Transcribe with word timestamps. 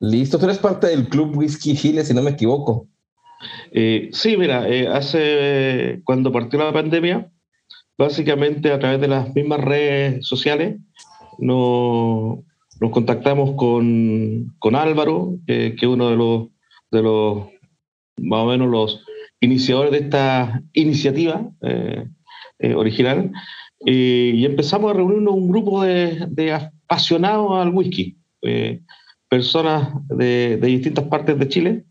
Listo, 0.00 0.38
tú 0.38 0.44
eres 0.44 0.58
parte 0.58 0.86
del 0.86 1.08
Club 1.08 1.36
Whisky 1.36 1.74
Chile, 1.76 2.04
si 2.04 2.14
no 2.14 2.22
me 2.22 2.30
equivoco. 2.30 2.86
Eh, 3.72 4.10
sí, 4.12 4.36
mira, 4.36 4.68
eh, 4.68 4.86
hace 4.86 6.00
cuando 6.04 6.30
partió 6.30 6.58
la 6.58 6.72
pandemia, 6.72 7.30
básicamente 7.96 8.70
a 8.70 8.78
través 8.78 9.00
de 9.00 9.08
las 9.08 9.34
mismas 9.34 9.60
redes 9.60 10.26
sociales, 10.26 10.76
nos, 11.38 12.38
contactamos 12.92 13.56
con, 13.56 14.76
Álvaro, 14.76 15.36
que 15.46 15.74
es 15.76 15.82
uno 15.82 16.10
de 16.10 16.16
los, 16.16 16.48
de 16.92 17.02
los, 17.02 17.48
más 18.18 18.40
o 18.40 18.46
menos 18.46 18.68
los 18.68 19.04
iniciadores 19.40 19.90
de 19.90 19.98
esta 19.98 20.62
iniciativa 20.74 21.50
eh, 21.62 22.74
original, 22.74 23.32
y 23.80 24.44
empezamos 24.44 24.90
a 24.90 24.94
reunirnos 24.94 25.34
un 25.34 25.48
grupo 25.48 25.82
de, 25.82 26.26
de 26.30 26.52
apasionados 26.52 27.60
al 27.60 27.70
whisky 27.70 28.16
personas 29.28 29.90
de, 30.08 30.56
distintas 30.56 31.04
partes 31.06 31.38
de 31.38 31.48
Chile. 31.48 31.84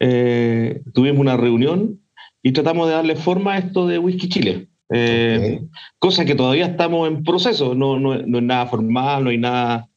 Eh, 0.00 0.82
tuvimos 0.92 1.20
una 1.20 1.36
reunión 1.36 2.00
y 2.42 2.52
tratamos 2.52 2.88
de 2.88 2.94
darle 2.94 3.16
forma 3.16 3.54
a 3.54 3.58
esto 3.58 3.86
de 3.86 3.98
Whisky 3.98 4.28
Chile. 4.28 4.68
Eh, 4.94 5.62
cosa 5.98 6.24
que 6.24 6.34
todavía 6.34 6.66
estamos 6.66 7.08
en 7.08 7.24
proceso, 7.24 7.74
no, 7.74 7.98
no, 7.98 8.16
no, 8.16 8.38
es 8.38 8.44
nada 8.44 8.66
formal, 8.66 9.24
no 9.24 9.30
hay 9.30 9.38
nada, 9.38 9.88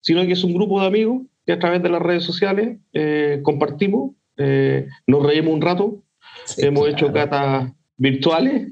sino 0.00 0.24
que 0.24 0.32
es 0.32 0.42
un 0.44 0.54
grupo 0.54 0.80
de 0.80 0.86
amigos 0.86 1.22
que 1.44 1.52
a 1.52 1.58
través 1.58 1.82
de 1.82 1.90
las 1.90 2.00
redes 2.00 2.22
sociales 2.22 2.78
eh, 2.92 3.40
compartimos, 3.42 4.12
nos 5.06 5.26
reímos 5.26 5.52
un 5.52 5.60
rato, 5.60 6.02
hemos 6.58 6.88
hecho 6.88 7.12
catas 7.12 7.72
virtuales 7.96 8.68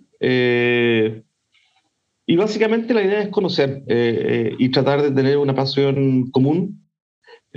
y 2.28 2.36
básicamente 2.36 2.94
la 2.94 3.02
idea 3.02 3.22
es 3.22 3.28
conocer 3.30 3.82
y 3.88 4.68
tratar 4.68 5.02
de 5.02 5.10
tener 5.10 5.38
una 5.38 5.56
pasión 5.56 6.30
común 6.30 6.85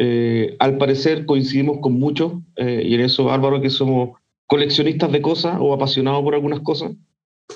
eh, 0.01 0.55
al 0.59 0.77
parecer 0.77 1.25
coincidimos 1.25 1.79
con 1.79 1.99
muchos, 1.99 2.31
eh, 2.55 2.83
y 2.85 2.93
en 2.95 3.01
eso 3.01 3.29
Álvaro, 3.33 3.59
que 3.59 3.69
somos 3.69 4.17
coleccionistas 4.47 5.11
de 5.11 5.21
cosas 5.21 5.57
o 5.59 5.73
apasionados 5.73 6.23
por 6.23 6.35
algunas 6.35 6.61
cosas. 6.61 6.93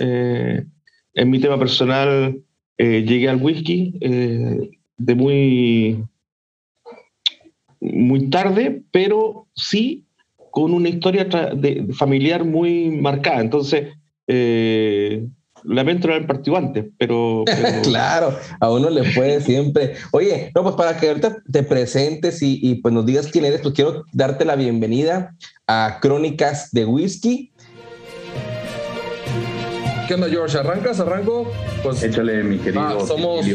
Eh, 0.02 0.66
en 1.14 1.30
mi 1.30 1.40
tema 1.40 1.58
personal, 1.58 2.38
llegué 2.78 3.30
al 3.30 3.42
whisky 3.42 3.98
de 4.00 5.16
muy, 5.16 6.04
muy 7.80 8.30
tarde, 8.30 8.82
pero 8.92 9.48
sí 9.56 10.04
con 10.52 10.74
una 10.74 10.90
historia 10.90 11.30
familiar 11.94 12.44
muy 12.44 12.90
marcada. 12.90 13.40
Entonces, 13.40 13.94
lamento 15.66 16.08
no 16.08 16.14
haber 16.14 16.28
partido 16.28 16.58
antes, 16.58 16.86
pero... 16.98 17.44
claro, 17.84 18.38
a 18.60 18.72
uno 18.72 18.90
le 18.90 19.04
puede 19.14 19.42
siempre. 19.42 19.96
Oye, 20.12 20.52
no, 20.56 20.64
pues 20.64 20.76
para 20.76 20.98
que 20.98 21.10
ahorita 21.10 21.38
te 21.52 21.64
presentes 21.64 22.40
y, 22.42 22.76
pues 22.76 22.94
nos 22.94 23.06
digas 23.06 23.28
quién 23.28 23.46
eres, 23.46 23.62
pues 23.62 23.74
quiero 23.74 24.06
darte 24.12 24.46
la 24.46 24.56
bienvenida 24.56 25.36
a 25.68 26.00
Crónicas 26.02 26.72
de 26.72 26.86
Whisky. 26.86 27.52
¿Qué 30.08 30.16
onda, 30.16 30.28
George? 30.30 30.58
¿Arrancas? 30.58 31.00
¿Arranco? 31.00 31.50
Pues 31.82 32.04
échale, 32.04 32.44
mi 32.44 32.58
querido. 32.58 32.82
Ah, 32.82 33.08
somos, 33.08 33.46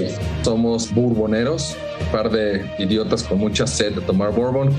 somos 0.42 0.94
bourboneros, 0.94 1.76
un 2.00 2.06
par 2.08 2.30
de 2.30 2.64
idiotas 2.78 3.22
con 3.22 3.38
mucha 3.38 3.66
sed 3.66 3.94
de 3.94 4.00
tomar 4.00 4.32
bourbon. 4.32 4.70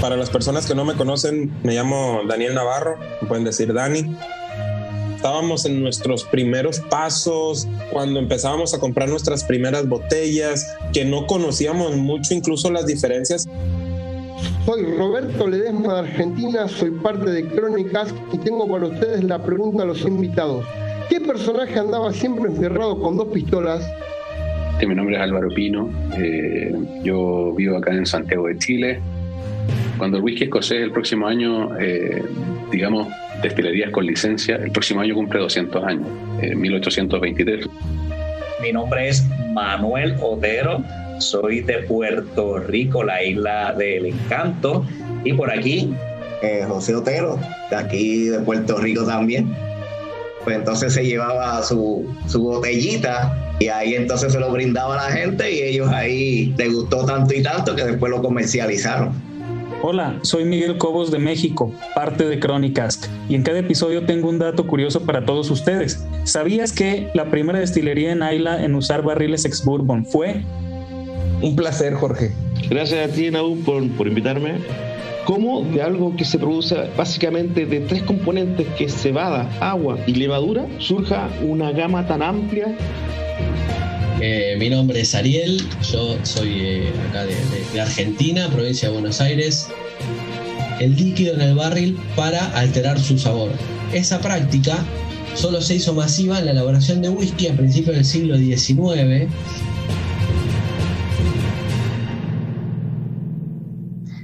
Para 0.00 0.16
las 0.16 0.28
personas 0.28 0.66
que 0.66 0.74
no 0.74 0.84
me 0.84 0.94
conocen, 0.94 1.50
me 1.62 1.72
llamo 1.72 2.20
Daniel 2.28 2.54
Navarro, 2.54 2.98
me 3.22 3.28
pueden 3.28 3.44
decir 3.44 3.72
Dani 3.72 4.14
estábamos 5.26 5.66
en 5.66 5.82
nuestros 5.82 6.22
primeros 6.22 6.78
pasos, 6.78 7.66
cuando 7.90 8.20
empezábamos 8.20 8.74
a 8.74 8.78
comprar 8.78 9.08
nuestras 9.08 9.42
primeras 9.42 9.88
botellas, 9.88 10.72
que 10.92 11.04
no 11.04 11.26
conocíamos 11.26 11.96
mucho 11.96 12.32
incluso 12.32 12.70
las 12.70 12.86
diferencias. 12.86 13.44
Soy 14.64 14.84
Roberto 14.96 15.48
Ledesma 15.48 15.94
de 15.94 15.98
Argentina, 16.08 16.68
soy 16.68 16.92
parte 16.92 17.28
de 17.28 17.44
Crónicas 17.44 18.14
y 18.32 18.38
tengo 18.38 18.68
para 18.70 18.86
ustedes 18.86 19.24
la 19.24 19.42
pregunta 19.42 19.82
a 19.82 19.86
los 19.86 20.02
invitados. 20.02 20.64
¿Qué 21.08 21.20
personaje 21.20 21.76
andaba 21.76 22.12
siempre 22.12 22.48
encerrado 22.48 23.00
con 23.00 23.16
dos 23.16 23.26
pistolas? 23.26 23.84
Mi 24.80 24.94
nombre 24.94 25.16
es 25.16 25.22
Álvaro 25.22 25.48
Pino, 25.48 25.90
eh, 26.16 26.72
yo 27.02 27.52
vivo 27.56 27.78
acá 27.78 27.92
en 27.92 28.06
Santiago 28.06 28.46
de 28.46 28.58
Chile. 28.58 29.00
Cuando 29.98 30.18
el 30.18 30.22
whisky 30.22 30.44
escocés 30.44 30.82
el 30.82 30.92
próximo 30.92 31.26
año, 31.26 31.76
eh, 31.80 32.22
digamos, 32.70 33.08
destilerías 33.42 33.90
con 33.90 34.06
licencia, 34.06 34.56
el 34.56 34.70
próximo 34.70 35.00
año 35.00 35.14
cumple 35.14 35.40
200 35.40 35.84
años, 35.84 36.08
en 36.40 36.60
1823. 36.60 37.66
Mi 38.62 38.72
nombre 38.72 39.08
es 39.08 39.26
Manuel 39.52 40.16
Otero, 40.20 40.82
soy 41.18 41.60
de 41.60 41.78
Puerto 41.78 42.58
Rico, 42.58 43.04
la 43.04 43.22
isla 43.22 43.72
del 43.72 44.06
encanto, 44.06 44.86
y 45.24 45.32
por 45.32 45.50
aquí... 45.50 45.94
Eh, 46.42 46.64
José 46.68 46.94
Otero, 46.94 47.40
de 47.70 47.76
aquí 47.76 48.24
de 48.26 48.38
Puerto 48.40 48.76
Rico 48.76 49.04
también. 49.04 49.56
Pues 50.44 50.56
entonces 50.56 50.92
se 50.92 51.04
llevaba 51.04 51.62
su, 51.62 52.14
su 52.26 52.42
botellita 52.42 53.54
y 53.58 53.68
ahí 53.68 53.94
entonces 53.94 54.32
se 54.32 54.38
lo 54.38 54.52
brindaba 54.52 55.00
a 55.00 55.08
la 55.08 55.16
gente 55.16 55.50
y 55.50 55.62
ellos 55.62 55.88
ahí 55.88 56.54
les 56.58 56.72
gustó 56.72 57.06
tanto 57.06 57.34
y 57.34 57.42
tanto 57.42 57.74
que 57.74 57.84
después 57.84 58.10
lo 58.10 58.22
comercializaron. 58.22 59.14
Hola, 59.82 60.18
soy 60.22 60.46
Miguel 60.46 60.78
Cobos 60.78 61.10
de 61.10 61.18
México, 61.18 61.70
parte 61.94 62.26
de 62.26 62.40
Crónicas, 62.40 63.10
y 63.28 63.34
en 63.34 63.42
cada 63.42 63.58
episodio 63.58 64.06
tengo 64.06 64.30
un 64.30 64.38
dato 64.38 64.66
curioso 64.66 65.04
para 65.04 65.26
todos 65.26 65.50
ustedes. 65.50 66.02
¿Sabías 66.24 66.72
que 66.72 67.10
la 67.12 67.26
primera 67.26 67.58
destilería 67.58 68.10
en 68.12 68.22
Ayla 68.22 68.64
en 68.64 68.74
usar 68.74 69.02
barriles 69.02 69.44
ex 69.44 69.64
bourbon 69.64 70.06
fue? 70.06 70.42
Un 71.42 71.54
placer, 71.54 71.92
Jorge. 71.92 72.32
Gracias 72.70 73.10
a 73.10 73.12
ti, 73.12 73.30
Naú, 73.30 73.58
por, 73.64 73.86
por 73.90 74.08
invitarme. 74.08 74.54
¿Cómo 75.26 75.62
de 75.62 75.82
algo 75.82 76.16
que 76.16 76.24
se 76.24 76.38
produce 76.38 76.76
básicamente 76.96 77.66
de 77.66 77.80
tres 77.80 78.02
componentes, 78.02 78.66
que 78.78 78.84
es 78.84 78.94
cebada, 78.94 79.50
agua 79.60 79.98
y 80.06 80.14
levadura, 80.14 80.66
surja 80.78 81.28
una 81.42 81.72
gama 81.72 82.06
tan 82.06 82.22
amplia 82.22 82.74
eh, 84.20 84.56
mi 84.58 84.70
nombre 84.70 85.00
es 85.00 85.14
Ariel, 85.14 85.62
yo 85.82 86.16
soy 86.22 86.60
eh, 86.60 86.92
acá 87.08 87.24
de, 87.26 87.80
Argentina, 87.80 88.48
provincia 88.48 88.88
de 88.88 88.94
Buenos 88.94 89.20
Aires. 89.20 89.68
El 90.80 90.96
líquido 90.96 91.34
en 91.34 91.40
el 91.40 91.54
barril 91.54 91.98
para 92.14 92.46
alterar 92.58 92.98
su 92.98 93.18
sabor. 93.18 93.50
Esa 93.92 94.20
práctica 94.20 94.78
solo 95.34 95.60
se 95.60 95.76
hizo 95.76 95.94
masiva 95.94 96.38
en 96.38 96.46
la 96.46 96.52
elaboración 96.52 97.02
de 97.02 97.08
whisky 97.08 97.48
a 97.48 97.56
principios 97.56 97.96
del 97.96 98.04
siglo 98.04 98.36
XIX. 98.36 99.30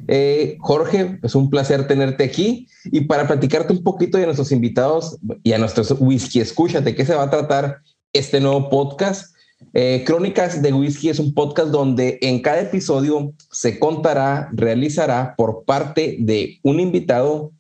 Eh, 0.09 0.57
Jorge, 0.61 1.19
es 1.23 1.35
un 1.35 1.49
placer 1.49 1.87
tenerte 1.87 2.25
aquí 2.25 2.67
y 2.85 3.03
para 3.03 3.27
platicarte 3.27 3.73
un 3.73 3.83
poquito 3.83 4.19
de 4.19 4.27
nuestros 4.27 4.53
invitados 4.53 5.19
y 5.43 5.53
a 5.53 5.59
nuestros 5.59 5.95
whisky, 5.99 6.41
escúchate, 6.41 6.95
¿qué 6.95 7.07
se 7.07 7.15
va 7.15 7.25
a 7.25 7.31
tratar 7.31 7.81
este 8.13 8.41
nuevo 8.41 8.69
podcast? 8.69 9.33
Eh, 9.75 10.03
Crónicas 10.07 10.63
de 10.63 10.73
Whisky 10.73 11.09
es 11.09 11.19
un 11.19 11.35
podcast 11.35 11.69
donde 11.71 12.19
en 12.23 12.41
cada 12.41 12.61
episodio 12.61 13.33
se 13.51 13.79
contará, 13.79 14.49
realizará 14.53 15.35
por 15.37 15.65
parte 15.65 16.17
de 16.21 16.59
un 16.63 16.81
invitado 16.81 17.53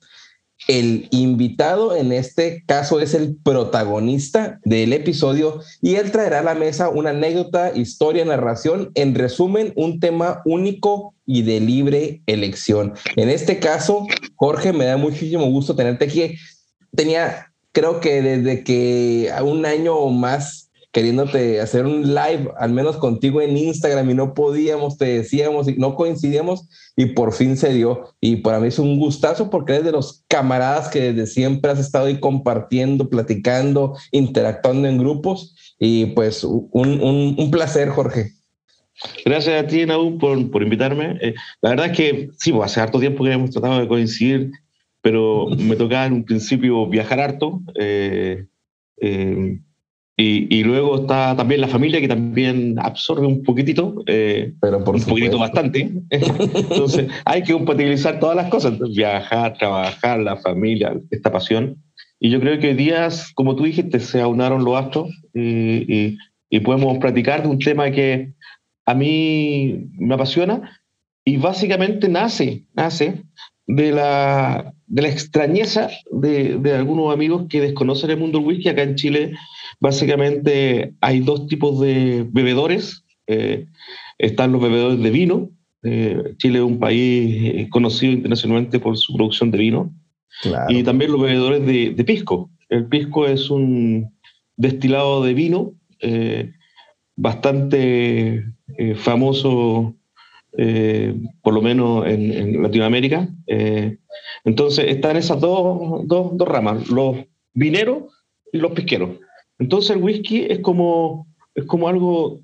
el 0.69 1.08
invitado 1.10 1.96
en 1.96 2.12
este 2.12 2.62
caso 2.66 3.00
es 3.00 3.14
el 3.14 3.37
protagonista 3.37 4.60
del 4.64 4.93
episodio 4.93 5.60
y 5.81 5.96
él 5.96 6.12
traerá 6.12 6.40
a 6.40 6.44
la 6.44 6.54
mesa 6.54 6.88
una 6.88 7.10
anécdota, 7.10 7.72
historia, 7.75 8.25
narración, 8.25 8.93
en 8.94 9.14
resumen, 9.14 9.72
un 9.76 9.98
tema 9.98 10.40
único 10.44 11.14
y 11.26 11.43
de 11.43 11.60
libre 11.60 12.22
elección. 12.26 12.94
En 13.16 13.28
este 13.28 13.58
caso, 13.58 14.06
Jorge, 14.37 14.72
me 14.72 14.84
da 14.84 14.96
muchísimo 14.96 15.46
gusto 15.50 15.75
tenerte 15.75 16.05
aquí. 16.05 16.37
Tenía, 16.94 17.52
creo 17.72 18.00
que 18.00 18.22
desde 18.22 18.62
que 18.62 19.31
a 19.34 19.43
un 19.43 19.66
año 19.66 19.96
o 19.96 20.10
más 20.10 20.70
queriéndote 20.92 21.60
hacer 21.60 21.86
un 21.86 22.14
live, 22.14 22.50
al 22.58 22.72
menos 22.72 22.98
contigo 22.98 23.40
en 23.40 23.56
Instagram, 23.56 24.10
y 24.10 24.14
no 24.14 24.34
podíamos, 24.34 24.98
te 24.98 25.06
decíamos, 25.06 25.66
y 25.68 25.74
no 25.76 25.94
coincidíamos, 25.96 26.68
y 26.96 27.06
por 27.06 27.32
fin 27.32 27.56
se 27.56 27.72
dio. 27.72 28.14
Y 28.20 28.36
para 28.36 28.60
mí 28.60 28.68
es 28.68 28.78
un 28.78 28.98
gustazo 28.98 29.50
porque 29.50 29.72
eres 29.72 29.86
de 29.86 29.92
los 29.92 30.22
camaradas 30.28 30.88
que 30.88 31.12
desde 31.12 31.26
siempre 31.26 31.70
has 31.70 31.80
estado 31.80 32.06
ahí 32.06 32.20
compartiendo, 32.20 33.08
platicando, 33.08 33.96
interactuando 34.10 34.86
en 34.86 34.98
grupos, 34.98 35.56
y 35.78 36.06
pues 36.06 36.44
un, 36.44 36.68
un, 36.72 37.34
un 37.38 37.50
placer, 37.50 37.88
Jorge. 37.88 38.32
Gracias 39.24 39.64
a 39.64 39.66
ti, 39.66 39.86
Naú, 39.86 40.18
por, 40.18 40.50
por 40.50 40.62
invitarme. 40.62 41.18
Eh, 41.22 41.34
la 41.60 41.70
verdad 41.70 41.86
es 41.86 41.96
que 41.96 42.30
sí, 42.38 42.52
pues, 42.52 42.70
hace 42.70 42.80
harto 42.80 43.00
tiempo 43.00 43.24
que 43.24 43.32
hemos 43.32 43.50
tratado 43.50 43.80
de 43.80 43.88
coincidir, 43.88 44.50
pero 45.00 45.46
me 45.58 45.74
tocaba 45.74 46.06
en 46.06 46.12
un 46.12 46.24
principio 46.24 46.86
viajar 46.86 47.18
harto. 47.18 47.60
Eh, 47.80 48.44
eh, 49.00 49.58
y, 50.16 50.62
luego 50.62 51.00
está 51.00 51.34
también 51.34 51.62
la 51.62 51.68
familia 51.68 52.00
que 52.00 52.08
también 52.08 52.78
absorbe 52.78 53.26
un 53.26 53.42
poquitito, 53.42 54.02
eh, 54.06 54.52
Pero 54.60 54.84
por 54.84 54.94
un 54.94 55.02
poquitito 55.02 55.38
bastante. 55.38 55.90
Entonces 56.10 57.10
hay 57.24 57.42
que 57.42 57.54
compatibilizar 57.54 58.20
todas 58.20 58.36
las 58.36 58.48
cosas, 58.48 58.78
viajar, 58.94 59.54
trabajar, 59.54 60.20
la 60.20 60.36
familia, 60.36 60.94
esta 61.10 61.32
pasión. 61.32 61.82
Y 62.20 62.30
yo 62.30 62.40
creo 62.40 62.58
que 62.60 62.74
días, 62.74 63.32
como 63.34 63.56
tú 63.56 63.64
dijiste, 63.64 63.98
se 64.00 64.20
aunaron 64.20 64.64
los 64.64 64.76
astros 64.76 65.10
y, 65.34 66.16
y, 66.50 66.60
podemos 66.60 66.98
platicar 66.98 67.42
de 67.42 67.48
un 67.48 67.58
tema 67.58 67.90
que 67.90 68.32
a 68.84 68.94
mí 68.94 69.88
me 69.98 70.14
apasiona 70.14 70.78
y 71.24 71.38
básicamente 71.38 72.08
nace, 72.08 72.64
nace 72.74 73.22
de 73.66 73.92
la, 73.92 74.72
de 74.86 75.02
la 75.02 75.08
extrañeza 75.08 75.88
de, 76.10 76.58
de, 76.58 76.72
algunos 76.74 77.12
amigos 77.12 77.46
que 77.48 77.60
desconocen 77.60 78.10
el 78.10 78.18
mundo 78.18 78.38
del 78.38 78.48
whisky. 78.48 78.68
Acá 78.68 78.82
en 78.82 78.96
Chile 78.96 79.32
Básicamente 79.82 80.94
hay 81.00 81.19
dos 81.19 81.49
tipos 81.49 81.81
de 81.81 82.25
bebedores. 82.31 83.05
Eh, 83.26 83.67
están 84.17 84.52
los 84.52 84.62
bebedores 84.62 85.02
de 85.02 85.11
vino. 85.11 85.50
Eh, 85.82 86.34
Chile 86.37 86.61
es 86.61 86.64
un 86.64 86.79
país 86.79 87.52
eh, 87.52 87.69
conocido 87.69 88.12
internacionalmente 88.12 88.79
por 88.79 88.96
su 88.96 89.12
producción 89.12 89.50
de 89.50 89.58
vino. 89.58 89.93
Y 90.69 90.84
también 90.84 91.11
los 91.11 91.20
bebedores 91.20 91.67
de, 91.67 92.05
pisco. 92.05 92.49
El 92.69 92.87
pisco 92.87 93.26
es 93.26 93.50
un 93.50 94.14
destilado 94.56 95.25
de 95.25 95.34
vino 95.34 95.75
bastante 97.17 98.44
famoso, 98.96 99.96
por 101.43 101.55
lo 101.55 101.61
menos 101.61 102.06
en, 102.06 102.62
Latinoamérica. 102.62 103.29
entonces 104.44 104.87
están 104.88 105.17
esas 105.17 105.40
dos, 105.40 106.06
dos, 106.06 106.37
dos 106.37 106.49
ramas, 106.49 106.88
los 106.88 107.19
vineros 107.52 108.05
y 108.52 108.58
los 108.58 108.73
pisqueros. 108.73 109.11
Entonces 109.62 109.90
el 109.90 110.02
whisky 110.02 110.46
es 110.48 110.58
como, 110.58 111.28
es 111.54 111.64
como 111.66 111.86
algo, 111.86 112.40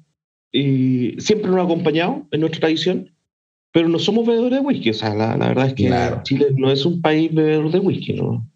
y 0.53 1.17
siempre 1.19 1.51
nos 1.51 1.59
ha 1.59 1.65
acompañado 1.65 2.25
en 2.31 2.41
nuestra 2.41 2.61
tradición, 2.61 3.13
pero 3.73 3.89
no 3.89 3.99
somos 3.99 4.25
bebedores 4.25 4.61
de 4.61 4.65
whisky. 4.65 4.91
O 4.91 4.95
sea, 4.95 5.17
la, 5.17 5.37
verdad 5.37 5.67
es 5.67 5.75
que 5.75 5.93
Chile 6.23 6.47
no 6.57 6.71
es 6.71 6.87
un 6.87 7.03
país 7.03 7.35
bebedor 7.35 7.73
de 7.73 7.81
whisky, 7.81 8.13
¿no? 8.13 8.49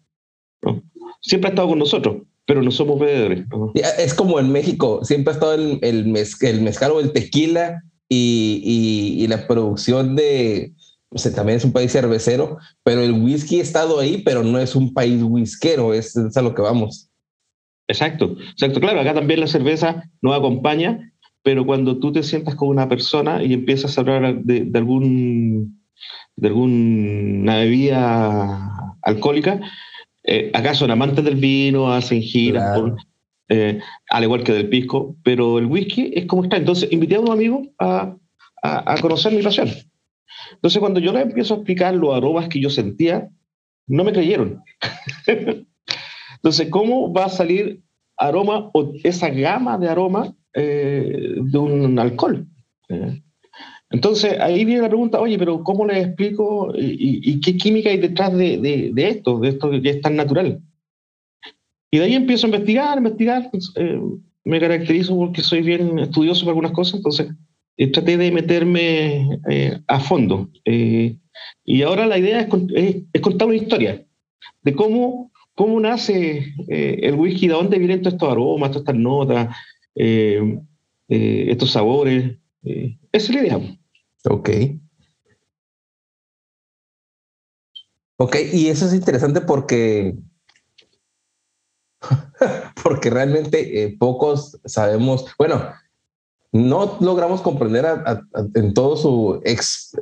Siempre 1.19 1.49
ha 1.49 1.51
estado 1.51 1.67
con 1.67 1.79
nosotros, 1.79 2.23
pero 2.45 2.61
no 2.61 2.71
somos 2.71 2.97
bebedores. 2.99 3.45
Es 3.99 4.13
como 4.13 4.39
en 4.39 4.49
México, 4.49 5.03
siempre 5.03 5.31
ha 5.31 5.35
estado 5.35 5.55
el, 5.55 5.79
el, 5.81 6.05
mezcal 6.61 6.91
o 6.91 7.01
el 7.01 7.11
tequila 7.11 7.83
y, 8.07 9.17
y, 9.17 9.27
la 9.27 9.45
producción 9.45 10.15
de, 10.15 10.71
o 11.09 11.17
sea, 11.17 11.33
también 11.33 11.57
es 11.57 11.65
un 11.65 11.73
país 11.73 11.91
cervecero, 11.91 12.57
pero 12.83 13.01
el 13.01 13.11
whisky 13.11 13.59
ha 13.59 13.63
estado 13.63 13.99
ahí, 13.99 14.21
pero 14.23 14.41
no 14.41 14.57
es 14.57 14.73
un 14.73 14.93
país 14.93 15.21
whiskero, 15.21 15.93
es, 15.93 16.15
es 16.15 16.37
a 16.37 16.41
lo 16.41 16.55
que 16.55 16.61
vamos. 16.61 17.09
Exacto, 17.87 18.37
exacto. 18.51 18.79
Claro, 18.79 19.01
acá 19.01 19.13
también 19.13 19.39
la 19.39 19.47
cerveza 19.47 20.03
nos 20.21 20.35
acompaña, 20.37 21.11
pero 21.43 21.65
cuando 21.65 21.99
tú 21.99 22.11
te 22.11 22.23
sientas 22.23 22.55
con 22.55 22.69
una 22.69 22.87
persona 22.87 23.43
y 23.43 23.53
empiezas 23.53 23.97
a 23.97 24.01
hablar 24.01 24.43
de, 24.43 24.71
algún 24.73 25.83
de 26.35 26.47
alguna 26.47 27.57
bebida 27.57 28.97
alcohólica, 29.01 29.59
eh, 30.23 30.51
acá 30.53 30.73
son 30.73 30.91
amantes 30.91 31.25
del 31.25 31.35
vino, 31.35 31.91
hacen 31.91 32.21
giras, 32.21 32.79
eh, 33.49 33.79
al 34.09 34.23
igual 34.23 34.43
que 34.43 34.53
del 34.53 34.69
pisco, 34.69 35.17
pero 35.23 35.59
el 35.59 35.65
whisky 35.65 36.11
es 36.15 36.25
como 36.25 36.43
está. 36.43 36.57
Entonces, 36.57 36.91
invité 36.91 37.15
a 37.15 37.19
un 37.19 37.31
amigo 37.31 37.61
a, 37.77 38.15
a, 38.61 38.93
a 38.93 38.97
conocer 38.99 39.33
mi 39.33 39.41
pasión. 39.41 39.69
Entonces, 40.53 40.79
cuando 40.79 41.01
yo 41.01 41.11
le 41.11 41.21
empiezo 41.21 41.53
a 41.53 41.57
explicar 41.57 41.93
los 41.93 42.15
aromas 42.15 42.47
que 42.47 42.61
yo 42.61 42.69
sentía, 42.69 43.29
no 43.87 44.05
me 44.05 44.13
creyeron. 44.13 44.63
Entonces, 46.43 46.67
¿cómo 46.69 47.13
va 47.13 47.25
a 47.25 47.29
salir 47.29 47.81
aroma 48.17 48.69
o 48.73 48.91
esa 49.05 49.29
gama 49.29 49.77
de 49.77 49.87
aroma 49.87 50.35
eh, 50.53 51.35
de 51.37 51.57
un 51.57 51.97
alcohol? 51.97 52.45
Eh, 52.89 53.21
entonces, 53.89 54.37
ahí 54.41 54.65
viene 54.65 54.81
la 54.81 54.89
pregunta, 54.89 55.21
oye, 55.21 55.37
pero 55.37 55.63
¿cómo 55.63 55.85
les 55.85 56.05
explico 56.05 56.73
y, 56.75 57.39
qué 57.39 57.55
química 57.55 57.91
hay 57.91 57.97
detrás 57.97 58.35
de, 58.35 58.91
esto, 58.97 59.39
de 59.39 59.49
esto 59.49 59.71
que 59.71 59.89
es 59.89 60.01
tan 60.01 60.17
natural? 60.17 60.59
Y 61.89 61.99
de 61.99 62.03
ahí 62.03 62.15
empiezo 62.15 62.47
a 62.47 62.49
investigar, 62.49 62.97
investigar. 62.97 63.49
Eh, 63.75 64.01
me 64.43 64.59
caracterizo 64.59 65.15
porque 65.15 65.41
soy 65.41 65.61
bien 65.61 65.97
estudioso 65.99 66.41
para 66.41 66.51
algunas 66.51 66.73
cosas, 66.73 66.95
entonces 66.95 67.27
traté 67.93 68.17
de 68.17 68.31
meterme 68.31 69.39
a 69.87 69.99
fondo. 70.01 70.49
y 70.65 71.81
ahora 71.83 72.05
la 72.05 72.17
idea 72.17 72.41
es, 72.41 73.21
contar 73.21 73.47
una 73.47 73.55
historia 73.55 74.05
de 74.63 74.75
cómo 74.75 75.31
¿Cómo 75.55 75.79
nace 75.79 76.55
eh, 76.67 76.99
el 77.03 77.15
whisky? 77.15 77.47
¿De 77.47 77.53
dónde 77.53 77.77
vienen 77.77 78.01
todos 78.01 78.15
estos 78.15 78.31
aromas, 78.31 78.71
todas 78.71 78.81
estas 78.81 78.95
notas, 78.95 79.55
eh, 79.95 80.59
eh, 81.09 81.45
estos 81.49 81.71
sabores? 81.71 82.37
esa 82.63 82.97
es 83.11 83.29
la 83.29 83.41
idea. 83.41 83.77
Ok. 84.29 84.49
Ok, 88.17 88.35
y 88.53 88.67
eso 88.69 88.85
es 88.85 88.93
interesante 88.93 89.41
porque, 89.41 90.15
porque 92.83 93.09
realmente 93.09 93.95
pocos 93.99 94.59
sabemos, 94.65 95.25
bueno, 95.37 95.61
no 96.53 96.97
logramos 97.01 97.41
comprender 97.41 97.85
en 98.53 98.73
todo 98.75 98.95
su 98.95 99.41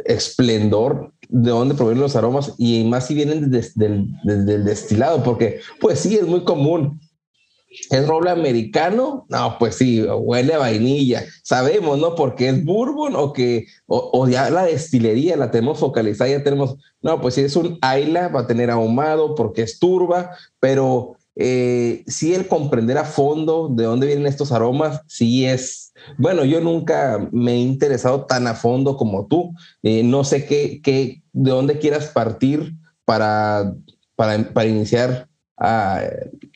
esplendor 0.05 1.13
de 1.29 1.49
dónde 1.49 1.75
provienen 1.75 2.01
los 2.01 2.17
aromas 2.17 2.53
y 2.57 2.83
más 2.83 3.07
si 3.07 3.15
vienen 3.15 3.49
desde, 3.49 3.85
el 3.85 4.65
destilado, 4.65 5.23
porque 5.23 5.61
pues 5.79 5.99
sí, 5.99 6.15
es 6.17 6.27
muy 6.27 6.43
común. 6.43 6.99
¿Es 7.89 8.05
roble 8.05 8.31
americano? 8.31 9.25
No, 9.29 9.55
pues 9.57 9.75
sí, 9.75 10.03
huele 10.03 10.53
a 10.53 10.57
vainilla. 10.57 11.23
Sabemos, 11.41 11.97
¿no? 11.99 12.15
Porque 12.15 12.49
es 12.49 12.65
bourbon 12.65 13.15
o 13.15 13.31
que, 13.31 13.65
o, 13.87 14.27
ya 14.27 14.49
la 14.49 14.63
destilería 14.63 15.37
la 15.37 15.51
tenemos 15.51 15.79
focalizada, 15.79 16.29
ya 16.29 16.43
tenemos, 16.43 16.75
no, 17.01 17.21
pues 17.21 17.35
si 17.35 17.41
es 17.41 17.55
un 17.55 17.79
Ayla, 17.81 18.27
va 18.27 18.41
a 18.41 18.47
tener 18.47 18.69
ahumado 18.69 19.35
porque 19.35 19.61
es 19.61 19.79
turba, 19.79 20.31
pero 20.59 21.15
eh, 21.35 22.03
sí 22.07 22.33
el 22.33 22.47
comprender 22.47 22.97
a 22.97 23.05
fondo 23.05 23.69
de 23.69 23.85
dónde 23.85 24.07
vienen 24.07 24.27
estos 24.27 24.51
aromas, 24.51 25.01
sí 25.07 25.45
es, 25.45 25.93
bueno, 26.17 26.45
yo 26.45 26.59
nunca 26.61 27.29
me 27.31 27.53
he 27.53 27.57
interesado 27.59 28.25
tan 28.25 28.47
a 28.47 28.53
fondo 28.55 28.97
como 28.97 29.27
tú. 29.27 29.53
Eh, 29.83 30.03
no 30.03 30.23
sé 30.23 30.45
qué, 30.45 30.81
qué, 30.81 31.21
de 31.31 31.51
dónde 31.51 31.79
quieras 31.79 32.07
partir 32.07 32.73
para, 33.05 33.73
para, 34.15 34.43
para 34.53 34.69
iniciar. 34.69 35.27
A, 35.63 36.01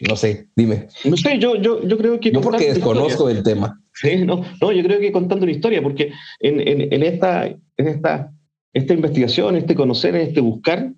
no 0.09 0.15
sé, 0.15 0.47
dime. 0.55 0.87
No 1.03 1.15
sé, 1.15 1.37
yo, 1.37 1.55
yo, 1.55 1.83
yo 1.83 1.95
creo 1.95 2.19
que... 2.19 2.31
Yo 2.31 2.41
porque 2.41 2.73
desconozco 2.73 3.29
el 3.29 3.43
tema. 3.43 3.79
Sí, 3.93 4.25
no, 4.25 4.43
no, 4.59 4.71
yo 4.71 4.83
creo 4.83 4.99
que 4.99 5.11
contando 5.11 5.43
una 5.43 5.51
historia, 5.51 5.81
porque 5.83 6.11
en, 6.39 6.59
en, 6.59 6.91
en, 6.91 7.03
esta, 7.03 7.45
en 7.45 7.87
esta, 7.87 8.33
esta 8.73 8.93
investigación, 8.93 9.55
este 9.55 9.75
conocer, 9.75 10.15
este 10.15 10.41
buscar, 10.41 10.91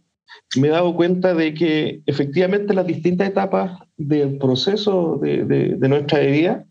me 0.56 0.68
he 0.68 0.72
dado 0.72 0.96
cuenta 0.96 1.34
de 1.34 1.54
que 1.54 2.02
efectivamente 2.06 2.74
las 2.74 2.88
distintas 2.88 3.30
etapas 3.30 3.80
del 3.98 4.38
proceso 4.38 5.20
de, 5.22 5.44
de, 5.46 5.90
nuestra 5.90 6.20
vida 6.20 6.66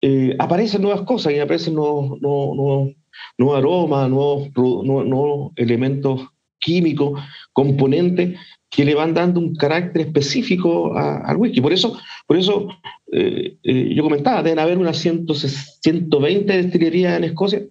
eh, 0.00 0.34
aparecen 0.38 0.82
nuevas 0.82 1.02
cosas 1.02 1.32
y 1.32 1.38
aparecen 1.38 1.74
nuevos, 1.74 2.20
nuevos, 2.20 2.94
nuevos 3.36 3.58
aromas, 3.58 4.08
nuevos, 4.08 4.48
nuevos, 4.56 5.52
elementos 5.56 6.22
químicos, 6.58 7.20
componentes 7.52 8.38
que 8.70 8.84
le 8.84 8.94
van 8.94 9.14
dando 9.14 9.40
un 9.40 9.54
carácter 9.54 10.06
específico 10.06 10.94
al 10.94 11.36
whisky. 11.36 11.60
Por 11.60 11.72
eso, 11.72 11.98
por 12.26 12.36
eso 12.36 12.68
eh, 13.12 13.56
eh, 13.62 13.94
yo 13.94 14.02
comentaba, 14.02 14.42
deben 14.42 14.58
haber 14.58 14.78
unas 14.78 14.98
120 14.98 16.52
destilerías 16.52 17.16
en 17.16 17.24
Escocia, 17.24 17.62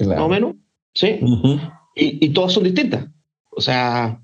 más 0.00 0.20
o 0.20 0.28
menos, 0.28 0.54
¿sí? 0.94 1.20
y, 1.94 2.24
y 2.24 2.28
todas 2.30 2.52
son 2.52 2.64
distintas. 2.64 3.06
O 3.50 3.60
sea, 3.60 4.20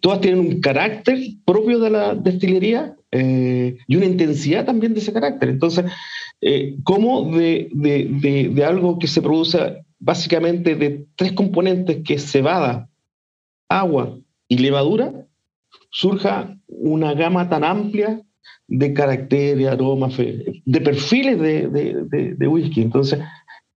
todas 0.00 0.20
tienen 0.20 0.40
un 0.40 0.60
carácter 0.60 1.18
propio 1.44 1.78
de 1.78 1.90
la 1.90 2.14
destilería 2.14 2.94
eh, 3.10 3.76
y 3.86 3.96
una 3.96 4.06
intensidad 4.06 4.64
también 4.64 4.94
de 4.94 5.00
ese 5.00 5.12
carácter. 5.12 5.48
Entonces, 5.48 5.86
eh, 6.40 6.76
¿cómo 6.84 7.30
de, 7.36 8.64
algo 8.66 8.98
que 8.98 9.06
se 9.06 9.22
produce 9.22 9.84
básicamente 9.98 10.74
de 10.74 11.06
tres 11.16 11.32
componentes, 11.32 12.04
que 12.04 12.14
es 12.14 12.30
cebada, 12.30 12.88
agua 13.68 14.18
y 14.48 14.58
levadura, 14.58 15.12
surja 15.90 16.56
una 16.68 17.14
gama 17.14 17.48
tan 17.48 17.64
amplia 17.64 18.20
de 18.68 18.92
caracteres, 18.92 19.66
aromas, 19.66 20.16
de 20.16 20.80
perfiles 20.80 21.40
de, 21.40 22.34
de, 22.36 22.48
whisky? 22.48 22.82
Entonces, 22.82 23.20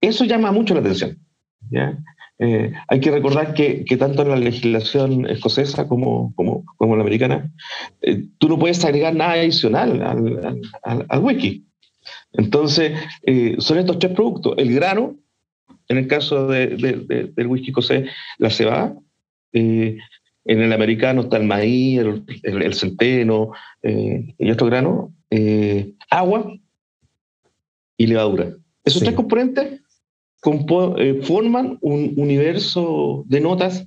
eso 0.00 0.24
llama 0.24 0.52
mucho 0.52 0.74
la 0.74 0.80
atención. 0.80 1.18
¿ya? 1.70 1.98
Eh, 2.42 2.72
hay 2.88 3.00
que 3.00 3.10
recordar 3.10 3.52
que, 3.52 3.84
que, 3.84 3.98
tanto 3.98 4.22
en 4.22 4.30
la 4.30 4.36
legislación 4.36 5.28
escocesa 5.28 5.86
como, 5.86 6.32
como, 6.34 6.64
como 6.76 6.96
la 6.96 7.02
americana, 7.02 7.52
eh, 8.00 8.24
tú 8.38 8.48
no 8.48 8.58
puedes 8.58 8.82
agregar 8.82 9.14
nada 9.14 9.32
adicional 9.32 10.02
al, 10.02 10.62
al, 10.82 11.06
al 11.06 11.20
whisky. 11.20 11.66
Entonces, 12.32 12.98
eh, 13.24 13.56
son 13.58 13.76
estos 13.76 13.98
tres 13.98 14.12
productos. 14.12 14.54
El 14.56 14.74
grano, 14.74 15.18
en 15.88 15.98
el 15.98 16.06
caso 16.06 16.46
de, 16.48 16.68
de, 16.68 17.30
del 17.36 17.46
whisky 17.46 17.72
escocés, 17.72 18.08
la 18.38 18.48
cebada. 18.48 18.94
en 19.52 19.98
el 20.44 20.72
americano 20.72 21.22
está 21.22 21.36
el 21.36 21.44
maíz, 21.44 21.98
el, 21.98 22.24
el, 22.62 22.72
centeno 22.72 23.50
y 23.82 24.50
otros 24.50 24.70
granos. 24.70 25.10
agua 26.08 26.54
y 27.98 28.06
levadura. 28.06 28.56
Esos 28.82 29.02
tres 29.02 29.14
componentes 29.14 29.82
eh, 30.42 31.20
forman 31.22 31.76
un 31.82 32.14
universo 32.16 33.24
de 33.26 33.40
notas 33.40 33.86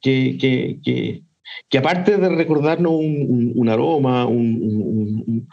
que, 0.00 0.38
que, 0.40 1.22
que, 1.68 1.78
aparte 1.78 2.16
de 2.16 2.28
recordarnos 2.30 2.92
un, 2.94 3.68
aroma, 3.68 4.26
un, 4.26 5.46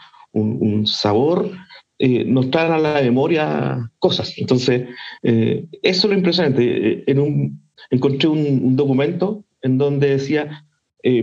sabor, 0.86 1.50
eh, 1.98 2.24
nos 2.24 2.50
traen 2.50 2.72
a 2.72 2.78
la 2.78 3.02
memoria 3.02 3.90
cosas. 3.98 4.32
Entonces, 4.38 4.88
eh, 5.22 5.66
eso 5.82 6.06
es 6.06 6.10
lo 6.10 6.16
impresionante. 6.16 7.10
En 7.10 7.18
un, 7.18 7.62
encontré 7.90 8.28
un, 8.28 8.76
documento 8.76 9.44
en 9.60 9.76
donde 9.76 10.08
decía, 10.10 10.64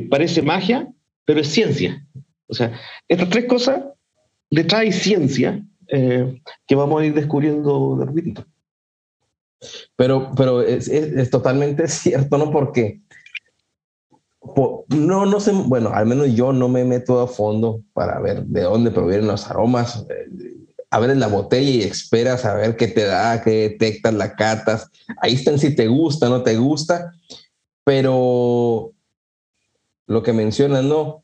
parece 0.09 0.43
magia, 0.43 0.87
pero 1.25 1.41
es 1.41 1.47
ciencia. 1.47 2.05
O 2.47 2.53
sea, 2.53 2.71
estas 3.07 3.29
tres 3.29 3.45
cosas 3.45 3.83
detrás 4.51 4.81
hay 4.81 4.91
ciencia 4.91 5.63
que 5.89 6.75
vamos 6.75 7.01
a 7.01 7.05
ir 7.05 7.15
descubriendo 7.15 7.97
de 7.97 8.05
repente. 8.05 8.43
Pero, 9.95 10.31
pero 10.35 10.61
es, 10.61 10.87
es, 10.87 11.29
totalmente 11.29 11.87
cierto, 11.87 12.37
¿no? 12.37 12.51
Porque 12.51 13.01
no, 14.89 15.25
no 15.25 15.39
sé, 15.39 15.51
bueno, 15.51 15.91
al 15.93 16.05
menos 16.05 16.33
yo 16.33 16.53
no 16.53 16.69
me 16.69 16.85
meto 16.85 17.19
a 17.19 17.27
fondo 17.27 17.81
para 17.93 18.19
ver 18.19 18.45
de 18.45 18.61
dónde 18.61 18.91
provienen 18.91 19.27
los 19.27 19.49
aromas. 19.49 20.05
Eh, 20.09 20.53
a 20.89 20.99
ver 20.99 21.09
en 21.09 21.19
la 21.19 21.27
botella 21.27 21.69
y 21.69 21.81
esperas 21.81 22.45
a 22.45 22.53
ver 22.53 22.77
qué 22.77 22.87
te 22.87 23.03
da, 23.03 23.43
qué 23.43 23.69
detectas, 23.69 24.13
la 24.13 24.35
catas. 24.35 24.89
Ahí 25.21 25.33
están 25.33 25.59
si 25.59 25.75
te 25.75 25.87
gusta, 25.87 26.29
no 26.29 26.43
te 26.43 26.55
gusta. 26.55 27.11
Pero 27.83 28.93
lo 30.05 30.23
que 30.23 30.31
mencionan, 30.31 30.87
no, 30.87 31.23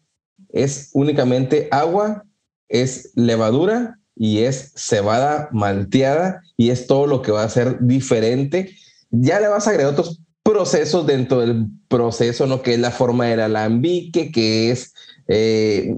es 0.50 0.90
únicamente 0.94 1.70
agua, 1.72 2.26
es 2.68 3.14
levadura 3.16 4.00
y 4.16 4.40
es 4.40 4.74
cebada 4.76 5.50
malteada 5.52 6.42
y 6.58 6.70
es 6.70 6.88
todo 6.88 7.08
lo 7.08 7.22
que 7.22 7.32
va 7.32 7.44
a 7.44 7.50
ser 7.50 7.80
diferente. 7.82 8.76
Ya 9.10 9.40
le 9.40 9.48
vas 9.48 9.68
a 9.68 9.72
agregar 9.72 9.94
otros 9.94 10.22
procesos 10.44 11.08
dentro 11.08 11.40
del 11.40 11.68
proceso, 11.88 12.46
¿no? 12.46 12.62
Que 12.62 12.74
es 12.74 12.80
la 12.80 12.92
forma 12.92 13.28
del 13.28 13.40
alambique, 13.40 14.32
que 14.32 14.72
es 14.72 14.94
eh, 15.28 15.96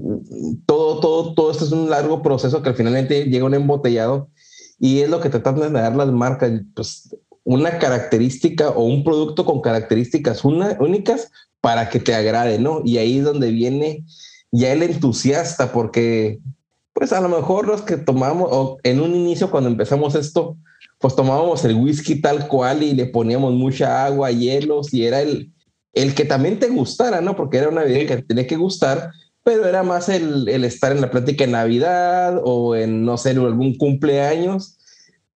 todo, 0.66 1.00
todo, 1.00 1.34
todo 1.34 1.50
esto 1.50 1.64
es 1.64 1.72
un 1.72 1.90
largo 1.90 2.22
proceso 2.22 2.62
que 2.62 2.68
al 2.68 2.76
finalmente 2.76 3.24
llega 3.24 3.44
un 3.44 3.54
embotellado 3.54 4.30
y 4.78 5.00
es 5.00 5.10
lo 5.10 5.20
que 5.20 5.30
tratan 5.30 5.56
de 5.56 5.70
dar 5.70 5.96
las 5.96 6.12
marcas, 6.12 6.52
pues 6.74 7.16
una 7.44 7.78
característica 7.78 8.70
o 8.70 8.84
un 8.84 9.04
producto 9.04 9.44
con 9.44 9.60
características 9.60 10.44
únicas 10.44 11.30
para 11.60 11.88
que 11.88 12.00
te 12.00 12.14
agrade, 12.14 12.58
¿no? 12.58 12.82
Y 12.84 12.98
ahí 12.98 13.18
es 13.18 13.24
donde 13.24 13.50
viene 13.50 14.04
ya 14.52 14.72
el 14.72 14.82
entusiasta, 14.82 15.72
porque 15.72 16.40
pues 16.96 17.12
a 17.12 17.20
lo 17.20 17.28
mejor 17.28 17.66
los 17.66 17.82
que 17.82 17.98
tomamos, 17.98 18.48
o 18.50 18.78
en 18.82 19.02
un 19.02 19.14
inicio 19.14 19.50
cuando 19.50 19.68
empezamos 19.68 20.14
esto, 20.14 20.56
pues 20.98 21.14
tomábamos 21.14 21.62
el 21.66 21.74
whisky 21.74 22.22
tal 22.22 22.48
cual 22.48 22.82
y 22.82 22.94
le 22.94 23.04
poníamos 23.04 23.52
mucha 23.52 24.06
agua, 24.06 24.30
hielos 24.30 24.94
y 24.94 25.04
era 25.04 25.20
el, 25.20 25.52
el 25.92 26.14
que 26.14 26.24
también 26.24 26.58
te 26.58 26.68
gustara, 26.68 27.20
¿no? 27.20 27.36
Porque 27.36 27.58
era 27.58 27.68
una 27.68 27.82
bebida 27.82 28.06
que 28.06 28.22
tenía 28.22 28.46
que 28.46 28.56
gustar, 28.56 29.10
pero 29.44 29.66
era 29.66 29.82
más 29.82 30.08
el, 30.08 30.48
el 30.48 30.64
estar 30.64 30.90
en 30.90 31.02
la 31.02 31.10
plática 31.10 31.44
en 31.44 31.50
Navidad 31.50 32.40
o 32.42 32.74
en, 32.74 33.04
no 33.04 33.18
sé, 33.18 33.32
en 33.32 33.40
algún 33.40 33.76
cumpleaños 33.76 34.78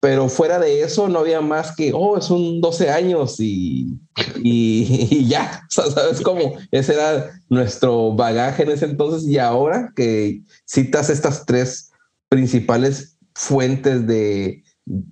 pero 0.01 0.31
fuera 0.31 0.59
de 0.59 0.83
eso 0.83 1.09
no 1.09 1.19
había 1.19 1.43
más 1.43 1.77
que, 1.77 1.93
oh, 1.95 2.17
es 2.17 2.31
un 2.31 2.63
12 2.63 2.91
años 2.91 3.37
y, 3.39 4.01
y, 4.43 5.27
ya, 5.29 5.63
¿sabes 5.69 6.23
cómo? 6.23 6.55
Ese 6.71 6.95
era 6.95 7.31
nuestro 7.51 8.13
bagaje 8.13 8.63
en 8.63 8.71
ese 8.71 8.87
entonces 8.87 9.29
y 9.29 9.37
ahora 9.39 9.93
que 9.95 10.43
citas 10.65 11.11
estas 11.11 11.45
tres 11.45 11.91
principales 12.31 13.19
fuentes 13.35 14.07
de, 14.07 14.65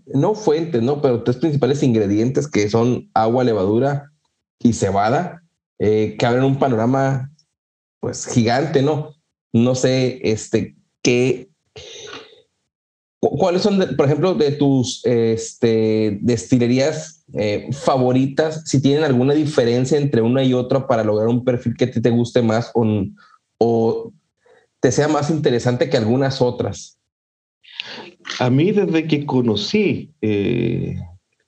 no 0.06 0.34
fuentes, 0.34 0.82
no, 0.82 1.02
pero 1.02 1.22
tres 1.22 1.36
principales 1.36 1.82
ingredientes 1.82 2.48
que 2.48 2.68
son 2.70 3.10
agua, 3.12 3.44
levadura 3.44 4.10
y 4.58 4.72
cebada, 4.72 5.42
eh, 5.78 6.16
que 6.18 6.26
abren 6.26 6.44
un 6.44 6.58
panorama 6.58 7.30
pues 8.00 8.26
gigante, 8.26 8.82
¿no? 8.82 9.14
No 9.52 9.74
sé, 9.74 10.20
este, 10.22 10.76
qué 11.02 11.47
¿Cuáles 13.20 13.62
son, 13.62 13.84
por 13.96 14.06
ejemplo, 14.06 14.34
de 14.34 14.52
tus 14.52 15.04
este, 15.04 16.18
destilerías 16.22 17.24
eh, 17.34 17.68
favoritas? 17.72 18.62
Si 18.64 18.80
tienen 18.80 19.02
alguna 19.02 19.34
diferencia 19.34 19.98
entre 19.98 20.22
una 20.22 20.44
y 20.44 20.54
otra 20.54 20.86
para 20.86 21.02
lograr 21.02 21.26
un 21.28 21.44
perfil 21.44 21.74
que 21.76 21.88
te, 21.88 22.00
te 22.00 22.10
guste 22.10 22.42
más 22.42 22.70
o, 22.74 22.86
o, 23.58 24.12
te 24.78 24.92
sea 24.92 25.08
más 25.08 25.30
interesante 25.30 25.90
que 25.90 25.96
algunas 25.96 26.40
otras. 26.40 26.96
A 28.38 28.50
mí, 28.50 28.70
desde 28.70 29.08
que 29.08 29.26
conocí 29.26 30.12
eh, 30.20 30.96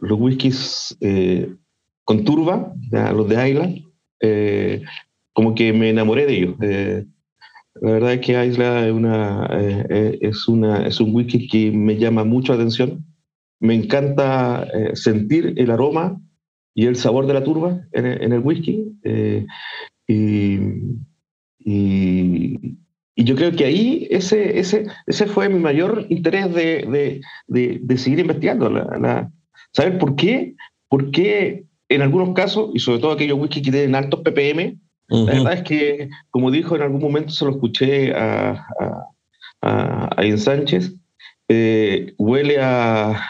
los 0.01 0.19
whiskies 0.21 0.97
eh, 1.01 1.55
con 2.03 2.25
turba, 2.25 2.75
los 2.91 3.29
de 3.29 3.49
Island, 3.49 3.85
como 5.33 5.55
que 5.55 5.73
me 5.73 5.91
enamoré 5.91 6.27
de 6.27 6.37
ellos 6.37 6.59
la 7.75 7.93
verdad 7.93 8.15
es 8.15 8.21
que 8.21 8.47
Isla 8.47 8.87
es, 8.87 8.93
una, 8.93 9.47
eh, 9.53 9.87
eh, 9.89 10.19
es, 10.23 10.49
una, 10.49 10.87
es 10.87 11.01
un 11.01 11.15
whisky 11.15 11.47
que 11.47 11.71
me 11.71 11.97
llama 11.97 12.25
mucho 12.25 12.53
la 12.53 12.59
atención. 12.59 13.05
Me 13.61 13.75
encanta 13.75 14.67
eh, 14.75 14.97
sentir 14.97 15.55
el 15.57 15.71
aroma 15.71 16.21
y 16.75 16.87
el 16.87 16.97
sabor 16.97 17.27
de 17.27 17.35
la 17.35 17.45
turba 17.45 17.87
en, 17.93 18.33
el 18.33 18.41
whisky. 18.41 18.93
Y, 20.07 20.59
y, 21.59 22.77
yo 23.17 23.37
creo 23.37 23.53
que 23.53 23.67
ahí 23.67 24.09
ese, 24.11 24.59
ese, 24.59 24.87
ese 25.07 25.27
fue 25.27 25.49
mi 25.49 25.61
mayor 25.61 26.07
interés 26.09 26.53
de, 26.55 27.21
de, 27.47 27.81
de, 27.83 27.99
seguir 27.99 28.19
investigando. 28.19 28.71
La, 28.71 28.85
la, 28.99 29.33
¿Saber 29.73 29.99
por 29.99 30.17
qué? 30.17 30.57
¿Por 30.89 31.11
qué 31.11 31.67
en 31.89 32.03
algunos 32.03 32.35
casos, 32.35 32.71
y 32.73 32.79
sobre 32.79 33.01
todo 33.01 33.13
aquellos 33.13 33.39
whisky 33.39 33.63
que 33.63 33.73
tienen 33.73 33.95
altos 33.95 34.21
ppm, 34.21 34.79
la 35.11 35.33
verdad 35.33 35.53
es 35.55 35.63
que, 35.63 36.09
como 36.31 36.51
dijo 36.51 36.77
en 36.77 36.83
algún 36.83 37.01
momento, 37.01 37.33
se 37.33 37.45
lo 37.45 37.51
escuché 37.51 38.15
a, 38.15 38.67
a, 39.61 40.11
a 40.17 40.25
Ian 40.25 40.39
Sánchez, 40.39 40.95
eh, 41.53 42.15
huele 42.17 42.59
a, 42.61 43.21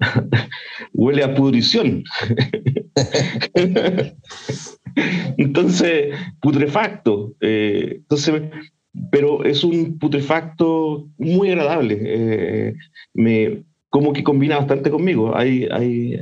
huele 0.94 1.22
a 1.22 1.34
pudrición. 1.34 2.04
entonces, 5.36 6.16
putrefacto. 6.40 7.34
Eh, 7.42 7.96
entonces, 7.98 8.42
pero 9.10 9.44
es 9.44 9.62
un 9.62 9.98
putrefacto 9.98 11.06
muy 11.18 11.50
agradable. 11.50 11.98
Eh, 12.00 12.74
me, 13.12 13.64
como 13.90 14.14
que 14.14 14.24
combina 14.24 14.56
bastante 14.56 14.90
conmigo. 14.90 15.36
Hay, 15.36 15.68
hay, 15.70 16.18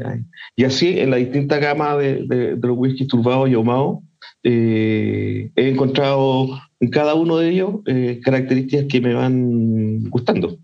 y 0.57 0.65
así, 0.65 0.99
en 0.99 1.11
la 1.11 1.19
distinta 1.19 1.59
gama 1.59 1.97
de, 1.97 2.25
de, 2.27 2.57
de 2.57 2.69
los 2.69 2.77
whisky 2.77 3.07
turbados 3.07 3.49
y 3.49 3.55
ahumados, 3.55 4.01
eh, 4.45 5.51
he 5.55 5.69
encontrado 5.69 6.49
en 6.81 6.91
cada 6.91 7.15
uno 7.15 7.39
de 7.39 7.49
ellos 7.51 7.77
eh, 7.87 8.21
características 8.25 8.87
que 8.89 9.01
me 9.01 9.15
van 9.15 10.09
gustando. 10.11 10.59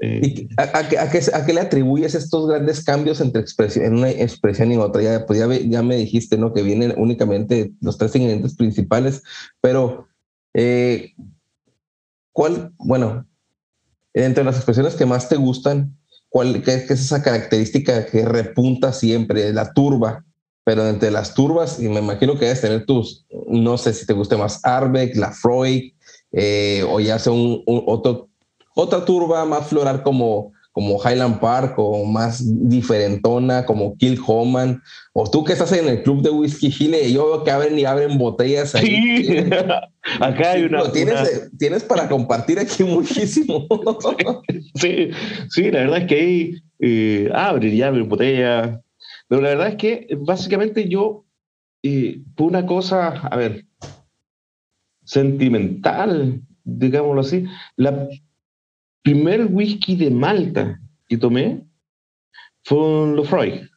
Eh, 0.00 0.48
a, 0.56 0.88
qué, 0.88 0.98
a, 0.98 1.08
qué, 1.46 1.52
le 1.54 1.60
atribuyes 1.60 2.14
estos 2.14 2.48
grandes 2.48 2.84
cambios 2.84 3.20
entre 3.20 3.40
expresión, 3.40 3.86
en 3.86 3.94
una 3.94 4.10
expresión 4.10 4.70
y 4.72 4.76
otra? 4.76 5.02
Ya, 5.02 5.24
pues 5.24 5.38
ya, 5.38 5.48
ya, 5.48 5.82
me 5.82 5.96
dijiste 5.96 6.36
¿no? 6.36 6.52
que 6.52 6.62
vienen 6.62 6.92
únicamente 6.96 7.72
los 7.80 7.96
tres 7.96 8.14
ingredientes 8.16 8.56
principales, 8.56 9.22
pero 9.60 10.06
¿cuál, 12.32 12.72
bueno, 12.76 13.26
entre 14.12 14.44
las 14.44 14.56
expresiones 14.56 14.94
que 14.94 15.06
más 15.06 15.28
te 15.28 15.36
gustan, 15.36 15.96
cuál 16.28 16.62
qué, 16.62 16.74
es 16.74 16.90
esa 16.90 17.22
característica 17.22 18.04
que 18.04 18.26
repunta 18.26 18.92
siempre? 18.92 19.52
La 19.52 19.72
turba, 19.72 20.24
pero 20.64 20.88
entre 20.88 21.10
las 21.10 21.34
turbas, 21.34 21.80
y 21.80 21.88
me 21.88 22.00
imagino 22.00 22.34
que 22.34 22.46
debes 22.46 22.62
tener 22.62 22.86
tus, 22.86 23.26
no 23.46 23.76
sé 23.76 23.92
si 23.92 24.06
te 24.06 24.14
guste 24.14 24.36
más 24.36 24.64
Arbeck, 24.64 25.14
la 25.14 25.30
Freud, 25.30 25.92
eh, 26.32 26.84
o 26.88 27.00
ya 27.00 27.18
sea 27.18 27.32
un, 27.32 27.62
otro, 27.66 28.28
otra 28.74 29.04
turba 29.04 29.44
más 29.44 29.68
floral 29.68 30.02
como, 30.02 30.52
como 30.72 30.98
Highland 30.98 31.38
Park 31.38 31.74
o 31.76 32.04
más 32.04 32.42
diferentona 32.68 33.66
como 33.66 33.96
Kill 33.98 34.18
Homan, 34.26 34.82
o 35.12 35.30
tú 35.30 35.44
que 35.44 35.52
estás 35.52 35.70
en 35.72 35.86
el 35.86 36.02
club 36.02 36.22
de 36.22 36.30
whisky 36.30 36.70
Chile, 36.70 37.12
yo 37.12 37.26
veo 37.26 37.44
que 37.44 37.50
abren 37.50 37.78
y 37.78 37.84
abren 37.84 38.16
botellas 38.16 38.74
ahí. 38.74 39.24
Sí. 39.24 39.36
Acá 40.20 40.52
hay 40.52 40.64
una 40.64 40.90
tienes, 40.90 41.50
tienes 41.58 41.84
para 41.84 42.08
compartir 42.08 42.58
aquí 42.58 42.84
muchísimo. 42.84 43.66
sí, 44.74 45.10
sí, 45.50 45.70
la 45.70 45.80
verdad 45.80 45.98
es 45.98 46.06
que 46.06 46.14
ahí 46.14 46.54
eh, 46.80 47.30
abren 47.34 47.74
y 47.74 47.82
abren 47.82 48.08
botellas. 48.08 48.78
Pero 49.34 49.42
la 49.42 49.48
verdad 49.48 49.68
es 49.70 49.74
que 49.74 50.06
básicamente 50.16 50.88
yo, 50.88 51.24
eh, 51.82 52.22
por 52.36 52.46
una 52.46 52.64
cosa, 52.64 53.08
a 53.08 53.36
ver, 53.36 53.66
sentimental, 55.02 56.40
digámoslo 56.62 57.20
así, 57.20 57.44
la 57.74 58.08
primer 59.02 59.46
whisky 59.46 59.96
de 59.96 60.10
Malta 60.12 60.80
que 61.08 61.18
tomé 61.18 61.64
fue 62.62 62.78
un 62.78 63.16
Lefroy. 63.16 63.68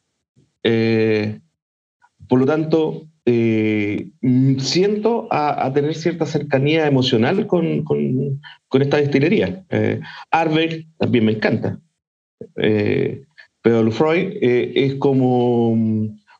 Eh, 0.62 1.40
por 2.28 2.38
lo 2.38 2.46
tanto, 2.46 3.08
eh, 3.26 4.12
siento 4.58 5.26
a, 5.32 5.72
tener 5.72 5.96
cierta 5.96 6.24
cercanía 6.24 6.86
emocional 6.86 7.48
con, 7.48 7.82
con, 7.82 8.40
esta 8.80 8.98
destilería. 8.98 9.64
Eh, 9.70 10.00
también 10.30 11.24
me 11.24 11.32
encanta. 11.32 11.80
Eh, 12.54 13.24
pero 13.68 13.82
Lefroy 13.84 14.38
es 14.40 14.94
como, 14.94 15.76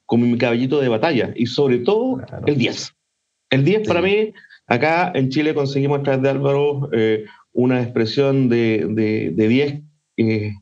como 0.06 0.25
mi 0.25 0.38
caballito 0.38 0.80
de 0.80 0.88
batalla 0.88 1.30
y 1.37 1.44
sobre 1.44 1.80
todo 1.80 2.23
el 2.47 2.56
10. 2.56 2.94
El 3.50 3.66
10 3.66 3.87
para 3.87 4.00
mí, 4.00 4.32
acá 4.66 5.12
en 5.14 5.28
Chile 5.28 5.52
conseguimos 5.52 6.00
a 6.00 6.02
través 6.04 6.23
de 6.23 6.30
Álvaro 6.30 6.88
una 7.52 7.82
expresión 7.82 8.49
de, 8.49 8.87
de, 9.37 9.47
10 9.47 9.82
eh, 10.16 10.54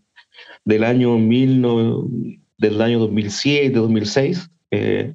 del 0.64 0.82
año 0.82 1.16
del 2.58 2.82
año 2.82 2.98
2007, 2.98 3.70
2006, 3.70 4.50
eh, 4.72 5.14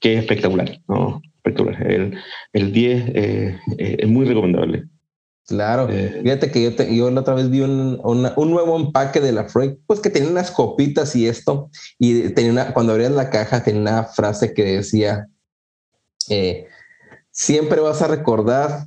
que 0.00 0.12
es 0.12 0.18
espectacular, 0.18 0.82
¿no? 0.86 1.22
espectacular. 1.36 1.90
El, 1.90 2.18
el 2.52 2.72
10 2.74 3.04
eh, 3.14 3.58
es 3.78 4.06
muy 4.06 4.26
recomendable. 4.26 4.84
Claro, 5.50 5.88
fíjate 5.88 6.50
que 6.50 6.62
yo, 6.62 6.70
yo 6.84 7.10
la 7.10 7.20
otra 7.20 7.34
vez 7.34 7.50
vi 7.50 7.60
un, 7.60 8.00
un, 8.02 8.50
nuevo 8.50 8.76
empaque 8.76 9.20
de 9.20 9.32
la 9.32 9.48
Freud, 9.48 9.74
pues 9.86 10.00
que 10.00 10.08
tenía 10.08 10.30
unas 10.30 10.50
copitas 10.50 11.14
y 11.14 11.26
esto, 11.26 11.70
y 11.98 12.30
tenía 12.30 12.52
una, 12.52 12.72
cuando 12.72 12.92
abrías 12.92 13.10
la 13.10 13.30
caja 13.30 13.62
tenía 13.62 13.80
una 13.80 14.04
frase 14.04 14.54
que 14.54 14.62
decía, 14.62 15.26
siempre 17.32 17.80
vas 17.80 18.00
a 18.00 18.06
recordar 18.06 18.86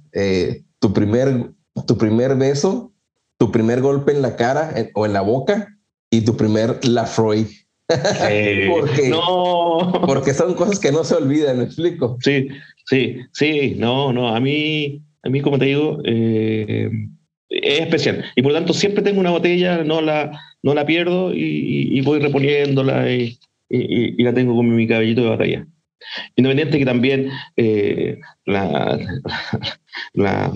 tu 0.80 0.94
primer 0.94 1.54
tu 1.86 1.98
primer 1.98 2.36
beso, 2.36 2.94
tu 3.38 3.52
primer 3.52 3.82
golpe 3.82 4.12
en 4.12 4.22
la 4.22 4.36
cara 4.36 4.74
o 4.94 5.06
en 5.06 5.14
la 5.14 5.22
boca 5.22 5.78
y 6.10 6.22
tu 6.22 6.38
primer 6.38 6.86
Lafroy. 6.86 7.48
porque, 8.70 9.10
no. 9.10 10.02
porque 10.06 10.34
son 10.34 10.54
cosas 10.54 10.80
que 10.80 10.92
no 10.92 11.04
se 11.04 11.16
olvidan, 11.16 11.58
¿me 11.58 11.66
explico? 11.66 12.18
Sí, 12.22 12.48
sí, 12.86 13.18
sí, 13.34 13.76
no, 13.78 14.14
no, 14.14 14.34
a 14.34 14.40
mí, 14.40 15.04
a 15.24 15.30
mí 15.30 15.42
como 15.42 15.58
te 15.58 15.66
digo, 15.66 16.00
eh, 16.04 16.90
es 17.50 17.80
especial. 17.82 18.26
Y 18.36 18.42
por 18.42 18.52
lo 18.52 18.58
tanto 18.58 18.74
siempre 18.74 19.04
tengo 19.04 19.20
una 19.20 19.32
botella, 19.32 19.84
no 19.84 20.02
la, 20.02 20.40
no 20.62 20.74
la 20.74 20.86
pierdo 20.86 21.34
y, 21.34 22.00
voy 22.02 22.20
reponiéndola 22.20 23.12
y, 23.12 23.38
la 23.70 24.34
tengo 24.34 24.56
con 24.56 24.76
mi 24.76 24.88
cabellito 24.88 25.24
de 25.24 25.30
batalla. 25.30 25.68
Independiente 26.36 26.78
que 26.78 26.86
también 26.86 27.30
eh, 27.56 28.20
la, 28.46 29.00
la, 30.14 30.52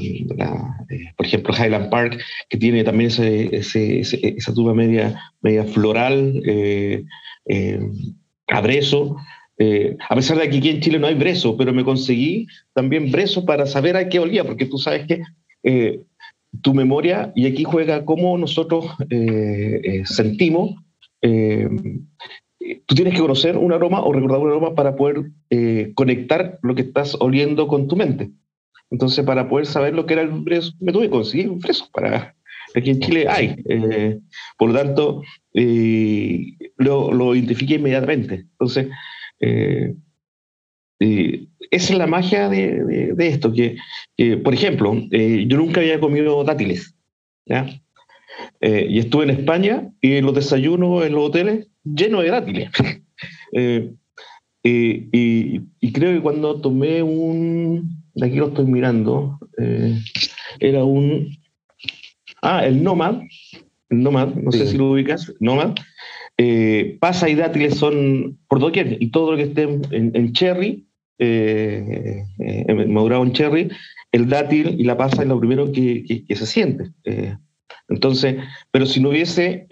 eh, 0.90 1.14
por 1.16 1.26
ejemplo, 1.26 1.54
Highland 1.54 1.90
Park, 1.90 2.22
que 2.50 2.58
tiene 2.58 2.84
también 2.84 3.10
ese, 3.10 4.02
esa 4.02 4.54
tuba 4.54 4.74
media, 4.74 5.20
media 5.42 5.64
floral, 5.64 6.42
eh, 6.46 7.06
eh 9.60 9.98
a 10.10 10.16
brezo. 10.16 10.34
pesar 10.34 10.38
de 10.38 10.50
que 10.50 10.58
aquí 10.58 10.70
en 10.70 10.82
Chile 10.82 11.00
no 11.00 11.08
hay 11.08 11.16
brezo, 11.16 11.58
pero 11.58 11.74
me 11.74 11.84
conseguí 11.84 12.48
también 12.74 13.12
brezo 13.12 13.46
para 13.46 13.66
saber 13.66 13.98
a 13.98 14.10
qué 14.10 14.20
olía, 14.20 14.44
porque 14.44 14.66
tú 14.66 14.78
sabes 14.78 15.08
que 15.08 15.22
tu 16.62 16.74
memoria, 16.74 17.32
y 17.36 17.46
aquí 17.46 17.64
juega 17.64 18.06
cómo 18.06 18.38
nosotros 18.38 18.86
sentimos, 20.06 20.76
tú 21.20 22.96
tienes 22.96 23.14
que 23.14 23.20
conocer 23.20 23.58
un 23.58 23.74
aroma 23.74 24.02
o 24.02 24.14
recordar 24.14 24.40
un 24.40 24.50
aroma 24.50 24.76
para 24.76 24.96
poder 24.96 25.32
conectar 25.94 26.58
lo 26.62 26.74
que 26.74 26.84
estás 26.84 27.18
oliendo 27.20 27.68
con 27.68 27.88
tu 27.88 27.98
mente. 27.98 28.32
Entonces, 28.90 29.26
para 29.26 29.50
poder 29.50 29.66
saber 29.66 29.94
lo 29.94 30.06
que 30.06 30.14
era 30.14 30.24
el 30.24 30.44
freso, 30.44 30.74
me 30.80 30.92
tuve 30.92 31.06
que 31.06 31.12
conseguir 31.12 31.50
un 31.50 31.62
freso 31.62 31.90
para... 31.92 32.34
Aquí 32.76 32.90
en 32.90 33.00
Chile 33.00 33.26
hay. 33.30 33.56
Eh, 33.70 34.20
por 34.58 34.70
lo 34.70 34.76
tanto, 34.78 35.22
eh, 35.54 36.54
lo, 36.78 37.14
lo, 37.14 37.34
identifiqué 37.34 37.76
inmediatamente. 37.76 38.46
Entonces, 38.52 38.90
eh, 39.40 39.96
esa 41.00 41.94
es 41.94 41.98
la 41.98 42.08
magia 42.08 42.50
de, 42.50 43.14
de, 43.14 43.28
esto, 43.28 43.54
que, 43.54 43.78
por 44.38 44.54
ejemplo, 44.54 44.94
yo 45.12 45.58
nunca 45.58 45.82
había 45.82 46.00
comido 46.00 46.44
dátiles. 46.44 46.96
¿ya? 47.46 47.68
y 48.62 49.00
estuve 49.00 49.24
en 49.24 49.30
España 49.32 49.90
y 50.02 50.22
los 50.22 50.34
desayunos 50.34 51.06
en 51.06 51.14
los 51.14 51.30
hoteles 51.30 51.68
llenos 51.84 52.24
de 52.24 52.30
dátiles. 52.30 52.70
y, 54.64 55.62
y 55.80 55.92
creo 55.94 56.14
que 56.14 56.22
cuando 56.22 56.60
tomé 56.60 57.04
un, 57.04 57.98
aquí 58.22 58.36
lo 58.36 58.48
estoy 58.48 58.66
mirando, 58.66 59.40
eh, 59.58 60.00
era 60.60 60.84
un... 60.84 61.38
Ah, 62.42 62.66
el 62.66 62.84
Nomad, 62.84 63.22
el 63.90 64.04
Nomad, 64.04 64.36
no 64.36 64.52
sé 64.52 64.68
si 64.68 64.78
lo 64.78 64.92
ubicas, 64.92 65.34
Nomad. 65.40 65.76
Eh, 66.38 66.98
pasa 67.00 67.30
y 67.30 67.36
dátiles 67.36 67.76
son 67.76 68.38
por 68.48 68.60
doquier, 68.60 68.98
y 69.00 69.10
todo 69.10 69.32
lo 69.32 69.38
que 69.38 69.44
esté 69.44 69.64
en, 69.92 70.34
cherry, 70.34 70.88
eh, 71.18 72.24
madurado 72.88 73.24
en 73.24 73.34
cherry, 73.34 73.70
el 74.12 74.30
dátil 74.30 74.76
y 74.80 74.84
la 74.84 74.98
pasa 74.98 75.24
es 75.24 75.28
lo 75.28 75.40
primero 75.40 75.72
que, 75.72 76.24
que 76.28 76.36
se 76.36 76.46
siente. 76.46 76.92
entonces, 77.90 78.36
pero 78.72 78.86
si 78.86 79.00
no 79.00 79.10
hubiese 79.10 79.66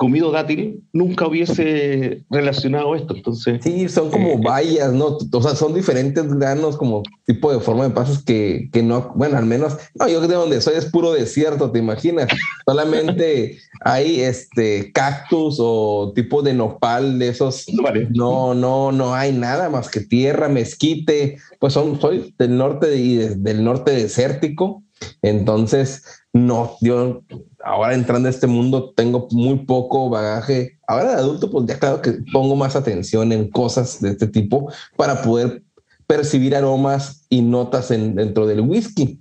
comido 0.00 0.30
dátil, 0.30 0.82
nunca 0.94 1.26
hubiese 1.26 2.24
relacionado 2.30 2.94
esto. 2.94 3.14
Entonces, 3.14 3.60
sí, 3.62 3.86
son 3.90 4.10
como 4.10 4.38
bayas, 4.38 4.94
eh, 4.94 4.96
¿no? 4.96 5.18
O 5.30 5.42
sea, 5.42 5.54
son 5.54 5.74
diferentes 5.74 6.26
granos, 6.36 6.78
como 6.78 7.02
tipo 7.26 7.52
de 7.52 7.60
forma 7.60 7.84
de 7.84 7.90
pasas 7.90 8.24
que, 8.24 8.70
que 8.72 8.82
no, 8.82 9.12
bueno, 9.14 9.36
al 9.36 9.44
menos, 9.44 9.76
no, 9.94 10.08
yo 10.08 10.22
de 10.22 10.34
donde 10.34 10.62
soy 10.62 10.76
es 10.76 10.86
puro 10.86 11.12
desierto, 11.12 11.70
¿te 11.70 11.80
imaginas? 11.80 12.28
Solamente 12.66 13.58
hay 13.82 14.22
este 14.22 14.90
cactus 14.90 15.58
o 15.60 16.12
tipo 16.14 16.40
de 16.40 16.54
nopal 16.54 17.18
de 17.18 17.28
esos. 17.28 17.66
No, 18.10 18.54
no, 18.54 18.92
no 18.92 19.14
hay 19.14 19.32
nada 19.32 19.68
más 19.68 19.90
que 19.90 20.00
tierra, 20.00 20.48
mezquite. 20.48 21.36
Pues 21.58 21.74
son, 21.74 22.00
soy 22.00 22.34
del 22.38 22.56
norte 22.56 22.96
y 22.96 23.16
del 23.16 23.62
norte 23.62 23.90
desértico. 23.90 24.82
Entonces, 25.22 26.04
no, 26.32 26.76
yo 26.80 27.22
ahora 27.64 27.94
entrando 27.94 28.28
a 28.28 28.30
este 28.30 28.46
mundo 28.46 28.92
tengo 28.96 29.28
muy 29.30 29.60
poco 29.64 30.08
bagaje. 30.08 30.78
Ahora 30.86 31.10
de 31.10 31.16
adulto, 31.16 31.50
pues 31.50 31.66
ya 31.66 31.78
claro 31.78 32.02
que 32.02 32.18
pongo 32.32 32.56
más 32.56 32.76
atención 32.76 33.32
en 33.32 33.50
cosas 33.50 34.00
de 34.00 34.10
este 34.10 34.26
tipo 34.26 34.72
para 34.96 35.22
poder 35.22 35.62
percibir 36.06 36.56
aromas 36.56 37.24
y 37.28 37.42
notas 37.42 37.88
dentro 37.88 38.46
del 38.46 38.60
whisky. 38.60 39.20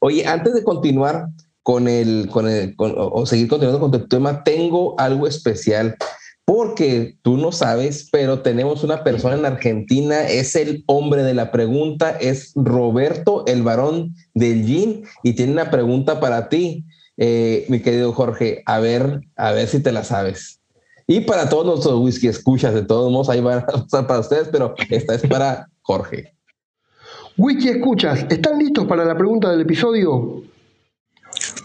Oye, 0.00 0.26
antes 0.26 0.54
de 0.54 0.64
continuar 0.64 1.26
con 1.62 1.88
el, 1.88 2.28
con 2.30 2.48
el, 2.48 2.74
o 2.78 3.24
seguir 3.26 3.48
continuando 3.48 3.80
con 3.80 3.90
tu 3.90 4.08
tema, 4.08 4.42
tengo 4.42 4.94
algo 4.98 5.26
especial 5.26 5.96
porque 6.50 7.16
tú 7.22 7.36
no 7.36 7.52
sabes, 7.52 8.08
pero 8.10 8.40
tenemos 8.40 8.82
una 8.82 9.04
persona 9.04 9.36
en 9.36 9.46
Argentina, 9.46 10.26
es 10.26 10.56
el 10.56 10.82
hombre 10.86 11.22
de 11.22 11.32
la 11.32 11.52
pregunta, 11.52 12.10
es 12.10 12.50
Roberto, 12.56 13.44
el 13.46 13.62
varón 13.62 14.16
del 14.34 14.66
gin, 14.66 15.04
y 15.22 15.34
tiene 15.34 15.52
una 15.52 15.70
pregunta 15.70 16.18
para 16.18 16.48
ti, 16.48 16.84
eh, 17.22 17.66
mi 17.68 17.80
querido 17.80 18.14
Jorge, 18.14 18.62
a 18.64 18.80
ver, 18.80 19.20
a 19.36 19.52
ver 19.52 19.68
si 19.68 19.80
te 19.80 19.92
la 19.92 20.04
sabes. 20.04 20.60
Y 21.06 21.20
para 21.20 21.50
todos 21.50 21.66
nuestros 21.66 22.00
whisky 22.00 22.28
escuchas, 22.28 22.72
de 22.72 22.82
todos 22.82 23.12
modos, 23.12 23.28
ahí 23.28 23.42
van 23.42 23.62
a 23.92 24.06
para 24.06 24.20
ustedes, 24.20 24.48
pero 24.50 24.74
esta 24.88 25.14
es 25.14 25.26
para 25.26 25.68
Jorge. 25.82 26.34
Whisky 27.36 27.68
escuchas, 27.68 28.24
¿están 28.30 28.58
listos 28.58 28.86
para 28.86 29.04
la 29.04 29.18
pregunta 29.18 29.50
del 29.50 29.60
episodio? 29.60 30.44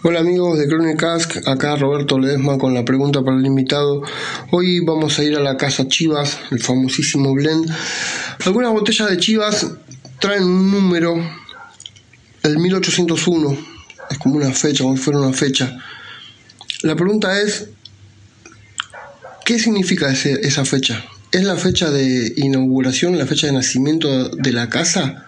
Hola 0.04 0.20
amigos 0.20 0.58
de 0.58 0.66
Chronicask, 0.66 1.48
acá 1.48 1.74
Roberto 1.76 2.18
Ledesma 2.18 2.58
con 2.58 2.74
la 2.74 2.84
pregunta 2.84 3.22
para 3.22 3.38
el 3.38 3.46
invitado. 3.46 4.02
Hoy 4.50 4.80
vamos 4.80 5.18
a 5.18 5.24
ir 5.24 5.36
a 5.36 5.40
la 5.40 5.56
casa 5.56 5.88
Chivas, 5.88 6.38
el 6.50 6.60
famosísimo 6.60 7.32
blend. 7.32 7.70
Algunas 8.44 8.72
botellas 8.72 9.08
de 9.08 9.16
Chivas 9.16 9.72
traen 10.20 10.44
un 10.44 10.70
número, 10.70 11.14
el 12.42 12.58
1801, 12.58 13.75
es 14.10 14.18
como 14.18 14.36
una 14.36 14.52
fecha, 14.52 14.84
como 14.84 14.96
si 14.96 15.02
fuera 15.02 15.20
una 15.20 15.32
fecha. 15.32 15.78
La 16.82 16.94
pregunta 16.94 17.40
es, 17.40 17.70
¿qué 19.44 19.58
significa 19.58 20.10
esa 20.12 20.64
fecha? 20.64 21.04
¿Es 21.32 21.44
la 21.44 21.56
fecha 21.56 21.90
de 21.90 22.32
inauguración, 22.36 23.18
la 23.18 23.26
fecha 23.26 23.46
de 23.46 23.54
nacimiento 23.54 24.28
de 24.28 24.52
la 24.52 24.68
casa? 24.68 25.26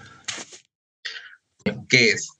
¿Qué 1.89 2.11
es? 2.11 2.31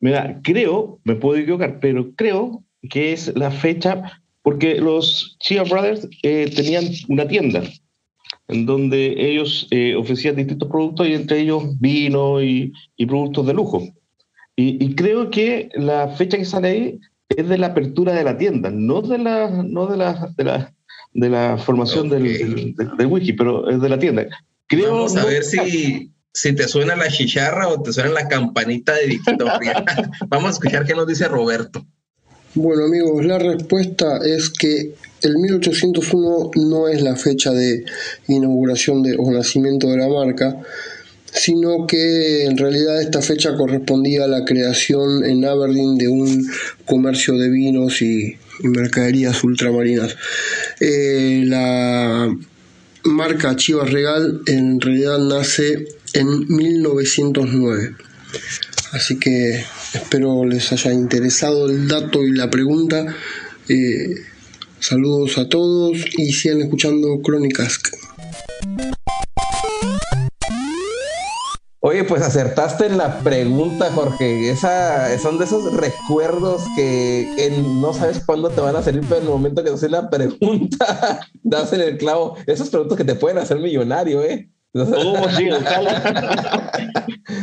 Mira, 0.00 0.40
creo, 0.42 1.00
me 1.04 1.14
puedo 1.14 1.38
equivocar, 1.38 1.80
pero 1.80 2.14
creo 2.14 2.62
que 2.90 3.12
es 3.12 3.34
la 3.36 3.50
fecha, 3.50 4.20
porque 4.42 4.76
los 4.76 5.36
Chia 5.40 5.62
Brothers 5.62 6.08
eh, 6.22 6.52
tenían 6.54 6.84
una 7.08 7.26
tienda 7.26 7.62
en 8.48 8.66
donde 8.66 9.14
ellos 9.16 9.66
eh, 9.70 9.94
ofrecían 9.94 10.36
distintos 10.36 10.68
productos 10.68 11.08
y 11.08 11.14
entre 11.14 11.40
ellos 11.40 11.78
vino 11.80 12.42
y, 12.42 12.72
y 12.96 13.06
productos 13.06 13.46
de 13.46 13.54
lujo. 13.54 13.82
Y, 14.56 14.84
y, 14.84 14.94
creo 14.94 15.30
que 15.30 15.68
la 15.74 16.08
fecha 16.08 16.36
que 16.36 16.44
sale 16.44 16.68
ahí 16.68 17.00
es 17.28 17.48
de 17.48 17.58
la 17.58 17.68
apertura 17.68 18.12
de 18.12 18.22
la 18.22 18.38
tienda, 18.38 18.70
no 18.70 19.02
de 19.02 19.18
la, 19.18 19.50
no 19.50 19.86
de 19.86 19.96
la, 19.96 20.32
de 20.36 20.44
la, 20.44 20.74
de 21.12 21.28
la 21.28 21.58
formación 21.58 22.06
okay. 22.06 22.22
del, 22.22 22.74
del, 22.76 22.96
del, 22.96 23.06
wiki, 23.06 23.32
pero 23.32 23.68
es 23.68 23.80
de 23.80 23.88
la 23.88 23.98
tienda. 23.98 24.26
Creo 24.68 24.94
Vamos 24.94 25.16
a 25.16 25.22
no, 25.22 25.26
ver 25.26 25.42
si, 25.42 26.12
si 26.32 26.54
te 26.54 26.68
suena 26.68 26.94
la 26.96 27.08
chicharra 27.08 27.68
o 27.68 27.82
te 27.82 27.92
suena 27.92 28.10
la 28.10 28.28
campanita 28.28 28.94
de 28.94 29.06
Victoria. 29.06 29.84
Vamos 30.28 30.46
a 30.46 30.52
escuchar 30.52 30.86
qué 30.86 30.94
nos 30.94 31.06
dice 31.06 31.26
Roberto. 31.28 31.84
Bueno 32.54 32.84
amigos, 32.84 33.24
la 33.24 33.38
respuesta 33.38 34.18
es 34.24 34.48
que 34.48 34.94
el 35.22 35.38
1801 35.38 36.50
no 36.54 36.86
es 36.86 37.02
la 37.02 37.16
fecha 37.16 37.50
de 37.50 37.84
inauguración 38.28 39.02
de, 39.02 39.16
o 39.18 39.30
nacimiento 39.32 39.88
de 39.88 39.96
la 39.96 40.08
marca, 40.08 40.56
sino 41.34 41.86
que 41.86 42.44
en 42.44 42.56
realidad 42.56 43.02
esta 43.02 43.20
fecha 43.20 43.56
correspondía 43.56 44.24
a 44.24 44.28
la 44.28 44.44
creación 44.44 45.24
en 45.24 45.44
Aberdeen 45.44 45.98
de 45.98 46.08
un 46.08 46.48
comercio 46.86 47.36
de 47.36 47.50
vinos 47.50 48.00
y, 48.02 48.36
mercaderías 48.62 49.42
ultramarinas. 49.42 50.16
Eh, 50.78 51.42
la 51.44 52.32
marca 53.02 53.56
Chivas 53.56 53.90
Regal 53.90 54.42
en 54.46 54.80
realidad 54.80 55.18
nace 55.18 55.88
en 56.12 56.46
1909. 56.46 57.96
Así 58.92 59.18
que 59.18 59.64
espero 59.92 60.44
les 60.44 60.70
haya 60.70 60.92
interesado 60.92 61.68
el 61.68 61.88
dato 61.88 62.24
y 62.24 62.30
la 62.30 62.48
pregunta. 62.48 63.12
Eh, 63.68 64.14
saludos 64.78 65.36
a 65.38 65.48
todos 65.48 65.98
y 66.16 66.32
sigan 66.32 66.62
escuchando 66.62 67.20
Crónicas. 67.22 67.80
Oye, 71.94 72.02
pues 72.02 72.22
acertaste 72.22 72.86
en 72.86 72.98
la 72.98 73.20
pregunta, 73.20 73.88
Jorge. 73.92 74.50
Esa, 74.50 75.16
son 75.20 75.38
de 75.38 75.44
esos 75.44 75.72
recuerdos 75.76 76.64
que 76.74 77.28
en, 77.38 77.80
no 77.80 77.92
sabes 77.92 78.20
cuándo 78.26 78.50
te 78.50 78.60
van 78.60 78.74
a 78.74 78.82
salir, 78.82 79.02
pero 79.02 79.18
en 79.18 79.26
el 79.26 79.28
momento 79.28 79.62
que 79.62 79.70
te 79.70 79.76
haces 79.76 79.92
la 79.92 80.10
pregunta, 80.10 81.20
das 81.44 81.72
en 81.72 81.82
el 81.82 81.96
clavo. 81.96 82.36
Esos 82.48 82.70
productos 82.70 82.98
que 82.98 83.04
te 83.04 83.14
pueden 83.14 83.38
hacer 83.38 83.60
millonario, 83.60 84.24
¿eh? 84.24 84.48
Oh, 84.72 85.28
sí, 85.36 85.44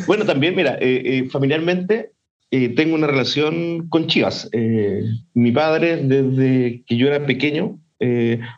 bueno, 0.06 0.26
también, 0.26 0.54
mira, 0.54 0.78
eh, 0.82 1.02
eh, 1.06 1.30
familiarmente 1.30 2.12
eh, 2.52 2.76
tengo 2.76 2.96
una 2.96 3.08
relación 3.08 3.88
con 3.88 4.08
Chivas. 4.08 4.50
Eh, 4.52 5.06
mi 5.34 5.54
padre, 5.54 5.96
desde 5.96 6.84
que 6.86 6.98
yo 6.98 7.08
era 7.08 7.26
pequeño, 7.26 7.80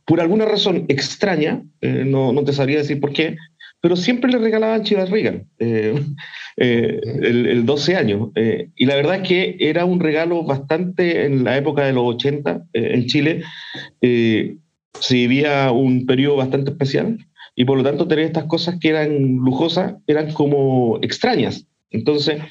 por 0.06 0.22
alguna 0.22 0.46
razón 0.46 0.86
extraña, 0.88 1.62
no, 1.82 2.32
no 2.32 2.46
te 2.46 2.54
sabría 2.54 2.78
decir 2.78 3.02
por 3.02 3.12
qué, 3.12 3.36
pero 3.84 3.98
siempre 3.98 4.32
le 4.32 4.38
regalaban 4.38 4.84
Chivas 4.84 5.10
Regal, 5.10 5.46
eh, 5.60 6.02
eh, 6.56 7.02
el, 7.04 7.48
el, 7.48 7.66
12 7.66 7.98
años. 7.98 8.30
Eh, 8.36 8.70
y 8.78 8.86
la 8.86 8.96
verdad 8.96 9.18
es 9.18 9.28
que 9.28 9.58
era 9.60 9.84
un 9.84 10.00
regalo 10.00 10.42
bastante 10.46 11.26
en 11.26 11.44
la 11.44 11.58
época 11.58 11.84
de 11.84 11.92
los 11.92 12.16
80 12.16 12.68
en 12.72 13.06
Chile. 13.08 13.44
se 14.00 14.56
vivía 15.10 15.70
un 15.74 16.06
periodo 16.06 16.38
bastante 16.38 16.72
especial 16.72 17.18
y 17.56 17.66
por 17.66 17.78
lo 17.78 17.84
tanto 17.84 18.08
tener 18.08 18.24
estas 18.24 18.46
cosas 18.46 18.80
que 18.80 18.88
eran 18.88 19.36
lujosas 19.36 19.96
eran 20.08 20.32
como 20.32 21.00
extrañas. 21.02 21.68
Entonces, 21.90 22.42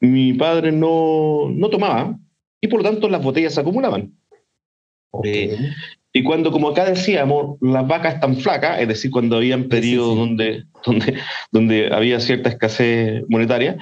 mi 0.00 0.34
padre 0.34 0.70
no, 0.70 1.48
no 1.50 1.70
tomaba 1.70 2.18
y 2.60 2.68
por 2.68 2.82
lo 2.82 2.90
tanto 2.90 3.08
las 3.08 3.22
botellas 3.22 3.54
se 3.54 3.60
acumulaban. 3.62 4.12
Okay. 5.12 5.56
Y 6.12 6.22
cuando, 6.22 6.52
como 6.52 6.68
acá 6.68 6.84
decíamos, 6.84 7.56
las 7.60 7.86
vacas 7.86 8.14
están 8.14 8.36
flacas, 8.36 8.80
es 8.80 8.88
decir, 8.88 9.10
cuando 9.10 9.36
habían 9.36 9.68
periodos 9.68 10.10
sí, 10.10 10.14
sí. 10.14 10.20
Donde, 10.20 10.64
donde, 10.84 11.18
donde 11.52 11.94
había 11.94 12.20
cierta 12.20 12.50
escasez 12.50 13.22
monetaria, 13.28 13.78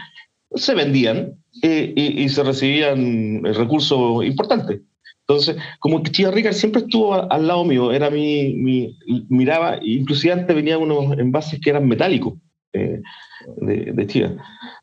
se 0.55 0.75
vendían 0.75 1.35
eh, 1.63 1.93
y, 1.97 2.23
y, 2.23 2.29
se 2.29 2.43
recibían 2.43 3.43
recursos 3.45 4.25
importantes. 4.25 4.81
Entonces, 5.31 5.57
como 5.79 6.03
que 6.03 6.11
Chivas 6.11 6.35
Rica 6.35 6.53
siempre 6.53 6.83
estuvo 6.83 7.15
al 7.15 7.47
lado 7.47 7.65
mío, 7.65 7.93
era 7.93 8.11
mi, 8.11 8.55
mi, 8.55 8.97
miraba, 9.29 9.79
inclusive 9.81 10.33
antes 10.33 10.57
venían 10.57 10.81
unos 10.81 11.17
envases 11.19 11.61
que 11.61 11.71
eran 11.71 11.87
metálicos 11.87 12.35
eh, 12.73 13.01
de, 13.57 13.93
de 13.93 14.07
Chivas. 14.07 14.33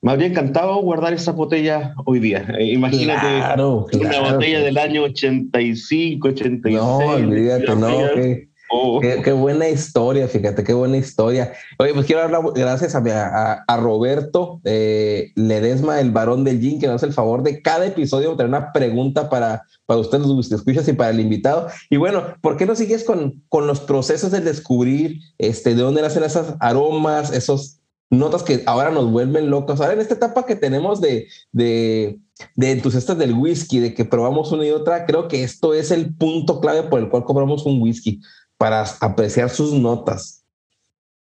Me 0.01 0.11
habría 0.11 0.27
encantado 0.27 0.75
guardar 0.81 1.13
esas 1.13 1.35
botellas 1.35 1.93
hoy 2.05 2.19
día. 2.19 2.45
Eh, 2.57 2.73
imagínate 2.73 3.27
claro, 3.37 3.87
una 3.91 4.09
claro, 4.09 4.33
botella 4.35 4.59
del 4.61 4.77
año 4.77 5.03
85, 5.03 6.27
86. 6.27 6.75
No, 6.75 6.97
olvídate, 6.97 7.75
no. 7.75 7.97
Qué, 8.13 8.49
oh. 8.69 8.99
qué, 8.99 9.21
qué, 9.23 9.31
buena 9.31 9.67
historia, 9.69 10.27
fíjate, 10.27 10.63
qué 10.63 10.73
buena 10.73 10.97
historia. 10.97 11.53
Oye, 11.79 11.93
pues 11.93 12.05
quiero 12.05 12.21
hablar 12.21 12.41
gracias 12.55 12.95
a, 12.95 12.99
a, 12.99 13.63
a 13.67 13.77
Roberto 13.77 14.61
eh, 14.65 15.31
Ledesma, 15.35 15.99
el 15.99 16.11
varón 16.11 16.43
del 16.43 16.59
Gin, 16.59 16.79
que 16.79 16.87
nos 16.87 16.97
hace 16.97 17.07
el 17.07 17.13
favor 17.13 17.43
de 17.43 17.61
cada 17.61 17.85
episodio 17.85 18.35
tener 18.35 18.49
una 18.49 18.71
pregunta 18.71 19.29
para, 19.29 19.63
para 19.85 19.99
ustedes, 19.99 20.27
los 20.27 20.51
escuchas 20.51 20.87
y 20.87 20.93
para 20.93 21.09
el 21.09 21.19
invitado. 21.19 21.67
Y 21.89 21.97
bueno, 21.97 22.23
¿por 22.41 22.57
qué 22.57 22.65
no 22.65 22.75
sigues 22.75 23.03
con, 23.03 23.43
con 23.49 23.67
los 23.67 23.79
procesos 23.79 24.31
de 24.31 24.41
descubrir 24.41 25.21
este, 25.37 25.73
de 25.73 25.81
dónde 25.81 26.01
nacen 26.01 26.23
esos 26.23 26.53
aromas, 26.59 27.31
esos 27.33 27.79
notas 28.09 28.43
que 28.43 28.63
ahora 28.65 28.91
nos 28.91 29.11
vuelven 29.11 29.49
locos. 29.49 29.81
Ahora 29.81 29.93
en 29.93 29.99
esta 29.99 30.15
etapa 30.15 30.45
que 30.45 30.55
tenemos 30.55 31.01
de, 31.01 31.27
de, 31.51 32.19
de 32.55 32.71
entusiastas 32.71 33.17
del 33.17 33.33
whisky, 33.33 33.79
de 33.79 33.93
que 33.93 34.05
probamos 34.05 34.51
una 34.51 34.65
y 34.65 34.71
otra, 34.71 35.05
creo 35.05 35.27
que 35.27 35.43
esto 35.43 35.73
es 35.73 35.91
el 35.91 36.15
punto 36.15 36.61
clave 36.61 36.83
por 36.83 36.99
el 36.99 37.09
cual 37.09 37.23
compramos 37.23 37.65
un 37.65 37.81
whisky, 37.81 38.21
para 38.57 38.85
apreciar 39.01 39.49
sus 39.49 39.73
notas. 39.73 40.45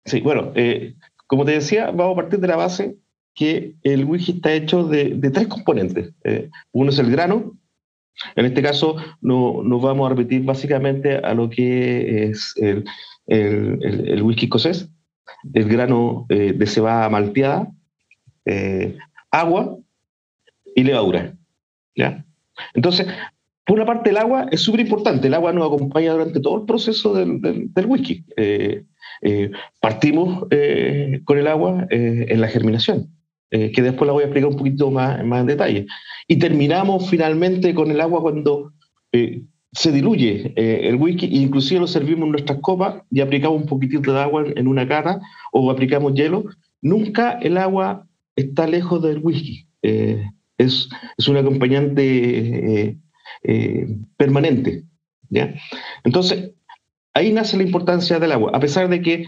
Sí, 0.05 0.21
bueno, 0.21 0.51
eh, 0.55 0.95
como 1.27 1.43
te 1.43 1.51
decía, 1.51 1.91
vamos 1.91 2.13
a 2.13 2.21
partir 2.21 2.39
de 2.39 2.47
la 2.47 2.55
base 2.55 2.95
que 3.33 3.75
el 3.81 4.05
whisky 4.05 4.33
está 4.33 4.53
hecho 4.53 4.83
de, 4.85 5.15
de 5.15 5.29
tres 5.31 5.47
componentes. 5.47 6.13
Eh, 6.23 6.49
uno 6.71 6.91
es 6.91 6.99
el 6.99 7.11
grano, 7.11 7.57
en 8.37 8.45
este 8.45 8.61
caso 8.61 8.95
no, 9.19 9.61
nos 9.63 9.81
vamos 9.81 10.05
a 10.05 10.15
repetir 10.15 10.43
básicamente 10.43 11.17
a 11.17 11.33
lo 11.33 11.49
que 11.49 12.29
es 12.29 12.53
el, 12.55 12.85
el, 13.27 13.79
el, 13.81 14.07
el 14.07 14.21
whisky 14.21 14.45
escocés, 14.45 14.87
el 15.53 15.67
grano 15.67 16.25
eh, 16.29 16.53
de 16.53 16.67
cebada 16.67 17.09
malteada, 17.09 17.71
eh, 18.45 18.97
agua 19.31 19.77
y 20.75 20.83
levadura. 20.83 21.35
¿ya? 21.95 22.25
Entonces, 22.73 23.07
por 23.65 23.77
una 23.77 23.85
parte, 23.85 24.11
el 24.11 24.17
agua 24.17 24.47
es 24.51 24.61
súper 24.61 24.81
importante. 24.81 25.27
El 25.27 25.33
agua 25.33 25.53
nos 25.53 25.67
acompaña 25.67 26.13
durante 26.13 26.39
todo 26.39 26.59
el 26.59 26.65
proceso 26.65 27.13
del, 27.13 27.41
del, 27.41 27.73
del 27.73 27.85
whisky. 27.85 28.23
Eh, 28.37 28.83
partimos 29.79 30.47
con 31.23 31.37
el 31.37 31.47
agua 31.47 31.87
en 31.89 32.41
la 32.41 32.47
germinación, 32.47 33.09
que 33.49 33.81
después 33.81 34.05
la 34.05 34.13
voy 34.13 34.23
a 34.23 34.25
explicar 34.27 34.49
un 34.49 34.57
poquito 34.57 34.91
más, 34.91 35.23
más 35.25 35.41
en 35.41 35.47
detalle. 35.47 35.87
Y 36.27 36.37
terminamos 36.37 37.09
finalmente 37.09 37.73
con 37.73 37.89
el 37.89 38.01
agua 38.01 38.21
cuando 38.21 38.73
se 39.75 39.91
diluye 39.91 40.53
eh, 40.55 40.87
el 40.87 40.95
whisky, 40.95 41.27
inclusive 41.27 41.81
lo 41.81 41.87
servimos 41.87 42.25
en 42.25 42.31
nuestras 42.31 42.59
copas 42.59 43.03
y 43.11 43.19
aplicamos 43.19 43.61
un 43.61 43.67
poquitito 43.67 44.13
de 44.13 44.21
agua 44.21 44.45
en, 44.55 44.67
una 44.67 44.87
cata 44.87 45.19
o 45.51 45.69
aplicamos 45.69 46.13
hielo. 46.13 46.45
Nunca 46.81 47.33
el 47.41 47.57
agua 47.57 48.07
está 48.35 48.67
lejos 48.67 49.03
del 49.03 49.19
whisky. 49.19 49.67
Eh, 49.81 50.23
es, 50.57 50.87
es, 51.17 51.27
un 51.27 51.37
acompañante 51.37 52.97
eh, 53.43 53.97
permanente. 54.15 54.85
¿ya? 55.29 55.53
Entonces, 56.05 56.51
ahí 57.13 57.33
nace 57.33 57.57
la 57.57 57.63
importancia 57.63 58.17
del 58.17 58.31
agua, 58.31 58.51
a 58.53 58.59
pesar 58.61 58.87
de 58.87 59.01
que 59.01 59.25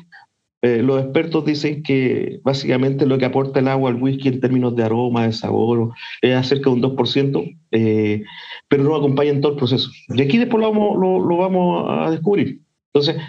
eh, 0.64 0.82
los 0.82 1.04
expertos 1.04 1.46
dicen 1.46 1.84
que 1.84 2.40
básicamente 2.44 3.06
lo 3.06 3.20
que 3.20 3.26
aporta 3.26 3.60
el 3.60 3.68
agua 3.68 3.92
al 3.92 4.02
whisky 4.02 4.28
en 4.28 4.40
términos 4.40 4.76
de 4.76 4.84
aroma, 4.84 5.28
de 5.28 5.34
sabor, 5.34 5.94
es 6.22 6.36
acerca 6.36 6.70
de 6.70 6.76
un 6.76 6.82
2%, 6.82 7.58
eh, 7.72 8.24
pero 8.68 8.84
no 8.84 8.96
acompaña 8.96 9.32
en 9.32 9.42
todo 9.42 9.52
el 9.52 9.58
proceso. 9.58 9.92
Y 10.10 10.22
aquí 10.22 10.40
después 10.40 10.64
lo 10.64 11.38
vamos, 11.38 11.86
a 11.88 12.10
descubrir. 12.10 12.62
Entonces, 12.92 13.22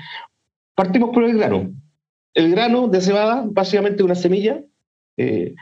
partimos 0.75 1.11
por 1.11 1.25
el 1.25 1.37
grano. 1.37 1.71
El 2.33 2.51
grano 2.51 2.89
de 2.89 3.01
cebada, 3.01 3.45
básicamente 3.47 4.03
una 4.03 4.15
semilla 4.15 4.63
eh, 5.19 5.55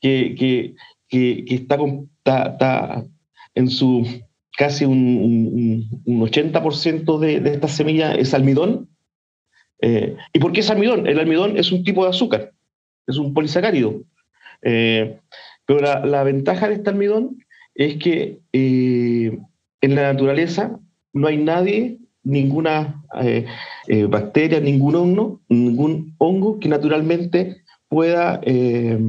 que, 0.00 0.74
está, 1.10 1.76
en 3.54 3.68
su 3.68 4.06
casi 4.56 4.86
un, 4.86 4.98
un, 4.98 6.02
un 6.06 6.20
80% 6.26 7.18
de, 7.18 7.40
de 7.40 7.50
esta 7.52 7.68
semilla 7.68 8.14
es 8.14 8.32
almidón, 8.32 8.88
eh, 9.82 10.16
¿Y 10.32 10.38
por 10.38 10.52
qué 10.52 10.60
es 10.60 10.70
almidón? 10.70 11.06
El 11.06 11.18
almidón 11.18 11.58
es 11.58 11.72
un 11.72 11.84
tipo 11.84 12.04
de 12.04 12.10
azúcar, 12.10 12.52
es 13.06 13.18
un 13.18 13.34
polisacárido. 13.34 14.00
Eh, 14.62 15.18
pero 15.66 15.80
la, 15.80 16.22
ventaja 16.22 16.68
de 16.68 16.74
este 16.74 16.90
almidón 16.90 17.44
es 17.74 17.96
que 17.96 18.38
eh, 18.52 19.38
en 19.80 19.94
la 19.94 20.12
naturaleza 20.12 20.78
no 21.12 21.26
hay 21.26 21.36
nadie 21.36 21.98
ninguna 22.22 23.02
bacteria, 24.08 24.60
ningún 24.60 24.94
hongo, 24.94 25.40
ningún 25.48 26.14
hongo 26.18 26.60
que 26.60 26.68
naturalmente 26.68 27.64
pueda 27.88 28.38
de 28.38 29.00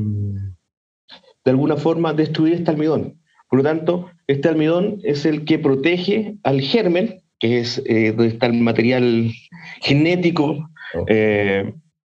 alguna 1.46 1.78
forma 1.78 2.14
destruir 2.14 2.56
este 2.56 2.72
almidón. 2.72 3.20
Por 3.50 3.60
lo 3.60 3.64
tanto, 3.64 4.10
este 4.26 4.50
almidón 4.50 5.00
es 5.04 5.26
el 5.26 5.46
que 5.46 5.60
protege 5.60 6.38
al 6.42 6.62
germen, 6.62 7.23
que 7.44 7.60
es 7.60 7.76
donde 8.16 8.28
está 8.28 8.46
el 8.46 8.54
material 8.54 9.34
genético, 9.82 10.70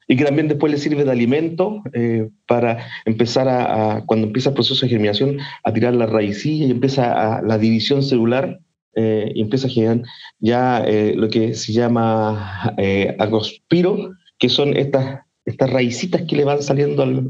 y 0.10 0.16
que 0.16 0.24
también 0.24 0.48
después 0.48 0.72
le 0.72 0.80
sirve 0.80 1.04
de 1.04 1.12
alimento 1.12 1.84
para 2.48 2.80
empezar 3.06 3.48
a, 3.48 4.04
cuando 4.08 4.26
empieza 4.26 4.50
el 4.50 4.56
proceso 4.56 4.84
de 4.86 4.90
germinación, 4.90 5.38
a 5.64 5.72
tirar 5.72 5.94
la 5.94 6.08
raicilla 6.08 6.66
y 6.66 6.72
empieza 6.72 7.42
la 7.44 7.58
división 7.60 8.02
celular 8.02 8.60
eh, 9.00 9.32
y 9.36 9.42
empieza 9.42 9.68
a 9.68 9.70
generar 9.70 10.02
ya 10.40 10.84
eh, 10.84 11.14
lo 11.16 11.30
que 11.30 11.54
se 11.54 11.72
llama 11.72 12.74
eh, 12.78 13.16
agospiro, 13.20 14.16
que 14.40 14.50
son 14.50 14.76
estas, 14.76 15.20
estas 15.46 15.70
raicitas 15.70 16.24
que 16.24 16.36
le 16.36 16.46
van 16.46 16.64
saliendo 16.64 17.04
al, 17.04 17.30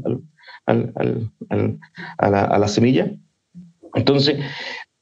al, 0.64 0.92
al, 0.96 1.78
a, 2.16 2.30
la, 2.30 2.44
a, 2.44 2.58
la, 2.58 2.68
semilla. 2.68 3.12
Entonces, 3.94 4.38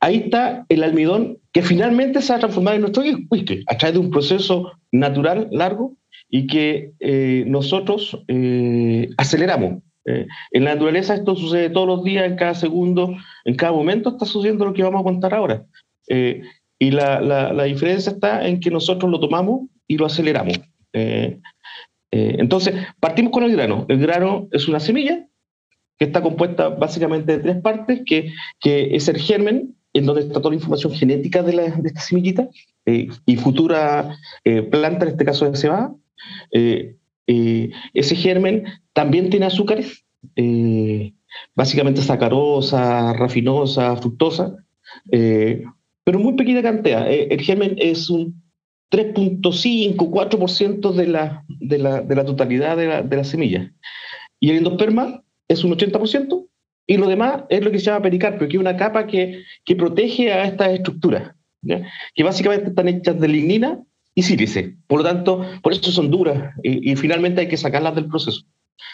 ahí 0.00 0.16
está 0.26 0.64
el 0.68 0.82
almidón 0.82 1.38
que 1.52 1.62
finalmente 1.62 2.20
se 2.22 2.32
va 2.32 2.36
a 2.36 2.40
transformar 2.40 2.74
en 2.74 2.82
nuestro 2.82 3.02
whisky 3.30 3.64
a 3.66 3.76
través 3.76 3.94
de 3.94 4.00
un 4.00 4.10
proceso 4.10 4.72
natural 4.92 5.48
largo 5.50 5.94
y 6.28 6.46
que 6.46 6.92
nosotros 7.46 8.18
aceleramos. 9.16 9.82
en 10.04 10.64
la 10.64 10.74
naturaleza 10.74 11.14
esto 11.14 11.34
sucede 11.36 11.70
todos 11.70 11.86
los 11.86 12.04
días, 12.04 12.26
en 12.26 12.36
cada 12.36 12.54
segundo, 12.54 13.16
en 13.44 13.54
cada 13.54 13.72
momento 13.72 14.10
está 14.10 14.26
sucediendo 14.26 14.64
lo 14.64 14.74
que 14.74 14.82
vamos 14.82 15.00
a 15.00 15.04
contar 15.04 15.34
ahora. 15.34 15.64
Eh, 16.08 16.42
y 16.78 16.90
la, 16.90 17.20
la, 17.20 17.64
diferencia 17.64 18.12
está 18.12 18.46
en 18.46 18.60
que 18.60 18.70
nosotros 18.70 19.10
lo 19.10 19.18
tomamos 19.18 19.68
y 19.86 19.96
lo 19.96 20.06
aceleramos. 20.06 20.60
Eh, 20.92 21.40
eh, 22.10 22.36
entonces, 22.38 22.74
partimos 23.00 23.32
con 23.32 23.44
el 23.44 23.52
grano. 23.52 23.86
El 23.88 23.98
grano 23.98 24.48
es 24.52 24.68
una 24.68 24.78
semilla 24.78 25.26
que 25.98 26.04
está 26.04 26.20
compuesta 26.20 26.68
básicamente 26.68 27.36
de 27.36 27.42
tres 27.42 27.62
partes, 27.62 28.02
que, 28.04 28.32
que 28.60 28.94
es 28.94 29.08
el 29.08 29.16
germen, 29.16 29.74
en 29.98 30.06
donde 30.06 30.22
está 30.22 30.40
toda 30.40 30.50
la 30.50 30.56
información 30.56 30.92
genética 30.92 31.42
de, 31.42 31.52
la, 31.52 31.62
de 31.70 31.88
esta 31.88 32.00
semillita, 32.00 32.48
y 32.84 33.36
futura 33.36 34.16
planta, 34.70 35.04
en 35.04 35.10
este 35.10 35.24
caso 35.24 35.50
de 35.50 35.56
cebada. 35.56 35.92
ese 37.26 38.16
germen 38.16 38.64
también 38.92 39.28
tiene 39.28 39.46
azúcares, 39.46 40.04
básicamente 41.54 42.02
sacarosa, 42.02 43.12
rafinosa, 43.14 43.96
fructosa, 43.96 44.54
pero 46.06 46.20
muy 46.20 46.34
pequeña 46.34 46.62
cantidad. 46.62 47.10
Eh, 47.10 47.26
el 47.32 47.40
germen 47.40 47.74
es 47.78 48.08
un 48.08 48.40
3.5, 48.92 49.96
4% 49.96 50.92
de 50.92 51.06
la, 51.08 51.44
de, 51.48 51.78
la, 51.78 52.00
de 52.00 52.14
la 52.14 52.24
totalidad 52.24 52.76
de 52.76 52.86
la, 52.86 53.02
de 53.02 53.16
la 53.16 53.24
semilla. 53.24 53.74
Y 54.38 54.50
el 54.50 54.58
endosperma 54.58 55.24
es 55.48 55.64
un 55.64 55.72
80%, 55.72 56.46
y 56.86 56.96
lo 56.96 57.08
demás 57.08 57.42
es 57.48 57.62
lo 57.62 57.70
que 57.70 57.78
se 57.78 57.86
llama 57.86 58.02
pericarpio, 58.02 58.48
que 58.48 58.56
es 58.56 58.60
una 58.60 58.76
capa 58.76 59.06
que, 59.06 59.42
que 59.64 59.76
protege 59.76 60.32
a 60.32 60.44
estas 60.44 60.70
estructuras, 60.70 61.34
que 62.14 62.22
básicamente 62.22 62.68
están 62.68 62.88
hechas 62.88 63.18
de 63.18 63.28
lignina 63.28 63.80
y 64.14 64.22
sílice. 64.22 64.76
Por 64.86 65.00
lo 65.00 65.04
tanto, 65.04 65.44
por 65.62 65.72
eso 65.72 65.90
son 65.90 66.10
duras 66.10 66.54
y, 66.62 66.92
y, 66.92 66.96
finalmente 66.96 67.40
hay 67.42 67.48
que 67.48 67.56
sacarlas 67.56 67.94
del 67.94 68.06
proceso. 68.06 68.42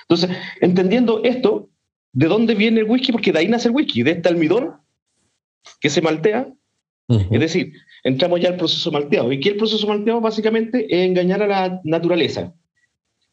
Entonces, 0.02 0.36
entendiendo 0.60 1.22
esto, 1.22 1.68
¿de 2.12 2.26
dónde 2.26 2.54
viene 2.54 2.80
el 2.80 2.90
whisky? 2.90 3.12
Porque 3.12 3.32
de 3.32 3.40
ahí 3.40 3.48
nace 3.48 3.68
el 3.68 3.74
whisky, 3.74 4.02
de 4.02 4.12
este 4.12 4.28
almidón 4.28 4.74
que 5.80 5.90
se 5.90 6.02
maltea 6.02 6.48
es 7.08 7.40
decir, 7.40 7.72
entramos 8.04 8.40
ya 8.40 8.50
al 8.50 8.56
proceso 8.56 8.90
malteado. 8.90 9.32
¿Y 9.32 9.40
qué 9.40 9.50
el 9.50 9.56
proceso 9.56 9.86
malteado? 9.86 10.20
Básicamente 10.20 10.86
es 10.88 11.08
engañar 11.08 11.42
a 11.42 11.46
la 11.46 11.80
naturaleza. 11.84 12.54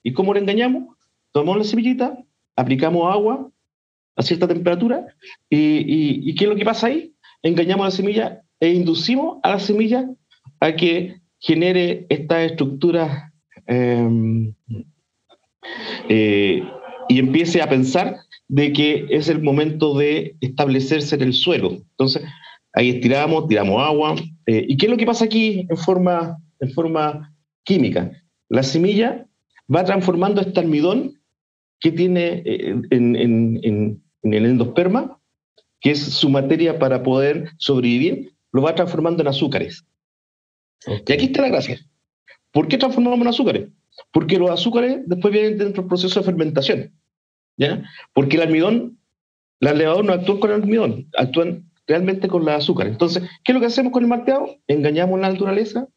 ¿Y 0.03 0.13
cómo 0.13 0.33
lo 0.33 0.39
engañamos? 0.39 0.95
Tomamos 1.31 1.57
la 1.57 1.63
semillita, 1.63 2.17
aplicamos 2.55 3.13
agua 3.13 3.49
a 4.19 4.23
cierta 4.23 4.47
temperatura, 4.47 5.05
y, 5.49 6.35
¿qué 6.35 6.43
es 6.43 6.49
lo 6.49 6.55
que 6.55 6.65
pasa 6.65 6.87
ahí? 6.87 7.13
Engañamos 7.41 7.85
a 7.85 7.87
la 7.87 7.95
semilla 7.95 8.41
e 8.59 8.69
inducimos 8.69 9.39
a 9.43 9.51
la 9.51 9.59
semilla 9.59 10.09
a 10.59 10.75
que 10.75 11.21
genere 11.39 12.05
esta 12.09 12.43
estructura 12.43 13.31
em, 13.65 14.53
eh, 16.09 16.61
y 17.07 17.19
empiece 17.19 17.61
a 17.61 17.69
pensar 17.69 18.17
de 18.49 18.73
que 18.73 19.07
es 19.09 19.29
el 19.29 19.41
momento 19.41 19.97
de 19.97 20.35
establecerse 20.41 21.15
en 21.15 21.21
el 21.21 21.33
suelo. 21.33 21.69
Entonces, 21.71 22.23
Ahí 22.73 22.89
estiramos, 22.89 23.47
tiramos 23.47 23.81
agua. 23.81 24.15
Eh, 24.45 24.65
¿Y 24.67 24.77
qué 24.77 24.85
es 24.85 24.91
lo 24.91 24.97
que 24.97 25.05
pasa 25.05 25.25
aquí 25.25 25.67
en 25.69 25.77
forma, 25.77 26.37
en 26.59 26.71
forma 26.71 27.33
química? 27.63 28.11
La 28.47 28.63
semilla 28.63 29.25
va 29.73 29.83
transformando 29.83 30.41
este 30.41 30.59
almidón 30.59 31.19
que 31.79 31.91
tiene 31.91 32.43
eh, 32.45 32.75
en, 32.91 34.03
el 34.23 34.45
endosperma, 34.45 35.19
que 35.79 35.91
es 35.91 35.99
su 35.99 36.29
materia 36.29 36.77
para 36.79 37.03
poder 37.03 37.51
sobrevivir, 37.57 38.33
lo 38.51 38.61
va 38.61 38.75
transformando 38.75 39.21
en 39.21 39.27
azúcares. 39.27 39.85
Y 40.85 41.11
aquí 41.11 41.25
está 41.25 41.41
la 41.41 41.49
gracia. 41.49 41.79
¿Por 42.51 42.67
qué 42.67 42.77
transformamos 42.77 43.21
en 43.21 43.27
azúcares? 43.27 43.69
Porque 44.11 44.39
los 44.39 44.49
azúcares 44.49 44.99
después 45.05 45.33
vienen 45.33 45.57
dentro 45.57 45.83
del 45.83 45.89
proceso 45.89 46.19
de 46.19 46.25
fermentación. 46.25 46.93
¿ya? 47.57 47.83
Porque 48.13 48.37
el 48.37 48.43
almidón, 48.43 48.99
las 49.59 49.75
levaduras 49.75 50.05
no 50.05 50.13
actúan 50.13 50.39
con 50.39 50.51
el 50.51 50.61
almidón, 50.61 51.09
actúan 51.17 51.69
realmente 51.85 52.27
con 52.27 52.45
la 52.45 52.55
azúcar. 52.55 52.87
Entonces, 52.87 53.23
¿qué 53.43 53.51
es 53.51 53.53
lo 53.53 53.59
que 53.59 53.67
hacemos 53.67 53.91
con 53.91 54.03
el 54.03 54.09
malteado? 54.09 54.57
Engañamos 54.67 55.19
la 55.19 55.31
naturaleza, 55.31 55.87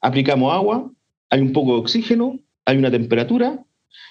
aplicamos 0.00 0.54
agua, 0.54 0.90
hay 1.30 1.40
un 1.40 1.52
poco 1.52 1.72
de 1.72 1.80
oxígeno, 1.80 2.38
hay 2.64 2.76
una 2.76 2.90
temperatura, 2.90 3.64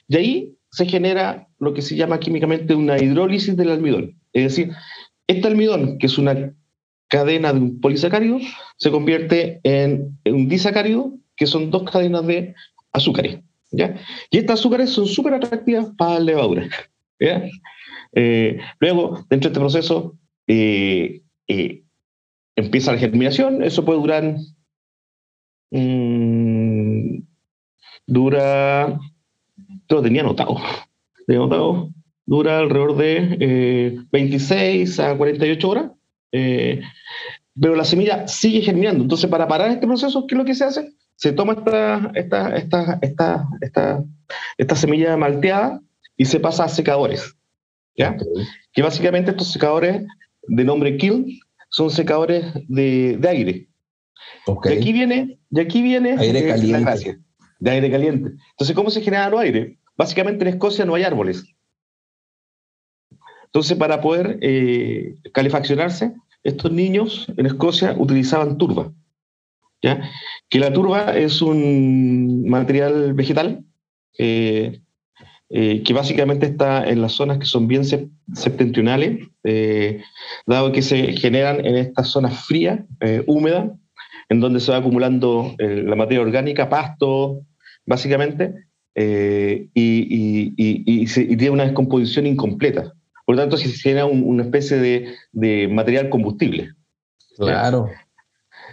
y 0.07 0.15
ahí 0.17 0.57
se 0.71 0.85
genera 0.85 1.47
lo 1.61 1.73
que 1.73 1.83
se 1.83 1.95
llama 1.95 2.19
químicamente 2.19 2.73
una 2.73 3.01
hidrólisis 3.01 3.55
del 3.55 3.69
almidón. 3.69 4.19
Es 4.33 4.43
decir, 4.43 4.73
este 5.27 5.47
almidón, 5.47 5.99
que 5.99 6.07
es 6.07 6.17
una 6.17 6.53
cadena 7.07 7.53
de 7.53 7.59
un 7.59 7.79
polisacárido, 7.79 8.39
se 8.77 8.89
convierte 8.89 9.61
en 9.63 10.17
un 10.25 10.49
disacárido, 10.49 11.13
que 11.35 11.45
son 11.45 11.69
dos 11.69 11.83
cadenas 11.83 12.25
de 12.25 12.55
azúcares. 12.91 13.39
¿ya? 13.69 13.95
Y 14.31 14.39
estas 14.39 14.59
azúcares 14.59 14.89
son 14.89 15.05
súper 15.05 15.35
atractivas 15.35 15.91
para 15.97 16.15
la 16.15 16.19
levadura. 16.21 16.67
Eh, 18.13 18.59
luego, 18.79 19.25
dentro 19.29 19.49
de 19.49 19.53
este 19.53 19.59
proceso, 19.59 20.17
eh, 20.47 21.21
eh, 21.47 21.83
empieza 22.55 22.91
la 22.91 22.97
germinación, 22.97 23.61
eso 23.63 23.85
puede 23.85 23.99
durar, 23.99 24.35
mm, 25.69 27.19
dura, 28.07 28.99
lo 29.87 30.01
tenía 30.01 30.21
anotado, 30.21 30.57
tenía 31.31 31.45
anotado, 31.45 31.89
dura 32.25 32.59
alrededor 32.59 32.97
de 32.97 34.01
26 34.11 34.99
eh, 34.99 35.03
a 35.03 35.17
48 35.17 35.69
horas, 35.69 35.91
pero 36.31 37.75
la 37.75 37.85
semilla 37.85 38.27
sigue 38.27 38.61
germinando. 38.61 39.03
Entonces, 39.03 39.29
para 39.29 39.47
parar 39.47 39.71
este 39.71 39.87
proceso, 39.87 40.27
¿qué 40.27 40.35
es 40.35 40.37
lo 40.37 40.45
que 40.45 40.55
se 40.55 40.65
hace? 40.65 40.93
Se 41.15 41.31
toma 41.31 41.53
esta, 41.53 42.11
esta, 42.15 42.55
esta, 42.55 42.99
esta, 43.01 43.47
esta, 43.61 44.03
esta 44.57 44.75
semilla 44.75 45.15
malteada 45.15 45.81
y 46.17 46.25
se 46.25 46.39
pasa 46.39 46.65
a 46.65 46.69
secadores. 46.69 47.35
¿ya? 47.95 48.17
Que 48.73 48.81
básicamente 48.81 49.31
estos 49.31 49.51
secadores 49.51 50.03
de 50.47 50.63
nombre 50.63 50.97
Kiln 50.97 51.27
son 51.69 51.89
secadores 51.91 52.45
de, 52.67 53.17
de 53.17 53.29
aire. 53.29 53.67
Okay. 54.47 54.75
Y 54.75 54.77
aquí 54.79 54.93
viene, 54.93 55.39
y 55.49 55.59
aquí 55.59 55.81
viene 55.81 56.15
aire 56.17 56.39
eh, 56.39 56.47
caliente. 56.47 57.19
de 57.59 57.71
aire 57.71 57.91
caliente. 57.91 58.31
Entonces, 58.51 58.75
¿cómo 58.75 58.89
se 58.89 59.01
genera 59.01 59.27
el 59.27 59.37
aire? 59.37 59.77
Básicamente 60.01 60.43
en 60.43 60.47
Escocia 60.47 60.83
no 60.83 60.95
hay 60.95 61.03
árboles. 61.03 61.45
Entonces, 63.45 63.77
para 63.77 64.01
poder 64.01 64.39
eh, 64.41 65.17
calefaccionarse, 65.31 66.15
estos 66.41 66.71
niños 66.71 67.27
en 67.37 67.45
Escocia 67.45 67.93
utilizaban 67.95 68.57
turba. 68.57 68.91
¿ya? 69.83 70.09
Que 70.49 70.57
la 70.57 70.73
turba 70.73 71.15
es 71.15 71.43
un 71.43 72.49
material 72.49 73.13
vegetal 73.13 73.63
eh, 74.17 74.81
eh, 75.49 75.83
que 75.83 75.93
básicamente 75.93 76.47
está 76.47 76.83
en 76.89 76.99
las 76.99 77.11
zonas 77.11 77.37
que 77.37 77.45
son 77.45 77.67
bien 77.67 77.83
septentrionales, 78.33 79.27
dado 80.47 80.71
que 80.71 80.81
se 80.81 81.13
generan 81.13 81.63
en 81.63 81.75
estas 81.75 82.07
zonas 82.07 82.43
frías, 82.43 82.79
húmedas, 83.27 83.69
en 84.29 84.39
donde 84.39 84.61
se 84.61 84.71
va 84.71 84.79
acumulando 84.79 85.53
la 85.59 85.95
materia 85.95 86.23
orgánica, 86.23 86.69
pasto, 86.69 87.45
básicamente, 87.85 88.70
y, 88.95 91.05
tiene 91.05 91.49
una 91.49 91.65
descomposición 91.65 92.27
incompleta. 92.27 92.93
Por 93.25 93.35
lo 93.35 93.41
tanto, 93.41 93.57
se 93.57 93.69
genera 93.69 94.05
una 94.05 94.43
especie 94.43 94.77
de, 94.77 95.15
de, 95.31 95.67
material 95.67 96.09
combustible. 96.09 96.71
Claro. 97.37 97.89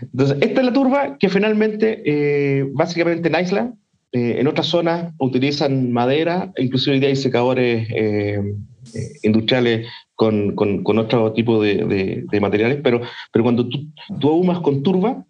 Entonces, 0.00 0.38
esta 0.40 0.60
es 0.60 0.66
la 0.66 0.72
turba 0.72 1.18
que 1.18 1.28
finalmente, 1.28 2.64
básicamente 2.74 3.28
en 3.28 3.40
Isla, 3.40 3.72
eh, 4.12 4.40
en 4.40 4.46
otras 4.46 4.66
zonas 4.66 5.12
utilizan 5.18 5.92
madera, 5.92 6.50
inclusive 6.56 6.94
hoy 6.94 7.00
día 7.00 7.10
hay 7.10 7.16
secadores 7.16 7.86
eh, 7.90 8.40
eh, 8.94 9.12
industriales 9.22 9.86
con, 10.14 10.54
con, 10.54 10.98
otro 10.98 11.34
tipo 11.34 11.62
de, 11.62 12.24
de, 12.30 12.40
materiales, 12.40 12.80
pero, 12.82 13.02
pero 13.30 13.42
cuando 13.42 13.68
tú, 13.68 13.92
tú, 14.18 14.30
ahumas 14.30 14.60
con 14.60 14.82
turba, 14.82 15.26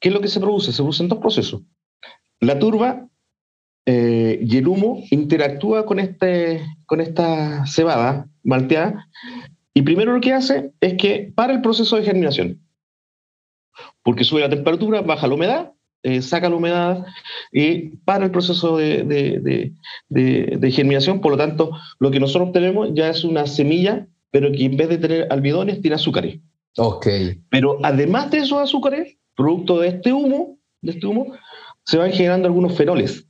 ¿qué 0.00 0.08
es 0.08 0.14
lo 0.14 0.20
que 0.20 0.26
se 0.26 0.40
produce? 0.40 0.72
Se 0.72 0.78
producen 0.78 1.06
dos 1.06 1.20
procesos. 1.20 1.62
La 2.40 2.58
turba 2.58 3.06
eh, 3.86 4.40
y 4.42 4.56
el 4.56 4.66
humo 4.66 5.04
interactúa 5.10 5.86
con, 5.86 6.00
este, 6.00 6.60
con 6.86 7.00
esta 7.00 7.64
cebada 7.66 8.28
malteada 8.42 9.08
y 9.76 9.82
primero 9.82 10.12
lo 10.12 10.20
que 10.20 10.32
hace 10.32 10.72
es 10.80 10.94
que 10.94 11.32
para 11.34 11.52
el 11.52 11.60
proceso 11.60 11.96
de 11.96 12.02
germinación, 12.02 12.62
porque 14.02 14.24
sube 14.24 14.40
la 14.40 14.48
temperatura, 14.48 15.02
baja 15.02 15.28
la 15.28 15.34
humedad, 15.34 15.72
eh, 16.02 16.22
saca 16.22 16.48
la 16.48 16.56
humedad 16.56 17.04
y 17.52 17.90
para 17.98 18.24
el 18.24 18.30
proceso 18.30 18.78
de, 18.78 19.04
de, 20.08 20.70
germinación, 20.70 21.20
por 21.20 21.32
lo 21.32 21.38
tanto, 21.38 21.72
lo 21.98 22.10
que 22.10 22.20
nosotros 22.20 22.52
tenemos 22.52 22.88
ya 22.94 23.10
es 23.10 23.22
una 23.22 23.46
semilla, 23.46 24.06
pero 24.30 24.50
que 24.50 24.64
en 24.64 24.76
vez 24.78 24.88
de 24.88 24.98
tener 24.98 25.26
almidones, 25.30 25.82
tiene 25.82 25.96
azúcares. 25.96 26.40
Ok. 26.78 27.06
Pero 27.50 27.78
además 27.82 28.30
de 28.30 28.38
esos 28.38 28.58
azúcares, 28.58 29.16
producto 29.34 29.78
de 29.78 29.88
este 29.88 30.12
humo, 30.12 30.58
de 30.80 30.92
este 30.92 31.06
humo, 31.06 31.34
se 31.84 31.98
van 31.98 32.12
generando 32.12 32.48
algunos 32.48 32.74
fenoles 32.74 33.26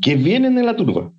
que 0.00 0.16
vienen 0.16 0.54
de 0.54 0.62
la 0.62 0.76
turba 0.76 1.12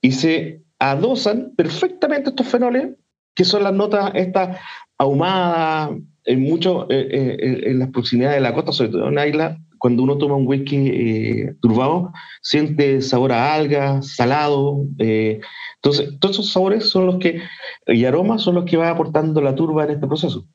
y 0.00 0.12
se 0.12 0.62
adosan 0.78 1.54
perfectamente 1.56 2.30
estos 2.30 2.46
fenoles, 2.46 2.88
que 3.34 3.44
son 3.44 3.62
las 3.64 3.72
notas 3.72 4.12
estas 4.14 4.58
ahumadas, 4.98 5.90
en 6.24 6.42
mucho, 6.42 6.90
eh, 6.90 7.08
eh, 7.10 7.60
en 7.70 7.78
las 7.78 7.90
proximidades 7.90 8.36
de 8.36 8.42
la 8.42 8.54
costa, 8.54 8.72
sobre 8.72 8.90
todo 8.90 9.08
en 9.08 9.14
la 9.14 9.26
isla, 9.26 9.58
cuando 9.78 10.02
uno 10.02 10.18
toma 10.18 10.36
un 10.36 10.46
whisky 10.46 10.88
eh, 10.88 11.54
turbado, 11.60 12.12
siente 12.42 13.00
sabor 13.00 13.32
a 13.32 13.54
algas, 13.54 14.14
salado. 14.14 14.84
entonces, 14.98 16.18
todos 16.20 16.36
esos 16.36 16.52
sabores 16.52 16.88
son 16.88 17.06
los 17.06 17.16
que, 17.18 17.40
y 17.86 18.04
aromas 18.04 18.42
son 18.42 18.56
los 18.56 18.64
que 18.64 18.76
va 18.76 18.90
aportando 18.90 19.40
la 19.40 19.54
turba 19.54 19.84
en 19.84 19.92
este 19.92 20.06
proceso. 20.06 20.46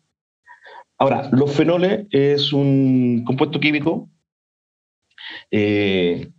Ahora, 0.98 1.30
los 1.32 1.52
fenoles 1.52 2.06
es 2.12 2.54
un 2.54 3.24
compuesto 3.26 3.60
químico 3.60 4.10
eh, 5.52 6.32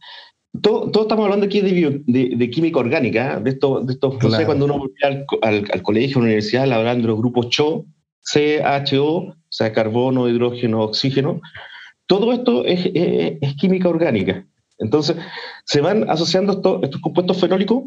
todo, 0.60 1.02
estamos 1.02 1.24
hablando 1.24 1.46
aquí 1.46 1.60
de, 1.60 2.50
química 2.50 2.78
orgánica, 2.78 3.34
¿eh? 3.34 3.40
de 3.42 3.50
esto, 3.50 3.80
de 3.80 3.94
estos 3.94 4.16
cuando 4.44 4.64
uno 4.64 4.78
va 4.78 5.08
al, 5.42 5.82
colegio, 5.82 6.18
a 6.18 6.20
la 6.20 6.26
universidad, 6.26 6.70
hablando 6.72 7.02
de 7.02 7.08
los 7.08 7.18
grupos 7.18 7.48
CHO, 7.50 7.84
CHO, 8.22 9.06
o 9.06 9.34
sea, 9.48 9.72
carbono, 9.72 10.28
hidrógeno, 10.28 10.82
oxígeno. 10.82 11.40
Todo 12.06 12.32
esto 12.32 12.64
es, 12.64 12.90
química 13.56 13.88
orgánica. 13.88 14.46
Entonces, 14.78 15.16
se 15.64 15.80
van 15.80 16.08
asociando 16.10 16.52
estos, 16.82 17.00
compuestos 17.00 17.40
fenólicos 17.40 17.84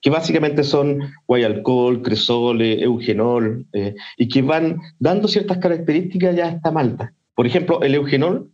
que 0.00 0.10
básicamente 0.10 0.62
son 0.62 1.00
guayalcohol, 1.26 2.00
cresol, 2.02 2.62
eugenol, 2.62 3.66
eh, 3.72 3.94
y 4.16 4.28
que 4.28 4.40
van 4.40 4.78
dando 4.98 5.26
ciertas 5.28 5.58
características 5.58 6.36
ya 6.36 6.46
a 6.46 6.50
esta 6.50 6.70
malta. 6.70 7.12
Por 7.34 7.46
ejemplo, 7.46 7.82
el 7.82 7.96
eugenol 7.96 8.50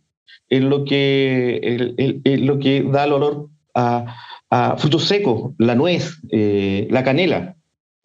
es 0.49 0.61
lo 0.61 0.85
que, 0.85 2.19
lo 2.23 2.59
que 2.59 2.83
da 2.83 3.05
el 3.05 3.13
olor 3.13 3.49
a, 3.73 4.15
frutos 4.77 5.07
secos, 5.07 5.51
la 5.57 5.75
nuez, 5.75 6.19
eh, 6.31 6.87
la 6.89 7.03
canela. 7.03 7.55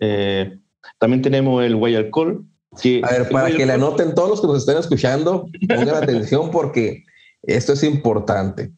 Eh, 0.00 0.58
también 0.98 1.22
tenemos 1.22 1.64
el 1.64 1.76
guayalcohol. 1.76 2.44
Que 2.80 3.00
a 3.04 3.10
ver, 3.10 3.28
para 3.28 3.54
que 3.54 3.66
le 3.66 3.74
anoten 3.74 4.14
todos 4.14 4.30
los 4.30 4.40
que 4.40 4.46
nos 4.46 4.58
estén 4.58 4.78
escuchando, 4.78 5.46
pongan 5.68 5.90
atención 5.90 6.50
porque 6.50 7.04
esto 7.42 7.74
es 7.74 7.84
importante. 7.84 8.72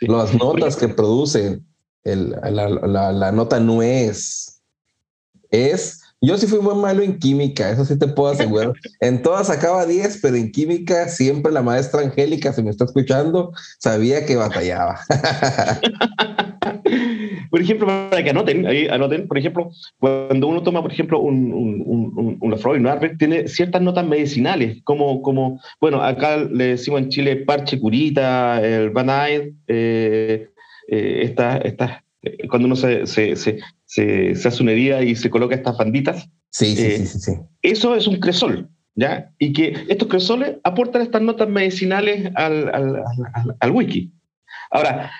Las 0.00 0.32
notas 0.34 0.76
que 0.76 0.88
producen 0.88 1.66
la, 2.04 3.12
la 3.12 3.32
nota 3.32 3.60
nuez 3.60 4.62
es 5.50 5.99
yo 6.20 6.36
sí 6.36 6.46
fui 6.46 6.60
muy 6.60 6.74
malo 6.74 7.02
en 7.02 7.18
química, 7.18 7.70
eso 7.70 7.84
sí 7.84 7.98
te 7.98 8.06
puedo 8.06 8.32
asegurar. 8.32 8.72
En 9.00 9.22
todas 9.22 9.46
sacaba 9.46 9.86
10, 9.86 10.20
pero 10.22 10.36
en 10.36 10.52
química 10.52 11.08
siempre 11.08 11.52
la 11.52 11.62
maestra 11.62 12.02
Angélica, 12.02 12.52
si 12.52 12.62
me 12.62 12.70
está 12.70 12.84
escuchando, 12.84 13.52
sabía 13.78 14.26
que 14.26 14.36
batallaba. 14.36 15.00
por 17.50 17.60
ejemplo, 17.60 17.86
para 17.86 18.22
que 18.22 18.30
anoten, 18.30 18.66
ahí 18.66 18.86
anoten, 18.88 19.26
por 19.26 19.38
ejemplo, 19.38 19.70
cuando 19.98 20.48
uno 20.48 20.62
toma, 20.62 20.82
por 20.82 20.92
ejemplo, 20.92 21.20
un, 21.20 21.52
un, 21.52 22.12
un, 22.16 22.38
un 22.40 23.18
tiene 23.18 23.48
ciertas 23.48 23.82
notas 23.82 24.06
medicinales, 24.06 24.82
como, 24.84 25.22
como, 25.22 25.60
bueno, 25.80 26.02
acá 26.02 26.36
le 26.36 26.64
decimos 26.64 27.00
en 27.00 27.08
Chile 27.08 27.36
parche 27.36 27.80
curita, 27.80 28.60
el 28.60 28.90
Banaid, 28.90 29.52
eh, 29.66 30.48
eh, 30.88 31.20
estas, 31.22 31.64
estas, 31.64 31.90
eh, 31.90 32.02
cuando 32.48 32.66
uno 32.66 32.76
se, 32.76 33.06
se, 33.06 33.36
se, 33.36 34.32
hace 34.32 34.62
una 34.62 34.72
herida 34.72 35.02
y 35.02 35.16
se 35.16 35.30
coloca 35.30 35.54
estas 35.54 35.76
banditas. 35.76 36.28
Sí, 36.50 36.76
sí, 36.76 36.82
eh, 36.82 37.06
sí, 37.06 37.18
sí, 37.18 37.32
Eso 37.62 37.94
es 37.94 38.06
un 38.06 38.16
cresol, 38.16 38.68
¿ya? 38.94 39.32
Y 39.38 39.52
que 39.52 39.86
estos 39.88 40.08
cresoles 40.08 40.56
aportan 40.64 41.02
estas 41.02 41.22
notas 41.22 41.48
medicinales 41.48 42.30
al, 42.34 42.68
al, 42.74 43.04
al, 43.58 43.70
whisky. 43.70 44.12
Ahora, 44.70 45.10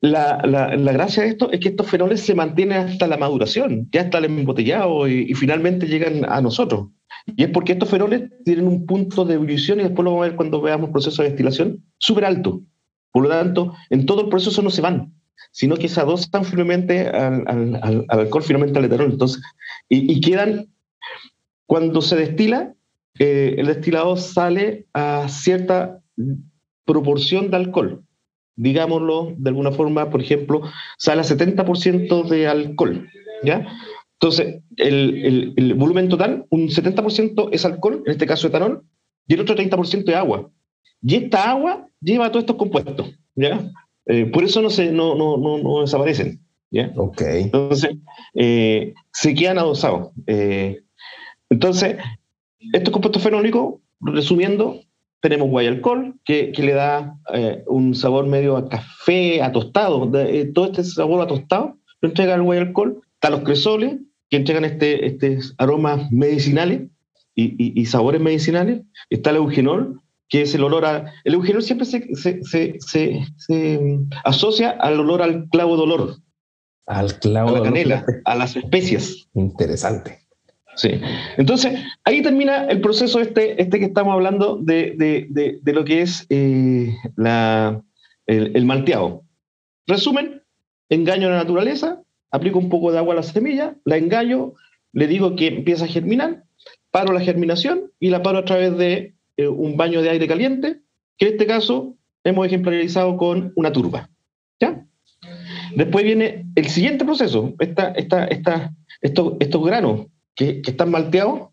la, 0.00 0.40
la, 0.44 0.76
la, 0.76 0.92
gracia 0.92 1.22
de 1.22 1.30
esto 1.30 1.50
es 1.50 1.60
que 1.60 1.70
estos 1.70 1.88
fenoles 1.88 2.20
se 2.20 2.34
mantienen 2.34 2.78
hasta 2.78 3.06
la 3.06 3.16
maduración, 3.16 3.88
ya 3.90 4.02
hasta 4.02 4.18
el 4.18 4.26
embotellado 4.26 5.08
y, 5.08 5.30
y, 5.30 5.34
finalmente 5.34 5.86
llegan 5.86 6.24
a 6.28 6.40
nosotros. 6.40 6.88
Y 7.26 7.44
es 7.44 7.50
porque 7.50 7.72
estos 7.72 7.88
fenoles 7.88 8.30
tienen 8.44 8.66
un 8.66 8.86
punto 8.86 9.24
de 9.24 9.34
ebullición 9.34 9.80
y 9.80 9.84
después 9.84 10.04
lo 10.04 10.10
vamos 10.10 10.26
a 10.26 10.28
ver 10.28 10.36
cuando 10.36 10.60
veamos 10.60 10.88
el 10.88 10.92
proceso 10.92 11.22
de 11.22 11.28
destilación 11.30 11.84
súper 11.98 12.24
alto. 12.26 12.62
Por 13.12 13.24
lo 13.24 13.28
tanto, 13.30 13.74
en 13.90 14.06
todo 14.06 14.22
el 14.22 14.28
proceso 14.28 14.60
no 14.60 14.70
se 14.70 14.82
van 14.82 15.14
sino 15.50 15.76
que 15.76 15.88
se 15.88 16.00
adosan 16.00 16.44
firmemente 16.44 17.08
al, 17.08 17.78
al, 17.80 18.04
alcohol, 18.08 18.42
firmemente 18.42 18.78
al 18.78 18.86
etanol. 18.86 19.12
Entonces, 19.12 19.42
y, 19.88 20.20
quedan, 20.20 20.68
cuando 21.66 22.02
se 22.02 22.16
destila, 22.16 22.74
eh, 23.18 23.54
el 23.58 23.66
destilado 23.66 24.16
sale 24.16 24.86
a 24.92 25.28
cierta 25.28 26.00
proporción 26.84 27.50
de 27.50 27.56
alcohol. 27.56 28.04
Digámoslo 28.56 29.34
de 29.36 29.50
alguna 29.50 29.72
forma, 29.72 30.10
por 30.10 30.20
ejemplo, 30.20 30.62
sale 30.98 31.20
a 31.20 31.24
70% 31.24 32.28
de 32.28 32.46
alcohol. 32.46 33.08
¿ya? 33.42 33.66
Entonces, 34.20 34.62
el, 34.76 35.54
el, 35.56 35.74
volumen 35.74 36.08
total, 36.08 36.46
un 36.50 36.68
70% 36.68 37.48
es 37.52 37.64
alcohol, 37.64 38.02
en 38.06 38.12
este 38.12 38.26
caso 38.26 38.46
etanol, 38.46 38.84
y 39.26 39.34
el 39.34 39.40
otro 39.40 39.56
30% 39.56 40.08
es 40.08 40.14
agua. 40.14 40.50
Y 41.02 41.16
esta 41.16 41.50
agua 41.50 41.88
lleva 42.00 42.30
todos 42.30 42.42
estos 42.42 42.56
compuestos. 42.56 43.10
¿ya? 43.34 43.70
Eh, 44.06 44.26
por 44.26 44.44
eso 44.44 44.60
no, 44.60 44.70
se, 44.70 44.92
no, 44.92 45.14
no, 45.14 45.36
no, 45.36 45.80
desaparecen. 45.80 46.40
¿ya? 46.70 46.92
Ok. 46.96 47.22
Entonces, 47.22 47.96
eh, 48.34 48.94
se 49.12 49.34
quedan 49.34 49.58
adosados. 49.58 50.10
Eh, 50.26 50.82
entonces, 51.50 51.96
estos 52.72 52.92
compuestos 52.92 53.22
fenólicos, 53.22 53.80
resumiendo, 54.00 54.80
tenemos 55.20 55.48
guayalcohol, 55.48 56.16
que, 56.24 56.52
que 56.52 56.62
le 56.62 56.72
da 56.72 57.18
un 57.66 57.94
sabor 57.94 58.26
medio 58.26 58.56
a 58.56 58.68
café, 58.68 59.42
a 59.42 59.52
tostado. 59.52 60.10
todo 60.52 60.66
este 60.66 60.84
sabor 60.84 61.22
a 61.22 61.26
tostado 61.26 61.78
lo 62.04 62.08
entrega 62.10 62.34
el 62.34 62.42
guayalcohol. 62.42 63.00
Están 63.14 63.32
los 63.32 63.40
cresoles, 63.40 63.96
que 64.28 64.36
entregan 64.36 64.64
este, 64.64 65.06
este 65.06 65.38
aromas 65.58 66.10
medicinales 66.12 66.82
y, 67.34 67.80
y, 67.80 67.86
sabores 67.86 68.20
medicinales. 68.20 68.82
Está 69.10 69.30
el 69.30 69.36
eugenol, 69.36 70.00
que 70.28 70.42
es 70.42 70.54
el 70.54 70.64
olor 70.64 70.84
a... 70.84 71.12
El 71.24 71.34
eugenol 71.34 71.62
siempre 71.62 71.86
se, 71.86 72.14
se, 72.14 72.40
se, 72.78 73.20
mm, 73.48 74.10
asocia 74.24 74.70
al 74.70 75.00
olor 75.00 75.22
al 75.22 75.48
clavo 75.48 75.76
de 75.76 75.82
olor. 75.82 76.16
Al 76.86 77.18
clavo 77.18 77.50
a 77.50 77.58
la 77.58 77.62
canela, 77.62 78.04
a 78.24 78.34
las 78.34 78.56
especias. 78.56 79.28
Interesante. 79.34 80.20
Sí. 80.76 81.00
Entonces, 81.36 81.80
ahí 82.04 82.20
termina 82.22 82.66
el 82.66 82.80
proceso 82.80 83.20
este, 83.20 83.60
este 83.62 83.78
que 83.78 83.86
estamos 83.86 84.12
hablando 84.12 84.58
de, 84.60 84.94
de, 84.96 85.58
de, 85.62 85.72
lo 85.72 85.84
que 85.84 86.02
es 86.02 86.26
eh, 86.30 86.94
la, 87.16 87.80
el, 88.26 88.56
el, 88.56 88.64
malteado. 88.64 89.22
Resumen, 89.86 90.42
engaño 90.88 91.28
a 91.28 91.30
la 91.30 91.36
naturaleza, 91.36 92.02
aplico 92.30 92.58
un 92.58 92.68
poco 92.68 92.90
de 92.90 92.98
agua 92.98 93.14
a 93.14 93.16
la 93.16 93.22
semilla, 93.22 93.76
la 93.84 93.96
engaño, 93.96 94.54
le 94.92 95.06
digo 95.06 95.36
que 95.36 95.46
empieza 95.48 95.84
a 95.84 95.88
germinar, 95.88 96.44
paro 96.90 97.12
la 97.12 97.20
germinación 97.20 97.92
y 98.00 98.10
la 98.10 98.22
paro 98.22 98.38
a 98.38 98.44
través 98.44 98.76
de 98.76 99.14
eh, 99.36 99.48
un 99.48 99.76
baño 99.76 100.02
de 100.02 100.10
aire 100.10 100.28
caliente, 100.28 100.80
que 101.18 101.26
en 101.26 101.32
este 101.32 101.46
caso 101.46 101.96
hemos 102.24 102.46
ejemplarizado 102.46 103.16
con 103.16 103.52
una 103.56 103.72
turba. 103.72 104.10
¿ya? 104.60 104.86
Después 105.74 106.04
viene 106.04 106.46
el 106.54 106.68
siguiente 106.68 107.04
proceso, 107.04 107.54
esta, 107.58 107.88
esta, 107.92 108.24
esta, 108.26 108.74
estos, 109.00 109.34
estos 109.40 109.64
granos 109.64 110.06
que, 110.34 110.62
que 110.62 110.70
están 110.70 110.90
malteados, 110.90 111.50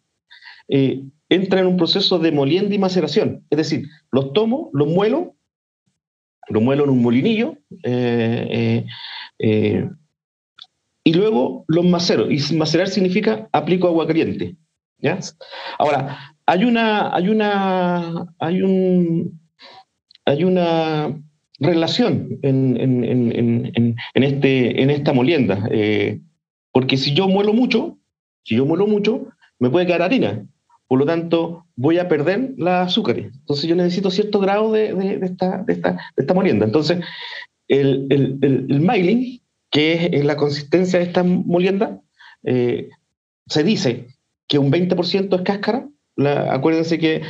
eh, 0.68 1.04
entran 1.30 1.62
en 1.62 1.72
un 1.72 1.78
proceso 1.78 2.20
de 2.20 2.32
molienda 2.32 2.76
y 2.76 2.80
maceración. 2.80 3.46
Es 3.50 3.58
decir, 3.58 3.88
los 4.12 4.34
tomo, 4.34 4.70
los 4.74 4.88
muelo, 4.88 5.36
los 6.50 6.62
muelo 6.62 6.84
en 6.84 6.90
un 6.90 7.02
molinillo, 7.02 7.58
eh, 7.84 8.86
y 11.04 11.14
luego 11.14 11.66
los 11.68 11.86
macero. 11.86 12.30
Y 12.30 12.40
macerar 12.54 12.88
significa 12.88 13.50
aplico 13.52 13.88
agua 13.88 14.08
caliente. 14.08 14.56
¿ya? 15.00 15.20
Ahora, 15.80 16.31
hay 16.52 16.66
una, 16.66 17.16
hay 17.16 17.30
una, 17.30 18.28
hay 18.38 18.62
un, 18.62 19.40
hay 20.26 20.44
una 20.44 21.18
relación 21.60 22.40
en, 22.42 22.76
en, 22.76 23.06
en, 23.06 23.96
en 24.14 24.24
este, 24.24 24.82
en 24.82 24.90
esta 24.90 25.14
molienda. 25.14 25.66
Eh, 25.72 26.20
porque 26.74 26.98
si 26.98 27.14
yo 27.14 27.30
muelo 27.30 27.54
mucho, 27.54 28.00
si 28.44 28.58
yo 28.58 28.66
muelo 28.66 28.86
mucho, 28.86 29.28
me 29.60 29.70
puede 29.70 29.86
quedar 29.86 30.02
harina. 30.02 30.46
por 30.90 31.00
lo 31.00 31.06
tanto 31.06 31.68
voy 31.78 32.00
a 32.00 32.10
perder 32.10 32.54
las 32.58 32.88
azúcares. 32.90 33.32
Entonces 33.34 33.70
yo 33.70 33.76
necesito 33.78 34.12
cierto 34.12 34.40
grado 34.42 34.74
de, 34.74 34.94
de, 34.94 35.26
esta, 35.26 35.64
de, 35.64 35.72
esta, 35.72 35.92
de 35.94 36.24
esta 36.24 36.34
molienda. 36.34 36.66
Entonces 36.66 37.00
el, 37.70 38.08
el, 38.10 38.40
el, 38.42 39.42
que 39.70 40.10
es 40.12 40.26
la 40.26 40.36
consistencia 40.36 41.00
de 41.00 41.06
esta 41.06 41.24
molienda, 41.24 42.02
eh, 42.44 42.90
se 43.48 43.64
dice 43.64 44.08
que 44.50 44.60
un 44.60 44.70
20% 44.70 45.34
es 45.34 45.42
cáscara. 45.44 45.88
Acuérdense 46.18 47.00
que, 47.00 47.22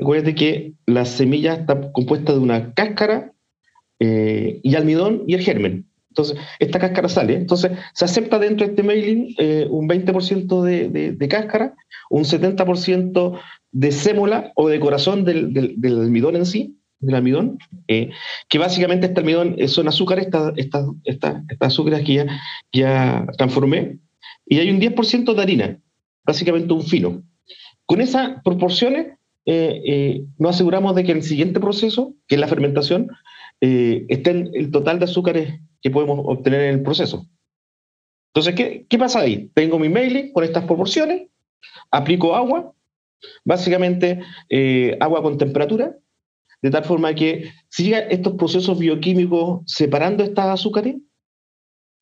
acuérdense 0.00 0.34
que 0.34 0.72
la 0.86 1.04
semilla 1.04 1.54
está 1.54 1.92
compuesta 1.92 2.32
de 2.32 2.38
una 2.38 2.72
cáscara 2.74 3.32
eh, 4.00 4.60
y 4.62 4.74
almidón 4.74 5.24
y 5.26 5.34
el 5.34 5.42
germen. 5.42 5.86
Entonces, 6.10 6.38
esta 6.58 6.78
cáscara 6.78 7.08
sale. 7.08 7.34
Entonces, 7.34 7.72
se 7.94 8.04
acepta 8.04 8.38
dentro 8.38 8.66
de 8.66 8.72
este 8.72 8.82
mailing 8.82 9.34
eh, 9.38 9.66
un 9.70 9.88
20% 9.88 10.62
de, 10.62 11.12
de, 11.12 11.28
cáscara, 11.28 11.74
un 12.10 12.24
70% 12.24 13.40
de 13.70 13.92
sémola 13.92 14.52
o 14.56 14.68
de 14.68 14.80
corazón 14.80 15.24
del, 15.24 15.52
del, 15.52 16.00
almidón 16.00 16.36
en 16.36 16.46
sí, 16.46 16.78
del 17.00 17.14
almidón, 17.14 17.58
eh, 17.86 18.10
que 18.48 18.58
básicamente 18.58 19.06
este 19.06 19.20
almidón 19.20 19.56
son 19.68 19.86
azúcares, 19.86 20.26
estas 20.26 20.52
esta, 20.56 20.86
esta, 21.04 21.44
azúcares 21.60 22.04
que 22.04 22.14
ya, 22.14 22.26
ya 22.72 23.26
transformé, 23.36 23.98
y 24.46 24.58
hay 24.58 24.70
un 24.70 24.80
10% 24.80 25.34
de 25.34 25.42
harina, 25.42 25.78
básicamente 26.24 26.72
un 26.72 26.82
fino. 26.82 27.22
Con 27.88 28.02
esas 28.02 28.42
proporciones 28.42 29.16
eh, 29.46 30.26
nos 30.36 30.56
aseguramos 30.56 30.94
de 30.94 31.04
que 31.04 31.12
en 31.12 31.18
el 31.18 31.22
siguiente 31.22 31.58
proceso, 31.58 32.14
que 32.26 32.34
es 32.34 32.40
la 32.40 32.46
fermentación, 32.46 33.08
eh, 33.62 34.04
estén 34.08 34.50
el 34.52 34.70
total 34.70 34.98
de 34.98 35.06
azúcares 35.06 35.60
que 35.80 35.90
podemos 35.90 36.20
obtener 36.22 36.60
en 36.60 36.74
el 36.74 36.82
proceso. 36.82 37.26
Entonces, 38.34 38.54
¿qué, 38.54 38.86
qué 38.90 38.98
pasa 38.98 39.20
ahí? 39.20 39.50
Tengo 39.54 39.78
mi 39.78 39.88
mailing 39.88 40.32
con 40.34 40.44
estas 40.44 40.64
proporciones, 40.64 41.28
aplico 41.90 42.36
agua, 42.36 42.74
básicamente 43.42 44.20
eh, 44.50 44.98
agua 45.00 45.22
con 45.22 45.38
temperatura, 45.38 45.96
de 46.60 46.70
tal 46.70 46.84
forma 46.84 47.14
que 47.14 47.50
siga 47.70 48.00
estos 48.00 48.34
procesos 48.34 48.78
bioquímicos 48.78 49.62
separando 49.64 50.24
estas 50.24 50.46
azúcares. 50.46 50.96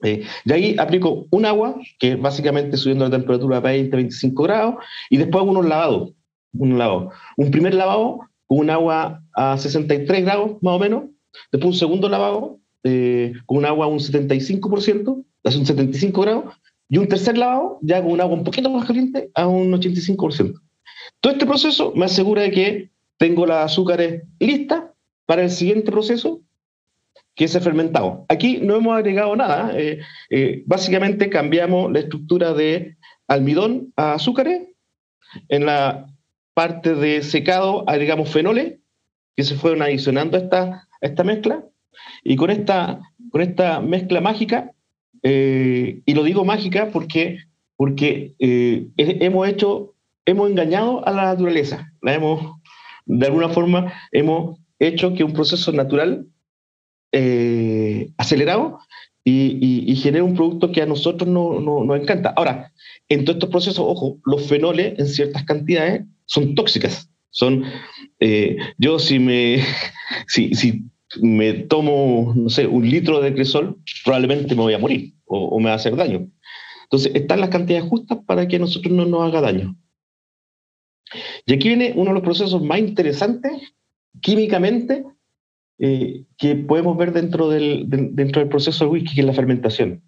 Eh, 0.02 0.24
de 0.44 0.54
ahí 0.54 0.76
aplico 0.78 1.26
un 1.30 1.46
agua, 1.46 1.76
que 1.98 2.16
básicamente 2.16 2.76
subiendo 2.76 3.04
la 3.04 3.16
temperatura 3.16 3.58
a 3.58 3.60
20, 3.60 3.96
25 3.96 4.42
grados, 4.42 4.74
y 5.10 5.16
después 5.16 5.42
hago 5.42 5.50
unos 5.50 5.66
lavados. 5.66 6.12
Un, 6.52 6.78
lavado. 6.78 7.10
un 7.36 7.50
primer 7.50 7.74
lavado 7.74 8.20
con 8.46 8.58
un 8.60 8.70
agua 8.70 9.22
a 9.34 9.58
63 9.58 10.24
grados 10.24 10.52
más 10.62 10.74
o 10.74 10.78
menos, 10.78 11.02
Después 11.52 11.74
un 11.74 11.78
segundo 11.78 12.08
lavado 12.08 12.60
eh, 12.84 13.32
con 13.46 13.58
un 13.58 13.66
agua 13.66 13.86
a 13.86 13.88
un 13.88 13.98
75%, 13.98 15.24
hace 15.44 15.58
un 15.58 15.66
75 15.66 16.20
grados, 16.20 16.44
y 16.88 16.98
un 16.98 17.08
tercer 17.08 17.36
lavado 17.36 17.78
ya 17.82 18.02
con 18.02 18.12
un 18.12 18.20
agua 18.20 18.36
un 18.36 18.44
poquito 18.44 18.70
más 18.70 18.86
caliente 18.86 19.30
a 19.34 19.46
un 19.46 19.72
85%. 19.72 20.54
Todo 21.20 21.32
este 21.32 21.46
proceso 21.46 21.92
me 21.96 22.04
asegura 22.04 22.42
de 22.42 22.50
que 22.50 22.90
tengo 23.18 23.46
las 23.46 23.72
azúcares 23.72 24.22
listas 24.38 24.84
para 25.24 25.42
el 25.42 25.50
siguiente 25.50 25.90
proceso, 25.90 26.40
que 27.36 27.44
es 27.44 27.58
fermentado. 27.62 28.26
Aquí 28.28 28.58
no 28.60 28.74
hemos 28.74 28.96
agregado 28.96 29.36
nada, 29.36 29.70
eh, 29.78 30.00
eh, 30.30 30.64
básicamente 30.66 31.30
cambiamos 31.30 31.92
la 31.92 32.00
estructura 32.00 32.52
de 32.54 32.96
almidón 33.28 33.92
a 33.94 34.14
azúcares. 34.14 34.62
En 35.48 35.66
la 35.66 36.06
parte 36.54 36.94
de 36.94 37.22
secado 37.22 37.88
agregamos 37.88 38.30
fenoles, 38.30 38.80
que 39.36 39.44
se 39.44 39.54
fueron 39.54 39.82
adicionando 39.82 40.36
a 40.36 40.40
esta 40.40 40.86
esta 41.00 41.24
mezcla 41.24 41.64
y 42.22 42.36
con 42.36 42.50
esta, 42.50 43.00
con 43.30 43.40
esta 43.40 43.80
mezcla 43.80 44.20
mágica, 44.20 44.72
eh, 45.22 46.00
y 46.04 46.14
lo 46.14 46.22
digo 46.22 46.44
mágica 46.44 46.90
porque, 46.92 47.38
porque 47.76 48.34
eh, 48.38 48.88
hemos 48.96 49.48
hecho, 49.48 49.94
hemos 50.24 50.50
engañado 50.50 51.06
a 51.06 51.10
la 51.12 51.24
naturaleza, 51.24 51.92
la 52.02 52.14
hemos, 52.14 52.58
de 53.06 53.26
alguna 53.26 53.48
forma, 53.48 53.92
hemos 54.12 54.58
hecho 54.78 55.14
que 55.14 55.24
un 55.24 55.32
proceso 55.32 55.72
natural 55.72 56.26
eh, 57.18 58.10
acelerado 58.18 58.78
y, 59.24 59.90
y, 59.90 59.96
genere 59.96 60.22
un 60.22 60.36
producto 60.36 60.70
que 60.70 60.82
a 60.82 60.86
nosotros 60.86 61.28
no, 61.28 61.60
no, 61.60 61.84
nos 61.84 62.00
encanta. 62.00 62.32
Ahora, 62.36 62.72
en 63.08 63.24
todos 63.24 63.36
estos 63.36 63.50
procesos, 63.50 63.80
ojo, 63.80 64.18
los 64.24 64.46
fenoles 64.46 64.98
en 64.98 65.06
ciertas 65.06 65.44
cantidades 65.44 66.04
son 66.26 66.54
tóxicas. 66.54 67.10
Son, 67.30 67.64
yo 68.78 68.98
si 68.98 69.18
me, 69.18 69.62
si, 70.28 70.54
si 70.54 70.84
me 71.20 71.52
tomo, 71.52 72.32
no 72.36 72.48
sé, 72.48 72.66
un 72.66 72.88
litro 72.88 73.20
de 73.20 73.34
cresol, 73.34 73.78
probablemente 74.04 74.54
me 74.54 74.62
voy 74.62 74.74
a 74.74 74.78
morir 74.78 75.14
o, 75.24 75.58
me 75.58 75.66
va 75.66 75.72
a 75.72 75.76
hacer 75.76 75.96
daño. 75.96 76.28
Entonces, 76.84 77.12
están 77.14 77.40
las 77.40 77.50
cantidades 77.50 77.88
justas 77.88 78.18
para 78.26 78.46
que 78.46 78.56
a 78.56 78.60
nosotros 78.60 78.92
no 78.92 79.06
nos 79.06 79.22
haga 79.22 79.40
daño. 79.40 79.76
Y 81.46 81.54
aquí 81.54 81.68
viene 81.68 81.92
uno 81.96 82.10
de 82.10 82.14
los 82.14 82.22
procesos 82.22 82.62
más 82.62 82.78
interesantes 82.78 83.52
químicamente 84.20 85.04
eh, 85.78 86.24
que 86.38 86.56
podemos 86.56 86.96
ver 86.96 87.12
dentro 87.12 87.48
del, 87.48 87.84
dentro 87.88 88.40
del 88.40 88.48
proceso 88.48 88.84
del 88.84 88.92
whisky, 88.92 89.14
que 89.14 89.20
es 89.20 89.26
la 89.26 89.34
fermentación. 89.34 90.02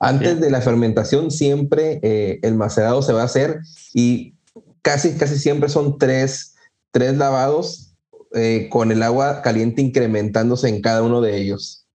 Antes 0.00 0.40
de 0.40 0.50
la 0.50 0.60
fermentación, 0.60 1.30
siempre 1.30 2.00
eh, 2.02 2.40
el 2.42 2.54
macerado 2.54 3.02
se 3.02 3.12
va 3.12 3.22
a 3.22 3.26
hacer 3.26 3.60
y 3.94 4.34
casi, 4.82 5.16
casi 5.16 5.38
siempre 5.38 5.68
son 5.68 5.96
tres, 5.98 6.56
tres 6.90 7.16
lavados 7.16 7.94
eh, 8.34 8.68
con 8.70 8.90
el 8.90 9.02
agua 9.02 9.42
caliente 9.42 9.80
incrementándose 9.80 10.68
en 10.68 10.80
cada 10.80 11.02
uno 11.02 11.20
de 11.20 11.40
ellos. 11.40 11.86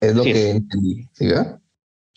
Es 0.00 0.14
lo 0.14 0.22
que 0.22 0.50
entendí, 0.50 1.08
¿sí, 1.12 1.26
verdad? 1.26 1.58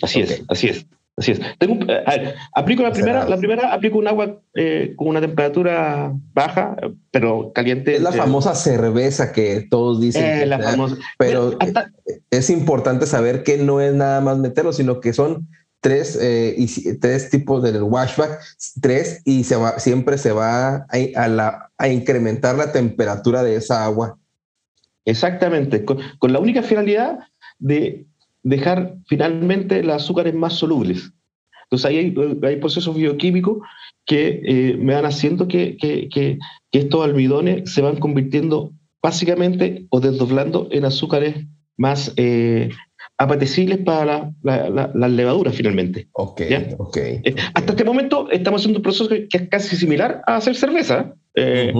Así 0.04 0.22
es, 0.22 0.44
así 0.48 0.68
es. 0.68 0.86
Así 1.18 1.34
es. 1.34 1.40
Eh, 1.40 2.34
aplico 2.56 2.84
la 2.84 2.92
primera, 2.92 3.28
la 3.28 3.38
primera 3.38 3.74
aplico 3.74 3.98
un 3.98 4.08
agua 4.08 4.42
eh, 4.56 4.94
con 4.96 5.08
una 5.08 5.22
temperatura 5.22 6.14
baja, 6.34 6.76
pero 7.12 7.52
caliente. 7.54 7.96
Es 7.96 8.02
la 8.02 8.12
famosa 8.12 8.56
cerveza 8.56 9.32
que 9.32 9.68
todos 9.70 10.00
dicen. 10.00 10.50
la 10.50 10.60
famosa. 10.60 10.96
Pero 11.18 11.58
es 12.30 12.50
importante 12.50 13.06
saber 13.06 13.44
que 13.44 13.58
no 13.58 13.82
es 13.82 13.94
nada 13.94 14.22
más 14.22 14.38
meterlo, 14.38 14.74
sino 14.74 15.00
que 15.00 15.14
son 15.14 15.48
tres, 15.82 16.18
eh, 16.22 16.56
y, 16.58 16.98
tres 17.00 17.30
tipos 17.30 17.62
del 17.62 17.84
washback, 17.84 18.40
tres, 18.82 19.22
y 19.26 19.44
se 19.44 19.56
va, 19.56 19.80
siempre 19.80 20.18
se 20.18 20.32
va 20.32 20.86
a, 21.16 21.28
la, 21.28 21.72
a 21.78 21.88
incrementar 21.90 22.56
la 22.56 22.72
temperatura 22.72 23.44
de 23.44 23.56
esa 23.56 23.84
agua. 23.84 24.18
Exactamente, 25.04 25.84
con, 25.84 26.00
la 26.22 26.40
única 26.40 26.62
finalidad 26.62 27.20
de 27.58 28.06
dejar 28.44 28.96
finalmente 29.08 29.84
las 29.84 30.04
azúcares 30.04 30.34
más 30.34 30.54
solubles. 30.54 31.12
Entonces 31.64 31.86
ahí 31.86 31.98
hay, 31.98 32.40
hay 32.44 32.58
procesos 32.58 32.96
bioquímicos 32.96 33.60
que 34.06 34.42
eh, 34.44 34.78
me 34.78 34.94
van 34.94 35.06
haciendo 35.06 35.48
que, 35.48 35.78
que, 35.78 36.10
que, 36.10 36.38
estos 36.72 37.04
almidones 37.04 37.72
se 37.72 37.82
van 37.82 37.98
convirtiendo 37.98 38.74
básicamente 39.02 39.86
o 39.90 40.00
desdoblando 40.00 40.68
en 40.72 40.86
azúcares 40.86 41.46
más 41.78 42.14
eh, 42.16 42.70
apetecibles 43.18 43.80
para 43.80 44.32
las 44.42 45.12
levaduras 45.12 45.56
finalmente. 45.56 46.08
Ok, 46.14 46.42
ok. 46.78 46.98
Eh, 46.98 47.36
hasta 47.54 47.74
este 47.74 47.84
momento 47.84 48.30
estamos 48.32 48.62
haciendo 48.62 48.80
un 48.80 48.84
proceso 48.84 49.08
que, 49.08 49.28
es 49.32 49.50
casi 49.50 49.76
similar 49.76 50.22
a 50.26 50.38
hacer 50.38 50.56
cerveza. 50.56 51.14
Eh, 51.36 51.74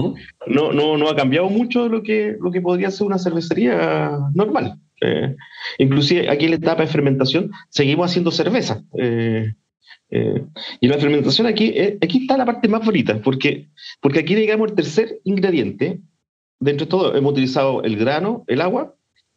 no, 0.46 0.72
no, 0.72 0.96
no 0.96 1.08
ha 1.08 1.16
cambiado 1.16 1.50
mucho 1.50 1.88
lo 1.88 2.02
que, 2.02 2.36
lo 2.40 2.50
que 2.50 2.60
podría 2.60 2.90
ser 2.90 3.06
una 3.06 3.18
cervecería 3.18 4.18
normal. 4.34 4.78
Eh, 5.02 5.36
inclusive 5.78 6.30
aquí 6.30 6.44
en 6.44 6.52
la 6.52 6.56
etapa 6.56 6.82
de 6.82 6.88
fermentación 6.88 7.50
seguimos 7.70 8.10
haciendo 8.10 8.30
cerveza. 8.30 8.82
y 10.80 10.88
la 10.88 10.98
fermentación 10.98 11.46
aquí, 11.46 11.74
aquí 12.02 12.22
está 12.22 12.36
la 12.36 12.44
parte 12.44 12.68
más 12.68 12.84
bonita, 12.84 13.20
porque, 13.22 13.70
porque 14.00 14.20
aquí 14.20 14.34
digamos 14.34 14.68
el 14.70 14.76
tercer 14.76 15.20
ingrediente, 15.24 16.00
dentro 16.60 16.86
de 16.86 16.90
todo 16.90 17.16
hemos 17.16 17.32
utilizado 17.32 17.82
el 17.82 17.96
grano, 17.96 18.44
el 18.46 18.60
agua, 18.60 18.94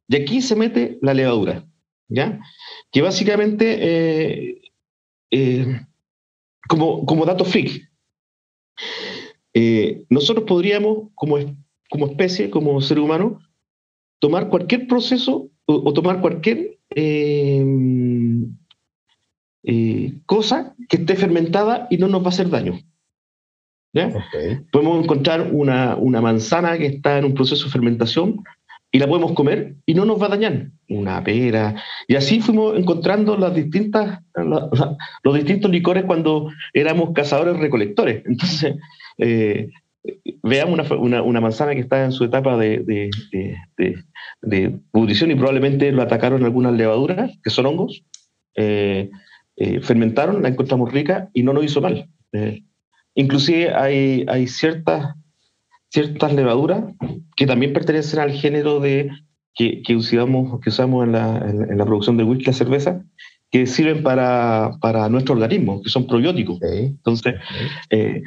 y 0.08 0.18
aquí 0.18 0.42
se 0.42 0.56
mete 0.56 1.00
la 1.02 1.14
levadura. 1.14 1.66
¿ya? 2.08 2.40
Que 2.92 3.02
básicamente, 3.02 3.78
eh, 3.80 4.62
eh, 5.32 5.82
como, 6.68 7.06
como 7.06 7.26
dato 7.26 7.46
freak, 7.46 7.90
eh, 9.54 10.06
nosotros 10.10 10.46
podríamos, 10.46 11.10
como, 11.16 11.38
como 11.90 12.08
especie, 12.08 12.50
como 12.50 12.80
ser 12.82 13.00
humano, 13.00 13.40
tomar 14.20 14.50
cualquier 14.50 14.88
proceso 14.88 15.50
o, 15.66 15.94
tomar 15.94 16.22
cualquier 16.22 16.78
cosa 20.26 20.76
que 20.90 20.98
esté 20.98 21.16
fermentada 21.16 21.88
y 21.90 21.98
no 21.98 22.08
nos 22.08 22.22
va 22.22 22.28
a 22.28 22.30
hacer 22.30 22.50
daño. 22.50 22.80
Podemos 24.72 25.04
encontrar 25.04 25.50
una, 25.52 25.96
una, 25.96 26.22
manzana 26.22 26.78
que 26.78 26.88
está 26.88 27.18
en 27.18 27.26
un 27.26 27.34
proceso 27.34 27.66
de 27.66 27.72
fermentación 27.72 28.44
y 28.92 29.00
la 29.00 29.08
podemos 29.08 29.34
comer 29.34 29.76
y 29.86 29.94
no 29.94 30.06
nos 30.06 30.22
va 30.22 30.28
a 30.28 30.30
dañar. 30.30 30.70
Una 30.88 31.24
pera. 31.24 31.76
Y 32.08 32.16
así 32.16 32.40
fuimos 32.40 32.78
encontrando 32.78 33.36
las 33.38 33.56
distintas, 33.56 34.20
los 35.24 35.36
distintos 35.36 35.72
licores 35.72 36.06
cuando 36.06 36.50
éramos 36.74 37.12
cazadores 37.14 37.58
recolectores. 37.58 38.24
Entonces, 38.26 38.76
eh, 39.18 39.70
veamos 40.44 40.90
una, 40.92 41.22
una, 41.22 41.42
manzana 41.42 41.74
que 41.74 41.82
está 41.82 42.06
en 42.06 42.12
su 42.12 42.24
etapa 42.24 42.58
de, 42.58 42.80
de, 42.80 43.10
de, 44.42 44.80
pudrición 44.92 45.32
y 45.32 45.36
probablemente 45.36 45.92
lo 45.92 46.02
atacaron 46.02 46.44
algunas 46.44 46.74
levaduras, 46.74 47.32
que 47.44 47.50
son 47.50 47.66
hongos. 47.66 48.04
Eh, 48.56 49.10
eh, 49.58 49.80
fermentaron, 49.82 50.42
la 50.42 50.50
encontramos 50.50 50.92
rica 50.92 51.30
y 51.34 51.44
no 51.44 51.54
nos 51.54 51.66
hizo 51.66 51.82
mal. 51.82 52.10
inclusive 53.16 53.74
hay, 53.74 54.26
hay 54.28 54.48
ciertas, 54.48 55.16
ciertas 55.90 56.34
levaduras 56.34 56.84
que 57.36 57.46
también 57.46 57.74
pertenecen 57.74 58.20
al 58.20 58.32
género 58.32 58.80
de 58.80 59.10
que, 59.56 59.82
que 59.82 59.96
usamos, 59.96 60.60
que 60.60 60.70
usamos 60.70 61.06
en, 61.06 61.14
la, 61.14 61.38
en, 61.38 61.78
la 61.78 61.86
producción 61.86 62.18
de 62.18 62.26
whisky, 62.26 62.46
la 62.46 62.54
cerveza, 62.54 63.02
que 63.52 63.66
sirven 63.68 64.04
para, 64.04 64.72
para 64.82 65.08
nuestro 65.10 65.34
organismo, 65.36 65.82
que 65.82 65.90
son 65.90 66.08
probióticos. 66.08 66.60
Entonces, 66.62 67.36
eh, 67.90 68.22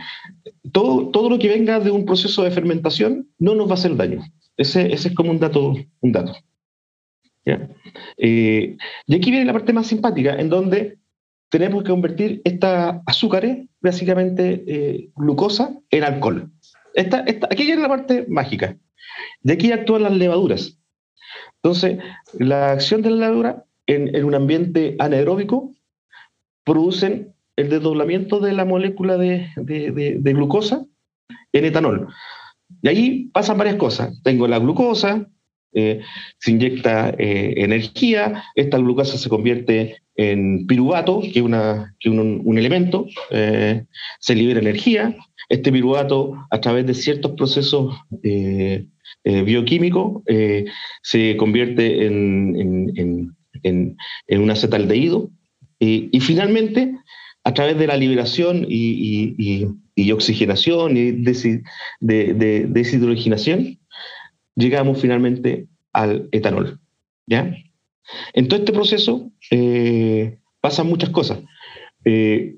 todo, 0.73 1.09
todo 1.09 1.31
lo 1.31 1.39
que 1.39 1.49
venga 1.49 1.81
de 1.81 1.91
un 1.91 2.05
proceso 2.05 2.43
de 2.43 2.51
fermentación 2.51 3.29
no 3.39 3.55
nos 3.55 3.67
va 3.67 3.73
a 3.73 3.75
hacer 3.75 3.97
daño. 3.97 4.25
Ese, 4.57 4.93
ese 4.93 5.09
es 5.09 5.15
como 5.15 5.31
un 5.31 5.39
dato. 5.39 5.75
Un 6.01 6.13
dato. 6.13 6.35
Eh, 8.17 8.77
y 9.07 9.15
aquí 9.15 9.31
viene 9.31 9.47
la 9.47 9.53
parte 9.53 9.73
más 9.73 9.87
simpática, 9.87 10.35
en 10.35 10.49
donde 10.49 10.99
tenemos 11.49 11.83
que 11.83 11.91
convertir 11.91 12.43
esta 12.45 13.03
azúcares, 13.07 13.67
básicamente 13.81 14.65
eh, 14.67 15.11
glucosa, 15.15 15.75
en 15.91 16.05
alcohol. 16.05 16.51
Esta, 16.95 17.21
esta, 17.21 17.47
aquí 17.51 17.65
viene 17.65 17.83
la 17.83 17.89
parte 17.89 18.27
mágica. 18.29 18.77
De 19.43 19.55
aquí 19.55 19.73
actúan 19.73 20.03
las 20.03 20.13
levaduras. 20.13 20.79
Entonces, 21.63 21.99
la 22.39 22.73
acción 22.73 23.03
de 23.03 23.11
la 23.11 23.17
levadura 23.17 23.65
en, 23.89 24.25
un 24.25 24.35
ambiente 24.35 24.95
anaeróbico 24.99 25.75
producen 26.65 27.35
el 27.57 27.71
desdoblamiento 27.71 28.39
de 28.39 28.53
la 28.53 28.65
molécula 28.65 29.17
de, 29.17 29.51
de, 29.57 30.33
glucosa 30.33 30.85
en 31.53 31.65
etanol. 31.65 32.09
Y 32.83 32.89
ahí 32.89 33.25
pasan 33.33 33.59
varias 33.59 33.77
cosas. 33.77 34.23
Tengo 34.23 34.47
la 34.47 34.59
glucosa, 34.59 35.27
eh, 35.73 36.01
se 36.39 36.51
inyecta 36.51 37.11
eh, 37.19 37.55
energía, 37.57 38.45
esta 38.55 38.79
glucosa 38.79 39.19
se 39.19 39.29
convierte 39.29 39.97
en 40.15 40.67
piruvato, 40.67 41.21
que 41.21 41.39
es 41.39 41.43
una, 41.43 41.95
que 41.99 42.11
un, 42.11 42.59
elemento, 42.59 43.07
eh, 43.31 43.85
se 44.21 44.35
libera 44.35 44.61
energía, 44.61 45.17
este 45.49 45.73
piruvato 45.73 46.35
a 46.51 46.61
través 46.61 46.87
de 46.87 46.95
ciertos 46.95 47.33
procesos 47.33 47.95
bioquímicos 49.25 50.23
se 51.03 51.37
convierte 51.37 52.07
en, 52.07 53.37
en 53.63 53.97
un 54.31 54.51
acetaldehído 54.51 55.31
y 55.79 56.21
finalmente 56.21 56.95
a 57.45 57.55
través 57.55 57.79
de 57.79 57.87
la 57.87 57.97
liberación 57.97 58.67
y, 58.69 59.35
y, 59.39 59.67
y 59.95 60.13
oxigenación 60.13 60.97
y 60.97 61.13
de, 61.13 61.65
de, 62.01 62.67
llegamos 64.55 65.01
finalmente 65.01 65.67
al 65.93 66.29
etanol. 66.33 66.79
¿ya? 67.27 67.55
En 68.35 68.49
todo 68.49 68.61
este 68.61 68.73
proceso 68.73 69.31
eh, 69.51 70.39
pasan 70.61 70.89
muchas 70.89 71.11
cosas. 71.11 71.39
Eh, 72.05 72.57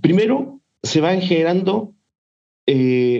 primero, 0.00 0.60
se 0.82 1.00
van 1.00 1.20
generando 1.20 1.94
eh, 2.66 3.11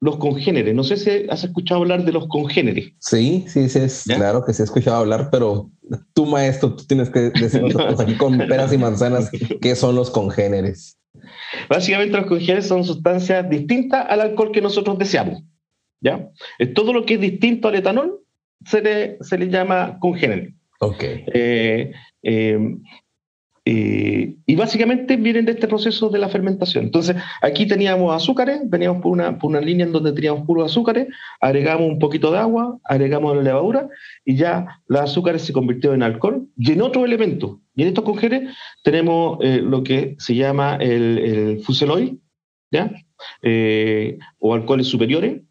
los 0.00 0.16
congéneres. 0.16 0.74
No 0.74 0.84
sé 0.84 0.96
si 0.96 1.26
has 1.28 1.44
escuchado 1.44 1.80
hablar 1.80 2.04
de 2.04 2.12
los 2.12 2.28
congéneres. 2.28 2.92
Sí, 2.98 3.44
sí, 3.48 3.68
sí, 3.68 3.80
es, 3.80 4.04
claro 4.04 4.44
que 4.44 4.52
sí 4.52 4.62
he 4.62 4.64
escuchado 4.64 4.98
hablar, 4.98 5.28
pero 5.30 5.70
tú, 6.14 6.26
maestro, 6.26 6.74
tú 6.74 6.84
tienes 6.84 7.10
que 7.10 7.30
decirnos 7.30 8.00
aquí 8.00 8.16
con 8.16 8.38
peras 8.38 8.72
y 8.72 8.78
manzanas 8.78 9.30
qué 9.60 9.74
son 9.74 9.94
los 9.96 10.10
congéneres. 10.10 10.98
Básicamente 11.68 12.16
los 12.16 12.26
congéneres 12.26 12.66
son 12.66 12.84
sustancias 12.84 13.48
distintas 13.50 14.06
al 14.08 14.20
alcohol 14.20 14.52
que 14.52 14.60
nosotros 14.60 14.98
deseamos. 14.98 15.42
¿ya? 16.00 16.30
Todo 16.74 16.92
lo 16.92 17.04
que 17.04 17.14
es 17.14 17.20
distinto 17.20 17.68
al 17.68 17.76
etanol 17.76 18.20
se 18.64 18.82
le, 18.82 19.18
se 19.20 19.38
le 19.38 19.48
llama 19.48 19.98
congénere. 20.00 20.54
Ok. 20.80 21.02
Eh, 21.02 21.92
eh, 22.22 22.58
y 23.70 24.54
básicamente 24.56 25.16
vienen 25.16 25.44
de 25.44 25.52
este 25.52 25.68
proceso 25.68 26.08
de 26.08 26.18
la 26.18 26.28
fermentación. 26.28 26.86
Entonces, 26.86 27.16
aquí 27.42 27.66
teníamos 27.66 28.14
azúcares, 28.14 28.60
veníamos 28.64 29.02
por 29.02 29.12
una, 29.12 29.38
por 29.38 29.50
una 29.50 29.60
línea 29.60 29.84
en 29.84 29.92
donde 29.92 30.12
teníamos 30.12 30.46
puros 30.46 30.70
azúcares, 30.70 31.08
agregamos 31.40 31.86
un 31.86 31.98
poquito 31.98 32.30
de 32.30 32.38
agua, 32.38 32.78
agregamos 32.84 33.36
la 33.36 33.42
levadura 33.42 33.88
y 34.24 34.36
ya 34.36 34.80
los 34.86 35.02
azúcares 35.02 35.42
se 35.42 35.52
convirtió 35.52 35.92
en 35.92 36.02
alcohol 36.02 36.46
y 36.56 36.72
en 36.72 36.80
otro 36.80 37.04
elemento. 37.04 37.60
Y 37.74 37.82
en 37.82 37.88
estos 37.88 38.04
congéneres 38.04 38.56
tenemos 38.82 39.38
eh, 39.42 39.60
lo 39.62 39.82
que 39.82 40.16
se 40.18 40.34
llama 40.34 40.76
el, 40.80 41.18
el 41.18 41.62
¿ya? 42.70 42.90
Eh, 43.42 44.18
o 44.38 44.54
alcoholes 44.54 44.86
superiores. 44.86 45.42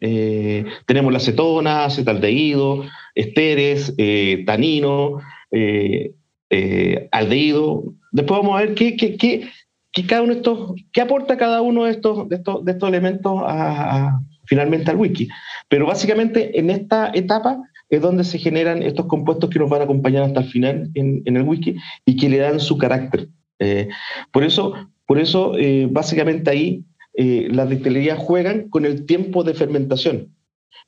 Eh, 0.00 0.64
tenemos 0.86 1.12
la 1.12 1.18
acetona, 1.18 1.84
acetaldehído, 1.84 2.84
esteres, 3.14 3.94
tanino, 4.46 5.18
eh, 5.50 6.14
aldehído. 7.12 7.94
Después 8.12 8.40
vamos 8.40 8.58
a 8.58 8.64
ver 8.64 8.74
qué, 8.74 8.96
qué, 8.96 9.16
qué, 9.16 9.48
qué, 9.92 10.06
cada 10.06 10.22
uno 10.22 10.32
de 10.32 10.38
estos, 10.38 10.74
qué 10.92 11.00
aporta 11.00 11.36
cada 11.36 11.60
uno 11.62 11.84
de 11.84 11.92
estos, 11.92 12.28
de 12.28 12.36
estos, 12.36 12.88
elementos 12.88 13.40
a, 13.44 14.20
finalmente 14.46 14.90
al 14.90 14.96
whisky. 14.96 15.28
Pero 15.68 15.86
básicamente 15.86 16.58
en 16.58 16.70
esta 16.70 17.10
etapa 17.14 17.62
es 17.88 18.00
donde 18.00 18.24
se 18.24 18.38
generan 18.38 18.82
estos 18.82 19.06
compuestos 19.06 19.50
que 19.50 19.58
nos 19.58 19.70
van 19.70 19.82
a 19.82 19.84
acompañar 19.84 20.24
hasta 20.24 20.40
el 20.40 20.48
final 20.48 20.90
en, 20.94 21.22
el 21.24 21.42
whisky 21.42 21.76
y 22.04 22.16
que 22.16 22.28
le 22.28 22.38
dan 22.38 22.60
su 22.60 22.78
carácter. 22.78 23.28
Eh, 23.58 23.88
por 24.32 24.44
eso, 24.44 24.74
por 25.06 25.18
eso 25.18 25.56
eh, 25.58 25.86
básicamente 25.90 26.50
ahí 26.50 26.84
eh, 27.14 27.48
las 27.50 27.68
destilerías 27.68 28.18
juegan 28.18 28.68
con 28.68 28.84
el 28.84 29.04
tiempo 29.06 29.42
de 29.42 29.54
fermentación. 29.54 30.34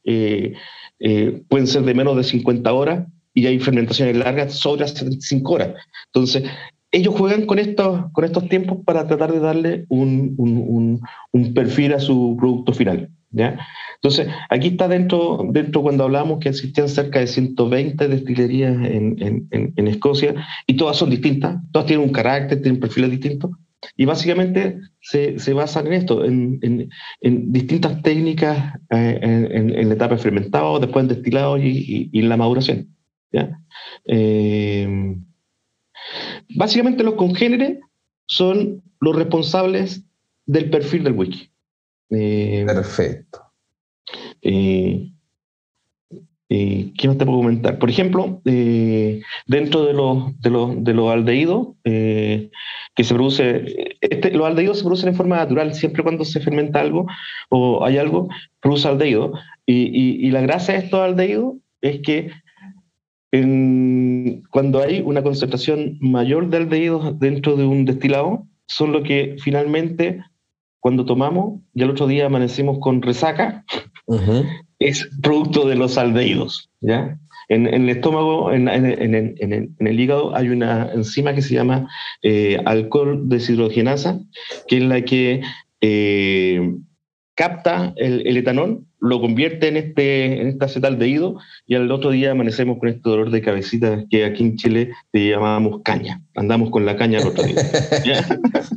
Eh, 0.04 0.54
eh, 1.00 1.42
pueden 1.48 1.66
ser 1.66 1.82
de 1.82 1.94
menos 1.94 2.16
de 2.16 2.24
50 2.24 2.72
horas, 2.72 3.06
y 3.34 3.46
hay 3.46 3.58
fermentaciones 3.58 4.16
largas 4.16 4.54
sobre 4.54 4.86
75 4.86 5.52
horas. 5.52 5.74
Entonces, 6.06 6.44
ellos 6.92 7.14
juegan 7.14 7.46
con 7.46 7.58
estos, 7.58 8.12
con 8.12 8.24
estos 8.24 8.48
tiempos 8.48 8.78
para 8.84 9.06
tratar 9.06 9.32
de 9.32 9.40
darle 9.40 9.86
un, 9.88 10.34
un, 10.36 11.00
un, 11.32 11.54
perfil 11.54 11.94
a 11.94 11.98
su 11.98 12.36
producto 12.38 12.74
final. 12.74 13.08
¿ya? 13.30 13.58
Entonces, 13.94 14.28
aquí 14.50 14.68
está 14.68 14.88
dentro, 14.88 15.42
dentro 15.50 15.80
cuando 15.80 16.04
hablamos 16.04 16.38
que 16.38 16.50
existían 16.50 16.88
cerca 16.88 17.20
de 17.20 17.26
120 17.26 18.08
destilerías 18.08 18.74
en, 18.74 19.16
en, 19.50 19.72
en, 19.74 19.88
Escocia 19.88 20.34
y 20.66 20.76
todas 20.76 20.98
son 20.98 21.08
distintas, 21.08 21.56
todas 21.72 21.86
tienen 21.86 22.06
un 22.06 22.12
carácter, 22.12 22.60
tienen 22.60 22.80
perfiles 22.80 23.10
distintos. 23.10 23.50
Y 23.96 24.04
básicamente 24.04 24.78
se, 25.00 25.38
se 25.38 25.54
basan 25.54 25.86
en 25.88 25.92
esto, 25.94 26.24
en, 26.24 26.60
en 27.20 27.52
distintas 27.52 28.00
técnicas 28.02 28.74
eh, 28.90 29.18
en, 29.22 29.88
la 29.88 29.94
etapa 29.94 30.16
de 30.16 30.22
fermentado, 30.22 30.78
después 30.78 31.04
en 31.04 31.08
destilado 31.08 31.58
y, 31.58 31.68
y, 31.68 32.10
y 32.12 32.20
en 32.20 32.28
la 32.28 32.36
maduración. 32.36 32.88
Eh, 34.04 35.16
básicamente 36.56 37.02
los 37.02 37.14
congéneres 37.14 37.78
son 38.26 38.82
los 39.00 39.16
responsables 39.16 40.04
del 40.46 40.70
perfil 40.70 41.04
del 41.04 41.14
wiki. 41.14 41.50
Eh, 42.10 42.64
Perfecto. 42.66 43.40
Eh, 44.40 45.12
¿Qué 46.48 47.08
más 47.08 47.16
te 47.16 47.24
puedo 47.24 47.38
comentar? 47.38 47.78
Por 47.78 47.88
ejemplo, 47.88 48.42
dentro 48.44 49.86
de 49.86 49.94
los, 49.94 50.38
de 50.38 50.50
los, 50.50 50.84
de 50.84 50.92
los 50.92 51.10
aldehídos, 51.10 51.68
que 51.82 52.50
se 53.04 53.14
produce, 53.14 53.96
este, 54.02 54.32
los 54.32 54.46
aldehídos 54.46 54.76
se 54.78 54.84
producen 54.84 55.08
en 55.08 55.14
forma 55.14 55.36
natural, 55.36 55.72
siempre 55.72 56.02
cuando 56.02 56.26
se 56.26 56.40
fermenta 56.40 56.80
algo 56.80 57.06
o 57.48 57.86
hay 57.86 57.96
algo, 57.96 58.28
produce 58.60 58.86
aldehído. 58.86 59.32
Y, 59.64 59.84
y, 59.84 60.26
y 60.26 60.30
la 60.30 60.42
gracia 60.42 60.74
de 60.74 60.80
estos 60.80 61.00
aldehídos 61.00 61.54
es 61.80 62.02
que 62.02 62.30
en, 63.32 64.44
cuando 64.50 64.80
hay 64.80 65.00
una 65.00 65.22
concentración 65.22 65.96
mayor 66.00 66.48
de 66.50 66.58
aldehídos 66.58 67.18
dentro 67.18 67.56
de 67.56 67.64
un 67.64 67.84
destilado, 67.84 68.46
son 68.66 68.92
lo 68.92 69.02
que 69.02 69.36
finalmente, 69.38 70.22
cuando 70.80 71.04
tomamos 71.04 71.60
y 71.74 71.82
al 71.82 71.90
otro 71.90 72.06
día 72.06 72.26
amanecemos 72.26 72.78
con 72.78 73.02
resaca, 73.02 73.64
es 74.78 75.08
producto 75.22 75.66
de 75.66 75.76
los 75.76 75.96
aldehídos. 75.96 76.70
¿ya? 76.80 77.18
En, 77.48 77.66
en 77.66 77.82
el 77.84 77.90
estómago, 77.90 78.52
en, 78.52 78.68
el 78.68 80.00
hígado, 80.00 80.36
hay 80.36 80.48
una 80.50 80.92
enzima 80.92 81.34
que 81.34 81.42
se 81.42 81.54
llama 81.54 81.88
eh, 82.22 82.58
alcohol 82.66 83.28
deshidrogenasa, 83.28 84.20
que 84.68 84.76
es 84.76 84.82
la 84.82 85.02
que 85.02 85.42
eh, 85.80 86.76
capta 87.34 87.92
el, 87.96 88.26
el 88.26 88.36
etanol 88.36 88.84
lo 89.02 89.20
convierte 89.20 89.66
en 89.66 89.76
este 89.76 90.40
en 90.40 90.48
esta 90.48 90.66
acetaldehído 90.66 91.36
y 91.66 91.74
al 91.74 91.90
otro 91.90 92.10
día 92.10 92.30
amanecemos 92.30 92.78
con 92.78 92.88
este 92.88 93.00
dolor 93.02 93.30
de 93.30 93.42
cabecita 93.42 94.04
que 94.08 94.24
aquí 94.24 94.44
en 94.44 94.56
Chile 94.56 94.92
le 95.12 95.30
llamamos 95.30 95.80
caña. 95.84 96.22
Andamos 96.36 96.70
con 96.70 96.86
la 96.86 96.96
caña 96.96 97.18
al 97.18 97.28
otro 97.28 97.42
día. 97.42 97.56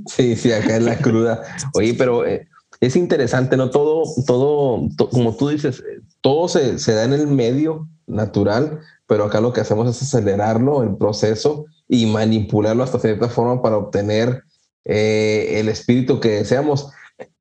sí, 0.08 0.36
sí, 0.36 0.52
acá 0.52 0.78
es 0.78 0.84
la 0.84 0.98
cruda. 0.98 1.44
Oye, 1.76 1.94
pero 1.94 2.26
eh, 2.26 2.48
es 2.82 2.96
interesante, 2.96 3.56
¿no? 3.56 3.70
Todo, 3.70 4.04
todo, 4.26 4.90
como 5.12 5.36
tú 5.36 5.50
dices, 5.50 5.84
todo 6.22 6.48
se, 6.48 6.80
se, 6.80 6.94
da 6.94 7.04
en 7.04 7.14
el 7.14 7.28
medio 7.28 7.88
natural, 8.08 8.80
pero 9.08 9.26
acá 9.26 9.42
lo 9.42 9.54
que 9.54 9.62
hacemos 9.62 9.88
es 9.88 10.02
acelerarlo, 10.02 10.82
el 10.82 10.98
proceso, 10.98 11.66
y 11.88 12.08
manipularlo 12.08 12.84
hasta 12.84 13.00
cierta 13.00 13.30
forma 13.30 13.62
para 13.62 13.78
obtener 13.78 14.44
eh, 14.86 15.60
el 15.60 15.70
espíritu 15.70 16.20
que 16.20 16.30
deseamos. 16.30 16.90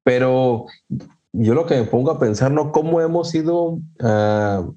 Pero 0.04 0.66
yo 1.32 1.54
lo 1.54 1.66
que 1.66 1.76
me 1.76 1.84
pongo 1.84 2.12
a 2.12 2.18
pensar, 2.18 2.52
¿no? 2.52 2.70
¿Cómo 2.70 3.00
hemos 3.00 3.34
ido, 3.34 3.80
uh, 4.00 4.74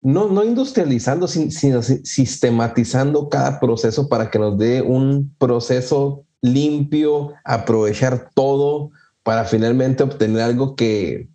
no, 0.00 0.28
no 0.28 0.44
industrializando, 0.44 1.28
sino 1.28 1.82
sistematizando 1.82 3.28
cada 3.28 3.60
proceso 3.60 4.08
para 4.08 4.30
que 4.30 4.38
nos 4.38 4.56
dé 4.56 4.80
un 4.80 5.34
proceso 5.38 6.24
limpio, 6.40 7.34
aprovechar 7.44 8.30
todo 8.34 8.90
para 9.22 9.44
finalmente 9.44 10.02
obtener 10.02 10.40
algo 10.40 10.76
que 10.76 11.28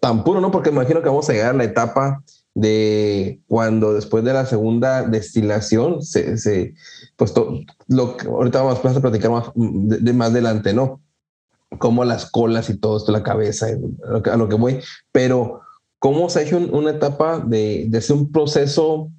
tan 0.00 0.24
puro, 0.24 0.40
¿no? 0.40 0.50
Porque 0.50 0.70
imagino 0.70 1.02
que 1.02 1.08
vamos 1.08 1.28
a 1.28 1.32
llegar 1.32 1.54
a 1.54 1.58
la 1.58 1.64
etapa 1.64 2.24
de 2.54 3.40
cuando 3.46 3.94
después 3.94 4.24
de 4.24 4.32
la 4.32 4.46
segunda 4.46 5.02
destilación 5.02 6.02
se, 6.02 6.36
se 6.36 6.74
pues 7.16 7.32
lo 7.88 8.16
que 8.16 8.26
ahorita 8.26 8.62
vamos 8.62 8.84
a 8.84 9.00
platicar 9.00 9.30
más 9.30 9.50
de, 9.54 10.12
más 10.12 10.30
adelante, 10.30 10.72
¿no? 10.72 11.00
Como 11.78 12.04
las 12.04 12.30
colas 12.30 12.68
y 12.68 12.76
todo 12.76 12.96
esto, 12.96 13.12
la 13.12 13.22
cabeza, 13.22 13.66
a 13.68 14.36
lo 14.36 14.48
que 14.48 14.56
voy, 14.56 14.80
pero 15.12 15.60
cómo 16.00 16.28
se 16.28 16.40
ha 16.40 16.42
hecho 16.42 16.58
una 16.58 16.90
etapa 16.90 17.38
de, 17.38 17.86
de 17.88 18.12
un 18.12 18.32
proceso 18.32 19.10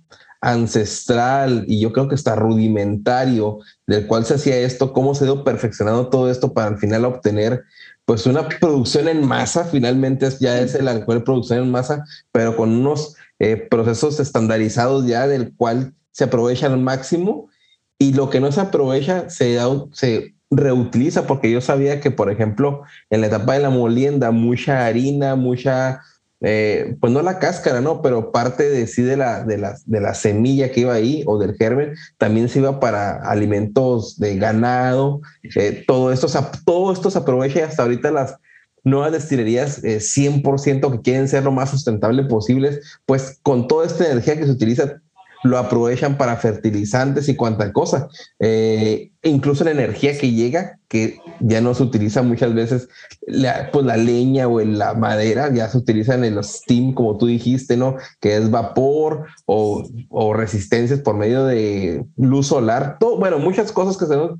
ancestral 0.41 1.65
y 1.67 1.79
yo 1.79 1.93
creo 1.93 2.07
que 2.07 2.15
está 2.15 2.35
rudimentario 2.35 3.59
del 3.85 4.07
cual 4.07 4.25
se 4.25 4.33
hacía 4.33 4.57
esto, 4.57 4.91
cómo 4.91 5.13
se 5.13 5.23
ha 5.23 5.27
ido 5.27 5.43
perfeccionando 5.43 6.09
todo 6.09 6.29
esto 6.31 6.51
para 6.53 6.67
al 6.67 6.79
final 6.79 7.05
obtener 7.05 7.63
pues 8.05 8.25
una 8.25 8.49
producción 8.49 9.07
en 9.07 9.25
masa, 9.25 9.65
finalmente 9.65 10.27
ya 10.39 10.59
es 10.59 10.73
el 10.75 10.87
alcohol 10.87 11.23
producción 11.23 11.59
en 11.59 11.71
masa, 11.71 12.03
pero 12.31 12.57
con 12.57 12.71
unos 12.71 13.15
eh, 13.43 13.57
procesos 13.57 14.19
estandarizados 14.19 15.07
ya 15.07 15.27
del 15.27 15.55
cual 15.55 15.95
se 16.11 16.25
aprovecha 16.25 16.67
al 16.67 16.77
máximo 16.77 17.49
y 17.97 18.13
lo 18.13 18.29
que 18.29 18.39
no 18.39 18.51
se 18.51 18.61
aprovecha 18.61 19.31
se, 19.31 19.57
se 19.93 20.35
reutiliza 20.51 21.25
porque 21.25 21.49
yo 21.49 21.59
sabía 21.59 21.99
que, 22.01 22.11
por 22.11 22.29
ejemplo, 22.29 22.83
en 23.09 23.21
la 23.21 23.27
etapa 23.27 23.53
de 23.53 23.61
la 23.61 23.71
molienda, 23.71 24.29
mucha 24.29 24.85
harina, 24.85 25.35
mucha 25.35 26.01
eh, 26.41 26.95
pues 27.01 27.11
no 27.11 27.23
la 27.23 27.39
cáscara, 27.39 27.81
¿no? 27.81 28.03
Pero 28.03 28.31
parte 28.31 28.69
de 28.69 28.85
sí 28.85 29.01
de 29.01 29.17
la, 29.17 29.43
de, 29.43 29.57
la, 29.57 29.75
de 29.87 30.01
la 30.01 30.13
semilla 30.13 30.71
que 30.71 30.81
iba 30.81 30.93
ahí 30.93 31.23
o 31.25 31.39
del 31.39 31.55
germen, 31.55 31.95
también 32.19 32.47
se 32.47 32.59
iba 32.59 32.79
para 32.79 33.23
alimentos 33.27 34.19
de 34.19 34.37
ganado, 34.37 35.21
eh, 35.55 35.83
todo 35.87 36.11
esto, 36.11 36.27
todo 36.63 36.93
esto 36.93 37.09
se 37.09 37.17
aprovecha 37.17 37.57
y 37.57 37.63
hasta 37.63 37.81
ahorita 37.81 38.11
las 38.11 38.37
nuevas 38.83 39.11
destilerías 39.11 39.83
100% 39.83 40.87
eh, 40.87 40.91
que 40.91 41.01
quieren 41.01 41.27
ser 41.27 41.43
lo 41.43 41.51
más 41.51 41.69
sustentable 41.69 42.23
posibles, 42.23 42.99
pues 43.05 43.39
con 43.43 43.67
toda 43.67 43.85
esta 43.85 44.05
energía 44.05 44.37
que 44.37 44.45
se 44.45 44.51
utiliza 44.51 45.01
lo 45.43 45.57
aprovechan 45.57 46.17
para 46.17 46.37
fertilizantes 46.37 47.27
y 47.29 47.35
cuanta 47.35 47.71
cosa. 47.73 48.09
Eh, 48.39 49.11
incluso 49.23 49.63
la 49.63 49.71
energía 49.71 50.17
que 50.17 50.31
llega, 50.31 50.79
que 50.87 51.19
ya 51.39 51.61
no 51.61 51.73
se 51.73 51.83
utiliza 51.83 52.21
muchas 52.21 52.53
veces, 52.53 52.89
la, 53.25 53.69
pues 53.71 53.85
la 53.85 53.97
leña 53.97 54.47
o 54.47 54.59
la 54.59 54.93
madera, 54.93 55.51
ya 55.53 55.67
se 55.69 55.77
utiliza 55.77 56.15
en 56.15 56.25
el 56.25 56.43
steam, 56.43 56.93
como 56.93 57.17
tú 57.17 57.27
dijiste, 57.27 57.77
¿no? 57.77 57.95
Que 58.19 58.37
es 58.37 58.51
vapor 58.51 59.25
o, 59.45 59.83
resistencias 60.33 60.99
por 60.99 61.15
medio 61.15 61.45
de 61.45 62.05
luz 62.17 62.47
solar. 62.47 62.97
Todo, 62.99 63.17
bueno, 63.17 63.39
muchas 63.39 63.71
cosas 63.71 63.97
que 63.97 64.05
se 64.05 64.13
han 64.13 64.39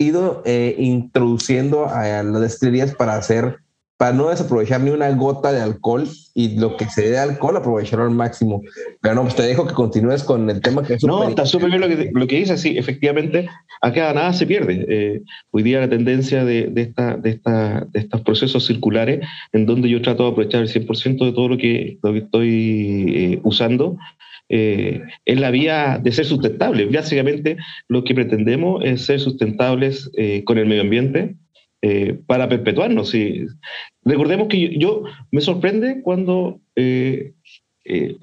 ido 0.00 0.42
eh, 0.44 0.74
introduciendo 0.78 1.88
a 1.88 2.22
las 2.22 2.40
destilerías 2.40 2.94
para 2.94 3.16
hacer 3.16 3.60
para 4.00 4.14
no 4.14 4.30
desaprovechar 4.30 4.80
ni 4.80 4.88
una 4.88 5.10
gota 5.10 5.52
de 5.52 5.60
alcohol 5.60 6.08
y 6.32 6.58
lo 6.58 6.78
que 6.78 6.86
se 6.86 7.02
dé 7.02 7.10
de 7.10 7.18
alcohol 7.18 7.58
aprovecharlo 7.58 8.06
al 8.06 8.10
máximo. 8.10 8.62
Pero 9.02 9.14
no, 9.14 9.24
pues 9.24 9.34
te 9.34 9.42
dejo 9.42 9.66
que 9.66 9.74
continúes 9.74 10.24
con 10.24 10.48
el 10.48 10.62
tema 10.62 10.82
que 10.82 10.94
es 10.94 11.04
No, 11.04 11.28
está 11.28 11.44
súper 11.44 11.68
bien 11.68 11.82
lo 11.82 11.88
que, 11.88 12.10
lo 12.10 12.26
que 12.26 12.36
dices, 12.36 12.62
sí, 12.62 12.78
efectivamente, 12.78 13.46
acá 13.82 14.14
nada 14.14 14.32
se 14.32 14.46
pierde. 14.46 14.86
Eh, 14.88 15.20
hoy 15.50 15.62
día 15.62 15.80
la 15.80 15.90
tendencia 15.90 16.46
de, 16.46 16.68
de, 16.68 16.80
esta, 16.80 17.18
de, 17.18 17.28
esta, 17.28 17.86
de 17.92 18.00
estos 18.00 18.22
procesos 18.22 18.64
circulares, 18.64 19.20
en 19.52 19.66
donde 19.66 19.90
yo 19.90 20.00
trato 20.00 20.22
de 20.22 20.30
aprovechar 20.30 20.62
el 20.62 20.68
100% 20.70 21.22
de 21.22 21.32
todo 21.32 21.48
lo 21.48 21.58
que, 21.58 21.98
lo 22.02 22.14
que 22.14 22.20
estoy 22.20 23.04
eh, 23.14 23.40
usando, 23.42 23.98
eh, 24.50 25.00
es 25.24 25.40
la 25.40 25.50
vía 25.50 25.98
de 26.02 26.12
ser 26.12 26.26
sustentable. 26.26 26.84
Básicamente 26.86 27.56
lo 27.88 28.04
que 28.04 28.14
pretendemos 28.14 28.84
es 28.84 29.06
ser 29.06 29.20
sustentables 29.20 30.10
con 30.44 30.58
el 30.58 30.66
medio 30.66 30.82
ambiente, 30.82 31.36
eh, 31.82 32.20
para 32.26 32.46
perpetuarnos. 32.46 33.14
Y 33.14 33.46
recordemos 34.04 34.48
que 34.48 34.78
yo, 34.78 35.04
me 35.30 35.40
sorprende 35.40 36.02
cuando 36.02 36.60
eh, 36.76 37.32
eh, 37.86 38.18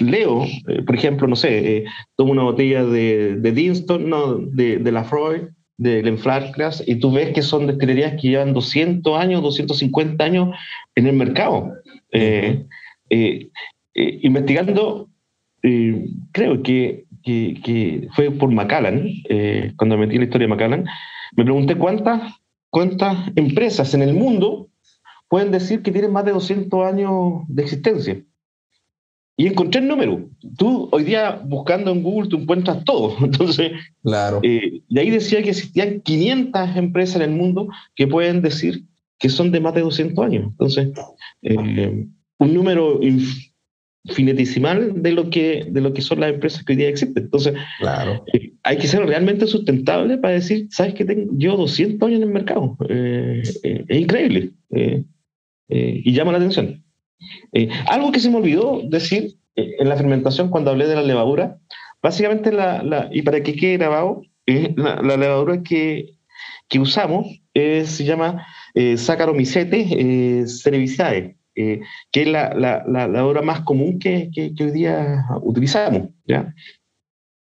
leo, 0.00 0.46
por 0.86 0.94
ejemplo, 0.94 1.26
no 1.26 1.34
sé, 1.34 1.86
tomo 2.14 2.30
una 2.30 2.44
botella 2.44 2.84
de, 2.84 3.34
de 3.34 3.50
Dinston, 3.52 4.08
no, 4.08 4.38
de, 4.38 4.78
de 4.78 4.92
la 4.92 5.02
Freud, 5.02 5.48
de 5.76 6.04
Lenflarclas, 6.04 6.84
y 6.86 7.00
tú 7.00 7.10
ves 7.10 7.34
que 7.34 7.42
son 7.42 7.66
destilerías 7.66 8.12
que 8.12 8.28
llevan 8.28 8.54
200 8.54 9.18
años, 9.18 9.42
250 9.42 10.22
años 10.22 10.56
en 10.94 11.08
el 11.08 11.16
mercado. 11.16 11.72
investigando, 13.94 15.08
creo 15.60 16.62
que, 16.62 17.04
que, 17.22 17.60
que, 17.64 18.08
fue 18.14 18.30
por 18.30 18.50
Macallan, 18.50 19.08
cuando 19.76 19.98
metí 19.98 20.18
la 20.18 20.24
historia 20.24 20.46
de 20.46 20.54
Macallan, 20.54 20.84
me 21.36 21.44
pregunté 21.44 21.76
cuántas 21.76 22.38
cuántas 22.70 23.30
empresas 23.36 23.94
en 23.94 24.02
el 24.02 24.14
mundo 24.14 24.68
pueden 25.28 25.50
decir 25.50 25.82
que 25.82 25.92
tienen 25.92 26.12
más 26.12 26.24
de 26.24 26.32
200 26.32 26.86
años 26.86 27.42
de 27.48 27.62
existencia. 27.62 28.22
Y 29.36 29.46
encontré 29.46 29.80
el 29.80 29.86
número. 29.86 30.28
Tú 30.56 30.88
hoy 30.90 31.04
día 31.04 31.40
buscando 31.44 31.92
en 31.92 32.02
Google 32.02 32.28
tú 32.28 32.38
encuentras 32.38 32.82
todo. 32.84 33.16
Entonces, 33.24 33.72
claro. 34.02 34.40
Eh, 34.42 34.82
y 34.88 34.98
ahí 34.98 35.10
decía 35.10 35.42
que 35.42 35.50
existían 35.50 36.00
500 36.00 36.76
empresas 36.76 37.16
en 37.16 37.22
el 37.22 37.30
mundo 37.30 37.68
que 37.94 38.06
pueden 38.06 38.42
decir 38.42 38.84
que 39.18 39.28
son 39.28 39.52
de 39.52 39.60
más 39.60 39.74
de 39.74 39.82
200 39.82 40.24
años. 40.24 40.44
Entonces, 40.48 40.90
eh, 41.42 42.06
un 42.38 42.54
número 42.54 43.00
finitesimal 44.10 45.02
de 45.02 45.12
lo 45.12 45.30
que 45.30 45.66
de 45.68 45.80
lo 45.80 45.92
que 45.92 46.02
son 46.02 46.20
las 46.20 46.32
empresas 46.32 46.64
que 46.64 46.72
hoy 46.72 46.76
día 46.76 46.88
existen. 46.88 47.24
Entonces, 47.24 47.54
claro. 47.78 48.24
Eh, 48.32 48.52
hay 48.62 48.76
que 48.78 48.86
ser 48.86 49.04
realmente 49.06 49.46
sustentable 49.46 50.18
para 50.18 50.34
decir, 50.34 50.68
sabes 50.70 50.94
que 50.94 51.04
tengo 51.04 51.30
yo 51.36 51.56
200 51.56 52.06
años 52.06 52.22
en 52.22 52.28
el 52.28 52.34
mercado. 52.34 52.76
Eh, 52.88 53.42
eh, 53.62 53.84
es 53.86 54.00
increíble 54.00 54.50
y 55.70 56.12
llama 56.12 56.32
la 56.32 56.38
atención. 56.38 56.82
algo 57.86 58.12
que 58.12 58.20
se 58.20 58.30
me 58.30 58.36
olvidó 58.36 58.82
decir 58.88 59.34
en 59.54 59.88
la 59.88 59.96
fermentación 59.96 60.50
cuando 60.50 60.70
hablé 60.70 60.86
de 60.86 60.94
la 60.94 61.02
levadura, 61.02 61.58
básicamente 62.02 62.52
la, 62.52 62.82
la 62.82 63.08
y 63.12 63.22
para 63.22 63.42
que 63.42 63.54
quede 63.54 63.76
grabado, 63.76 64.22
la, 64.46 65.02
la, 65.02 65.16
levadura 65.16 65.62
que, 65.62 66.14
que 66.68 66.78
usamos 66.78 67.26
se 67.54 68.04
llama 68.04 68.46
Saccharomycetes 68.74 70.62
cerevisiae 70.62 71.37
eh, 71.60 71.80
que 72.12 72.22
es 72.22 72.28
la, 72.28 72.54
la, 72.54 72.84
la, 72.86 73.26
obra 73.26 73.42
más 73.42 73.62
común 73.62 73.98
que, 73.98 74.30
que, 74.32 74.52
hoy 74.62 74.70
día 74.70 75.24
utilizamos. 75.42 76.10
¿ya? 76.24 76.54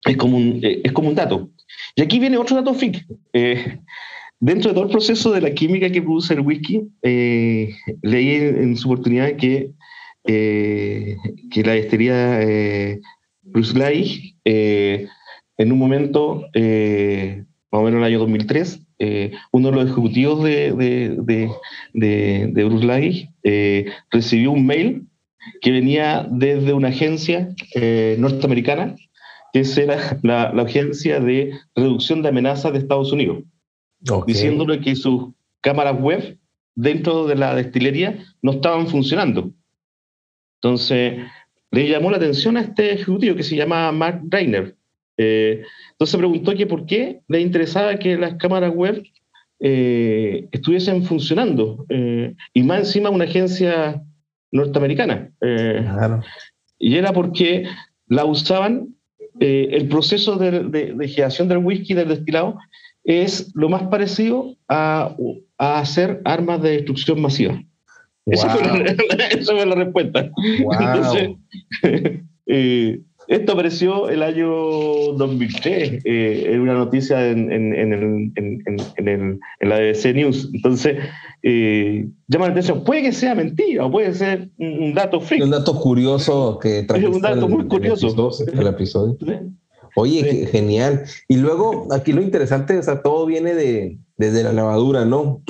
Es, 0.06 0.16
como 0.16 0.38
un, 0.38 0.62
eh, 0.64 0.80
es 0.82 0.94
como 0.94 1.10
un 1.10 1.16
dato. 1.16 1.50
Y 1.94 2.02
aquí 2.02 2.18
viene 2.18 2.38
otro 2.38 2.56
dato 2.56 2.74
freak. 2.74 3.06
Eh, 3.34 3.80
dentro 4.40 4.70
de 4.70 4.76
todo 4.76 4.86
el 4.86 4.92
proceso 4.92 5.34
de 5.34 5.42
la 5.42 5.54
química 5.54 5.92
que 5.92 6.02
produce 6.02 6.36
el 6.36 6.40
whisky, 6.40 6.88
leí 7.02 8.36
en, 8.36 8.78
su 8.78 8.90
oportunidad 8.90 9.36
que, 9.36 9.74
que 10.24 11.64
la 11.66 11.76
estería 11.76 12.40
Bruce 13.42 13.78
Lai, 13.78 14.36
en 14.46 15.72
un 15.72 15.80
momento, 15.80 16.46
más 16.54 17.82
o 17.82 17.84
menos 17.84 17.94
en 17.94 17.98
el 17.98 18.04
año 18.04 18.20
2003, 18.20 18.87
eh, 19.00 19.32
uno 19.52 19.70
de 19.70 19.76
los 19.76 19.86
ejecutivos 19.86 20.44
de, 20.44 20.72
de, 20.74 21.52
de, 21.94 22.50
de 22.52 22.64
Bruce 22.64 23.30
eh, 23.44 23.92
recibió 24.10 24.52
un 24.52 24.66
mail 24.66 25.08
que 25.62 25.72
venía 25.72 26.28
desde 26.30 26.74
una 26.74 26.90
agencia 26.90 27.50
eh, 27.76 28.16
norteamericana, 28.20 28.96
que 29.54 29.62
era 29.78 30.20
la, 30.24 30.52
la, 30.54 30.64
Agencia 30.64 31.20
de 31.20 31.54
Reducción 31.76 32.22
de 32.22 32.30
Amenazas 32.30 32.74
de 32.74 32.80
Estados 32.80 33.12
Unidos, 33.12 33.44
diciéndole 34.26 34.82
que 34.82 34.96
sus 34.96 35.30
cámaras 35.62 36.00
web 36.00 36.38
dentro 36.76 37.26
de 37.28 37.36
la 37.36 37.56
destilería 37.56 38.20
no 38.42 38.54
estaban 38.54 38.88
funcionando. 38.88 39.52
Entonces, 40.62 41.24
le 41.72 41.88
llamó 41.88 42.12
la 42.12 42.18
atención 42.18 42.58
a 42.58 42.62
este 42.62 42.94
ejecutivo 42.94 43.36
que 43.36 43.44
se 43.44 43.56
llama 43.56 43.92
Mark 43.92 44.22
Reiner, 44.30 44.76
eh, 45.18 45.64
entonces 45.92 46.18
preguntó 46.18 46.54
que 46.54 46.68
por 46.68 46.86
qué 46.86 47.22
le 47.28 47.42
interesaba 47.42 47.98
que 47.98 48.18
las 48.18 48.36
cámaras 48.36 48.74
web 48.74 49.04
eh, 49.60 50.48
estuviesen 50.52 51.04
funcionando, 51.04 51.86
eh, 51.90 52.36
y 52.54 52.64
más 52.64 52.80
encima 52.80 53.10
una 53.10 53.26
agencia 53.26 54.04
norteamericana. 54.52 55.32
Y 56.80 56.96
era 56.96 57.12
porque 57.12 57.66
la 58.08 58.26
usaban, 58.26 58.96
el 59.40 59.88
proceso 59.88 60.36
de, 60.36 60.64
de, 60.64 61.08
generación 61.08 61.48
del 61.48 61.60
whisky, 61.60 61.94
del 61.94 62.10
destilado, 62.10 62.58
es 63.04 63.52
lo 63.56 63.70
más 63.70 63.84
parecido 63.84 64.56
a, 64.68 65.16
a 65.58 65.80
hacer 65.80 66.22
armas 66.26 66.62
de 66.62 66.72
destrucción 66.72 67.22
masiva. 67.22 67.62
Esa, 68.26 68.50
fue 68.50 68.62
la, 68.64 68.74
la, 69.66 69.76
respuesta. 69.76 70.30
Entonces, 70.80 71.30
Esto 73.28 73.54
apareció 73.54 74.10
el 74.10 74.24
año 74.24 74.48
2003 74.48 76.04
eh, 76.06 76.44
en 76.48 76.62
una 76.62 76.76
noticia 76.76 77.30
en, 77.30 77.52
en, 77.52 77.74
en, 77.74 78.90
en, 78.96 79.40
la 79.60 79.80
BBC 79.80 80.14
News. 80.16 80.50
Entonces, 80.54 80.98
eh, 81.44 82.08
llama 82.28 82.46
la 82.46 82.52
atención. 82.52 82.84
Puede 82.84 83.04
que 83.04 83.12
sea 83.12 83.36
mentira 83.36 83.86
o 83.86 83.92
puede 83.92 84.14
ser 84.14 84.50
un, 84.58 84.94
dato 84.94 85.20
freak. 85.20 85.44
Un 85.44 85.52
dato 85.52 85.80
curioso 85.80 86.58
que 86.62 86.80
Es 86.80 87.04
un 87.04 87.22
dato 87.22 87.50
muy 87.50 87.68
curioso. 87.68 88.32
El 88.54 88.68
episodio. 88.68 89.18
Oye, 89.98 90.46
genial. 90.52 91.06
Y 91.28 91.38
luego, 91.38 91.88
aquí 91.92 92.14
lo 92.14 92.22
interesante, 92.22 92.78
o 92.78 92.84
sea, 92.84 93.02
todo 93.02 93.26
viene 93.26 93.56
de, 93.56 93.98
desde 94.16 94.44
la 94.44 94.54
levadura, 94.54 95.06
¿no? 95.06 95.42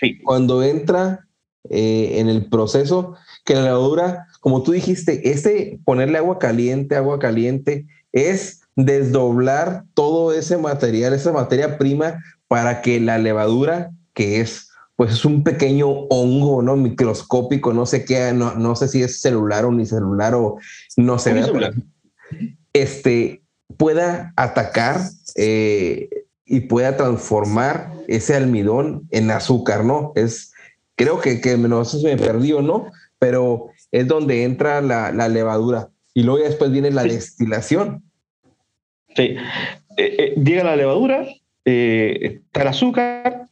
Sí. 0.00 0.18
Cuando 0.22 0.62
entra 0.62 1.26
eh, 1.68 2.20
en 2.20 2.28
el 2.28 2.46
proceso, 2.46 3.14
que 3.44 3.54
la 3.54 3.64
levadura, 3.64 4.27
como 4.40 4.62
tú 4.62 4.72
dijiste, 4.72 5.30
ese 5.30 5.80
ponerle 5.84 6.18
agua 6.18 6.38
caliente, 6.38 6.96
agua 6.96 7.18
caliente, 7.18 7.86
es 8.12 8.60
desdoblar 8.76 9.84
todo 9.94 10.32
ese 10.32 10.56
material, 10.56 11.12
esa 11.12 11.32
materia 11.32 11.78
prima, 11.78 12.22
para 12.46 12.80
que 12.80 13.00
la 13.00 13.18
levadura, 13.18 13.90
que 14.14 14.40
es, 14.40 14.70
pues 14.96 15.12
es 15.12 15.24
un 15.24 15.44
pequeño 15.44 15.88
hongo, 16.08 16.62
¿no? 16.62 16.76
Microscópico, 16.76 17.72
no 17.72 17.86
sé 17.86 18.04
qué, 18.04 18.32
no, 18.32 18.54
no 18.54 18.74
sé 18.76 18.88
si 18.88 19.02
es 19.02 19.20
celular 19.20 19.64
o 19.64 19.72
ni 19.72 19.86
celular 19.86 20.34
o 20.34 20.58
no 20.96 21.18
sé. 21.18 21.34
Este, 22.72 23.42
pueda 23.76 24.32
atacar 24.36 25.00
eh, 25.36 26.08
y 26.44 26.60
pueda 26.60 26.96
transformar 26.96 27.92
ese 28.06 28.34
almidón 28.34 29.06
en 29.10 29.30
azúcar, 29.30 29.84
¿no? 29.84 30.12
Es, 30.14 30.52
creo 30.96 31.20
que, 31.20 31.40
que 31.40 31.56
no 31.58 31.84
sé 31.84 31.98
si 31.98 32.04
me 32.04 32.16
perdió, 32.16 32.62
¿no? 32.62 32.90
Pero 33.18 33.70
es 33.92 34.06
donde 34.06 34.44
entra 34.44 34.80
la, 34.80 35.12
la 35.12 35.28
levadura. 35.28 35.90
Y 36.14 36.22
luego 36.22 36.40
ya 36.40 36.46
después 36.48 36.70
viene 36.70 36.90
la 36.90 37.04
destilación. 37.04 38.02
Sí. 39.14 39.36
Eh, 39.98 40.16
eh, 40.18 40.34
llega 40.40 40.62
la 40.62 40.76
levadura, 40.76 41.26
eh, 41.64 42.40
está 42.46 42.62
el 42.62 42.68
azúcar, 42.68 43.46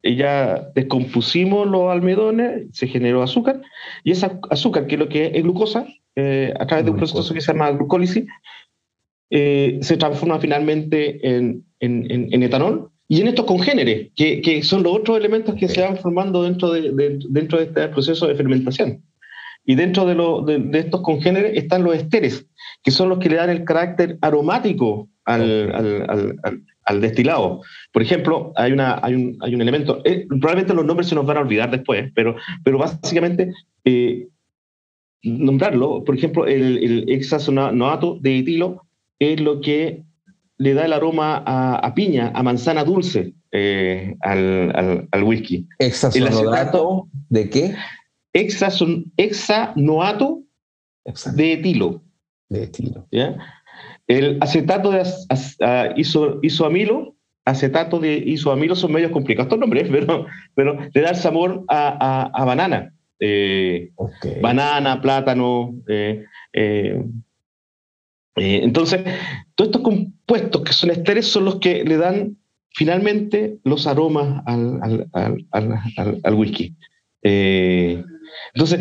y 0.00 0.14
ya 0.14 0.70
descompusimos 0.76 1.66
los 1.66 1.90
almidones, 1.90 2.68
se 2.72 2.86
generó 2.86 3.22
azúcar, 3.22 3.60
y 4.04 4.12
esa 4.12 4.38
azúcar, 4.50 4.86
que 4.86 4.94
es 4.94 4.98
lo 5.00 5.08
que 5.08 5.26
es 5.34 5.42
glucosa, 5.42 5.86
a 6.58 6.66
través 6.66 6.84
de 6.84 6.90
un 6.90 6.96
proceso 6.96 7.32
que 7.32 7.40
se 7.40 7.52
llama 7.52 7.70
glucólisis, 7.70 8.24
se 9.30 9.96
transforma 9.98 10.40
finalmente 10.40 11.20
en, 11.22 11.64
en, 11.78 12.32
en, 12.32 12.42
etanol 12.42 12.90
y 13.06 13.20
en 13.20 13.28
estos 13.28 13.44
congéneres, 13.44 14.10
que, 14.16 14.40
que, 14.40 14.64
son 14.64 14.82
los 14.82 14.96
otros 14.96 15.16
elementos 15.16 15.54
que 15.54 15.68
se 15.68 15.80
van 15.80 15.96
formando 15.96 16.42
dentro 16.42 16.72
de, 16.72 16.90
de, 16.90 17.20
dentro 17.28 17.58
de 17.58 17.66
este 17.66 17.88
proceso 17.88 18.26
de 18.26 18.34
fermentación. 18.34 19.00
Y 19.68 19.74
dentro 19.74 20.06
de, 20.06 20.14
lo, 20.14 20.40
de, 20.40 20.58
de, 20.58 20.78
estos 20.78 21.02
congéneres 21.02 21.52
están 21.54 21.84
los 21.84 21.94
esteres, 21.94 22.46
que 22.82 22.90
son 22.90 23.10
los 23.10 23.18
que 23.18 23.28
le 23.28 23.36
dan 23.36 23.50
el 23.50 23.64
carácter 23.64 24.16
aromático 24.22 25.10
al, 25.26 25.74
al, 25.74 26.06
al, 26.42 26.64
al 26.84 27.00
destilado. 27.02 27.60
Por 27.92 28.00
ejemplo, 28.00 28.50
hay, 28.56 28.72
una, 28.72 28.98
hay, 29.02 29.14
un, 29.14 29.36
hay 29.42 29.54
un 29.54 29.60
elemento, 29.60 30.00
eh, 30.06 30.26
probablemente 30.26 30.72
los 30.72 30.86
nombres 30.86 31.08
se 31.08 31.14
nos 31.14 31.26
van 31.26 31.36
a 31.36 31.40
olvidar 31.40 31.70
después, 31.70 32.10
pero, 32.14 32.36
pero 32.64 32.78
básicamente 32.78 33.52
eh, 33.84 34.28
nombrarlo, 35.22 36.02
por 36.02 36.16
ejemplo, 36.16 36.46
el, 36.46 36.78
el 36.78 37.10
hexazonato 37.10 38.18
de 38.22 38.38
etilo 38.38 38.86
es 39.18 39.38
lo 39.38 39.60
que 39.60 40.02
le 40.56 40.72
da 40.72 40.86
el 40.86 40.94
aroma 40.94 41.42
a, 41.44 41.76
a 41.76 41.94
piña, 41.94 42.32
a 42.34 42.42
manzana 42.42 42.84
dulce 42.84 43.34
eh, 43.52 44.16
al, 44.20 45.22
whisky. 45.24 45.68
¿Hexazonato 45.78 47.06
de 47.28 47.50
qué? 47.50 47.74
Hexanoato 48.32 50.42
de 51.34 51.52
etilo. 51.52 52.02
De 52.48 52.64
etilo. 52.64 53.06
¿ya? 53.10 53.36
El 54.06 54.38
acetato 54.40 54.90
de 54.90 55.00
as, 55.00 55.26
as, 55.28 55.56
uh, 55.60 55.92
iso, 55.96 56.38
isoamilo, 56.42 57.16
acetato 57.44 57.98
de 57.98 58.16
isoamilo 58.16 58.76
son 58.76 58.92
medios 58.92 59.12
complicados 59.12 59.46
estos 59.46 59.58
nombres, 59.58 59.88
pero, 59.90 60.26
pero 60.54 60.78
le 60.92 61.00
da 61.00 61.10
el 61.10 61.16
sabor 61.16 61.64
a, 61.68 62.30
a, 62.32 62.42
a 62.42 62.44
banana. 62.44 62.92
Eh, 63.20 63.90
okay. 63.96 64.40
Banana, 64.40 65.00
plátano, 65.00 65.74
eh, 65.88 66.24
eh, 66.52 67.02
eh, 68.38 68.60
entonces, 68.62 69.02
todos 69.54 69.68
estos 69.68 69.82
compuestos 69.82 70.62
que 70.62 70.72
son 70.72 70.90
esteres 70.90 71.26
son 71.26 71.44
los 71.44 71.56
que 71.56 71.84
le 71.84 71.96
dan 71.96 72.36
finalmente 72.74 73.58
los 73.64 73.86
aromas 73.86 74.42
al, 74.46 75.08
al, 75.12 75.46
al, 75.50 76.20
al 76.22 76.34
whisky. 76.34 76.76
Eh, 77.22 78.02
entonces, 78.54 78.80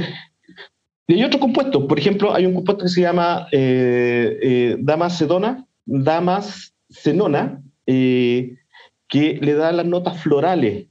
y 1.08 1.14
hay 1.14 1.24
otros 1.24 1.42
compuestos. 1.42 1.86
Por 1.86 1.98
ejemplo, 1.98 2.34
hay 2.34 2.46
un 2.46 2.54
compuesto 2.54 2.84
que 2.84 2.90
se 2.90 3.02
llama 3.02 3.48
eh, 3.52 4.76
damascedona, 4.80 5.66
damascenona, 5.86 7.62
que 7.86 9.40
le 9.42 9.54
da 9.54 9.72
las 9.72 9.86
notas 9.86 10.22
florales 10.22 10.88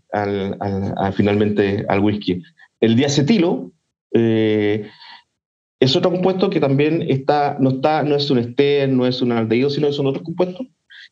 finalmente 1.13 1.85
al 1.89 2.01
whisky. 2.01 2.43
El 2.81 2.97
diacetilo 2.97 3.73
es 4.13 5.95
otro 5.95 6.11
compuesto 6.11 6.49
que 6.49 6.61
también 6.61 7.03
está, 7.03 7.59
no, 7.61 7.71
está, 7.71 8.03
no 8.03 8.17
es 8.17 8.31
un 8.31 8.39
ester, 8.39 8.89
no 8.89 9.07
es 9.07 9.21
un 9.21 9.33
aldehído, 9.33 9.69
sino 9.69 9.93
son 9.93 10.07
otros 10.07 10.25
compuestos 10.25 10.67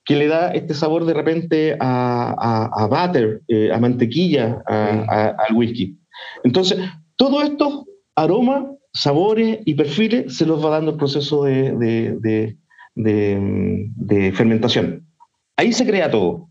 que 0.04 0.16
le 0.16 0.28
da 0.28 0.50
este 0.52 0.74
sabor 0.74 1.04
de 1.06 1.14
repente 1.14 1.76
a, 1.80 2.34
a, 2.38 2.84
a 2.84 2.86
butter, 2.86 3.42
eh, 3.48 3.70
a 3.72 3.78
mantequilla, 3.78 4.62
a, 4.66 5.34
al 5.46 5.56
whisky. 5.56 5.98
Entonces, 6.44 6.78
todos 7.16 7.44
estos 7.44 7.84
aromas, 8.16 8.64
sabores 8.92 9.58
y 9.64 9.74
perfiles 9.74 10.36
se 10.36 10.46
los 10.46 10.64
va 10.64 10.70
dando 10.70 10.92
el 10.92 10.96
proceso 10.96 11.44
de, 11.44 11.72
de, 11.76 12.16
de, 12.20 12.56
de, 12.94 13.90
de 13.96 14.32
fermentación. 14.32 15.06
Ahí 15.56 15.72
se 15.72 15.86
crea 15.86 16.10
todo, 16.10 16.48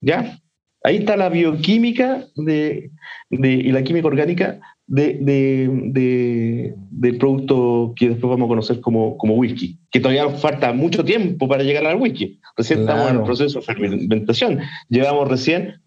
¿ya? 0.00 0.38
Ahí 0.82 0.96
está 0.96 1.16
la 1.16 1.28
bioquímica 1.28 2.26
de, 2.36 2.90
y 3.30 3.70
la 3.70 3.82
química 3.82 4.06
orgánica 4.06 4.60
de, 4.86 5.18
de, 5.20 6.74
del 6.90 7.18
producto 7.18 7.92
que 7.94 8.08
después 8.08 8.30
vamos 8.30 8.46
a 8.46 8.48
conocer 8.48 8.80
como, 8.80 9.16
como 9.18 9.34
whisky, 9.34 9.78
que 9.90 10.00
todavía 10.00 10.24
nos 10.24 10.40
falta 10.40 10.72
mucho 10.72 11.04
tiempo 11.04 11.46
para 11.48 11.62
llegar 11.64 11.86
al 11.86 12.00
whisky. 12.00 12.40
Recién 12.56 12.84
claro. 12.84 12.98
estamos 12.98 13.10
en 13.12 13.18
el 13.18 13.24
proceso 13.24 13.60
de 13.60 13.66
fermentación. 13.66 14.60
Llevamos 14.88 15.28
recién, 15.28 15.82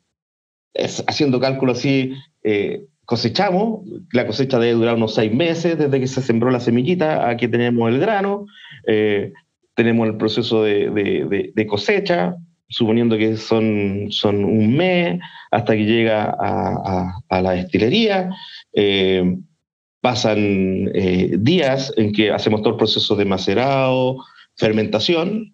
es, 0.74 1.04
haciendo 1.08 1.40
cálculo 1.40 1.72
así, 1.72 2.14
eh, 2.44 2.86
cosechamos, 3.06 3.82
la 4.12 4.26
cosecha 4.26 4.60
debe 4.60 4.74
durar 4.74 4.96
unos 4.96 5.16
seis 5.16 5.34
meses 5.34 5.78
desde 5.78 6.00
que 6.00 6.08
se 6.08 6.22
sembró 6.22 6.52
la 6.52 6.60
semillita, 6.60 7.30
aquí 7.30 7.48
tenemos 7.48 7.90
el 7.90 8.00
grano, 8.00 8.46
eh, 8.88 9.34
tenemos 9.76 10.08
el 10.08 10.18
proceso 10.18 10.64
de, 10.64 11.66
cosecha, 11.68 12.36
suponiendo 12.70 13.18
que 13.18 13.38
son, 13.38 14.10
un 14.24 14.76
mes 14.76 15.20
hasta 15.52 15.76
que 15.76 15.86
llega 15.86 16.36
a, 16.40 17.42
la 17.42 17.52
destilería. 17.52 18.30
Eh, 18.74 19.38
pasan 20.02 20.92
eh, 20.94 21.36
días 21.40 21.94
en 21.96 22.12
que 22.12 22.32
hacemos 22.32 22.62
todo 22.62 22.72
el 22.72 22.78
proceso 22.78 23.16
de 23.16 23.26
macerado, 23.26 24.18
fermentación, 24.56 25.54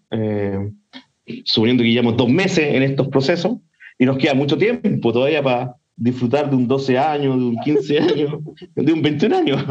suponiendo 1.45 1.84
que 1.84 1.91
llevamos 1.91 2.18
dos 2.18 2.30
meses 2.30 2.74
en 2.74 2.84
estos 2.84 3.08
procesos 3.08 3.58
y 3.97 4.06
nos 4.06 4.18
queda 4.18 4.34
mucho 4.34 4.58
tiempo 4.58 5.14
todavía 5.14 5.43
para 5.43 5.76
disfrutar 6.00 6.50
de 6.50 6.56
un 6.56 6.68
12 6.68 6.97
años, 6.97 7.38
de 7.38 7.45
un 7.45 7.58
15 7.58 8.00
años, 8.00 8.39
de 8.76 8.93
un 8.93 9.02
21 9.02 9.36
años. 9.36 9.66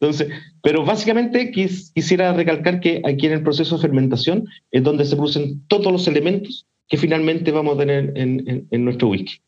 Entonces, 0.00 0.28
pero 0.62 0.84
básicamente 0.84 1.50
quis, 1.50 1.90
quisiera 1.94 2.32
recalcar 2.32 2.80
que 2.80 3.00
aquí 3.04 3.26
en 3.26 3.32
el 3.32 3.42
proceso 3.42 3.76
de 3.76 3.82
fermentación 3.82 4.44
es 4.70 4.82
donde 4.82 5.04
se 5.04 5.16
producen 5.16 5.66
todos 5.68 5.90
los 5.90 6.06
elementos 6.06 6.66
que 6.88 6.96
finalmente 6.96 7.50
vamos 7.50 7.74
a 7.74 7.78
tener 7.78 8.12
en, 8.14 8.48
en, 8.48 8.68
en 8.70 8.84
nuestro 8.84 9.08
whisky. 9.08 9.40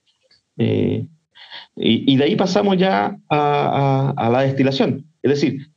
Eh, 0.56 1.06
y, 1.76 2.12
y, 2.12 2.16
de 2.16 2.24
ahí 2.24 2.36
pasamos 2.36 2.76
ya 2.76 3.16
a, 3.28 3.38
a, 3.38 4.10
a, 4.16 4.30
la 4.30 4.42
destilación. 4.42 5.06
Es 5.22 5.30
decir, 5.30 5.70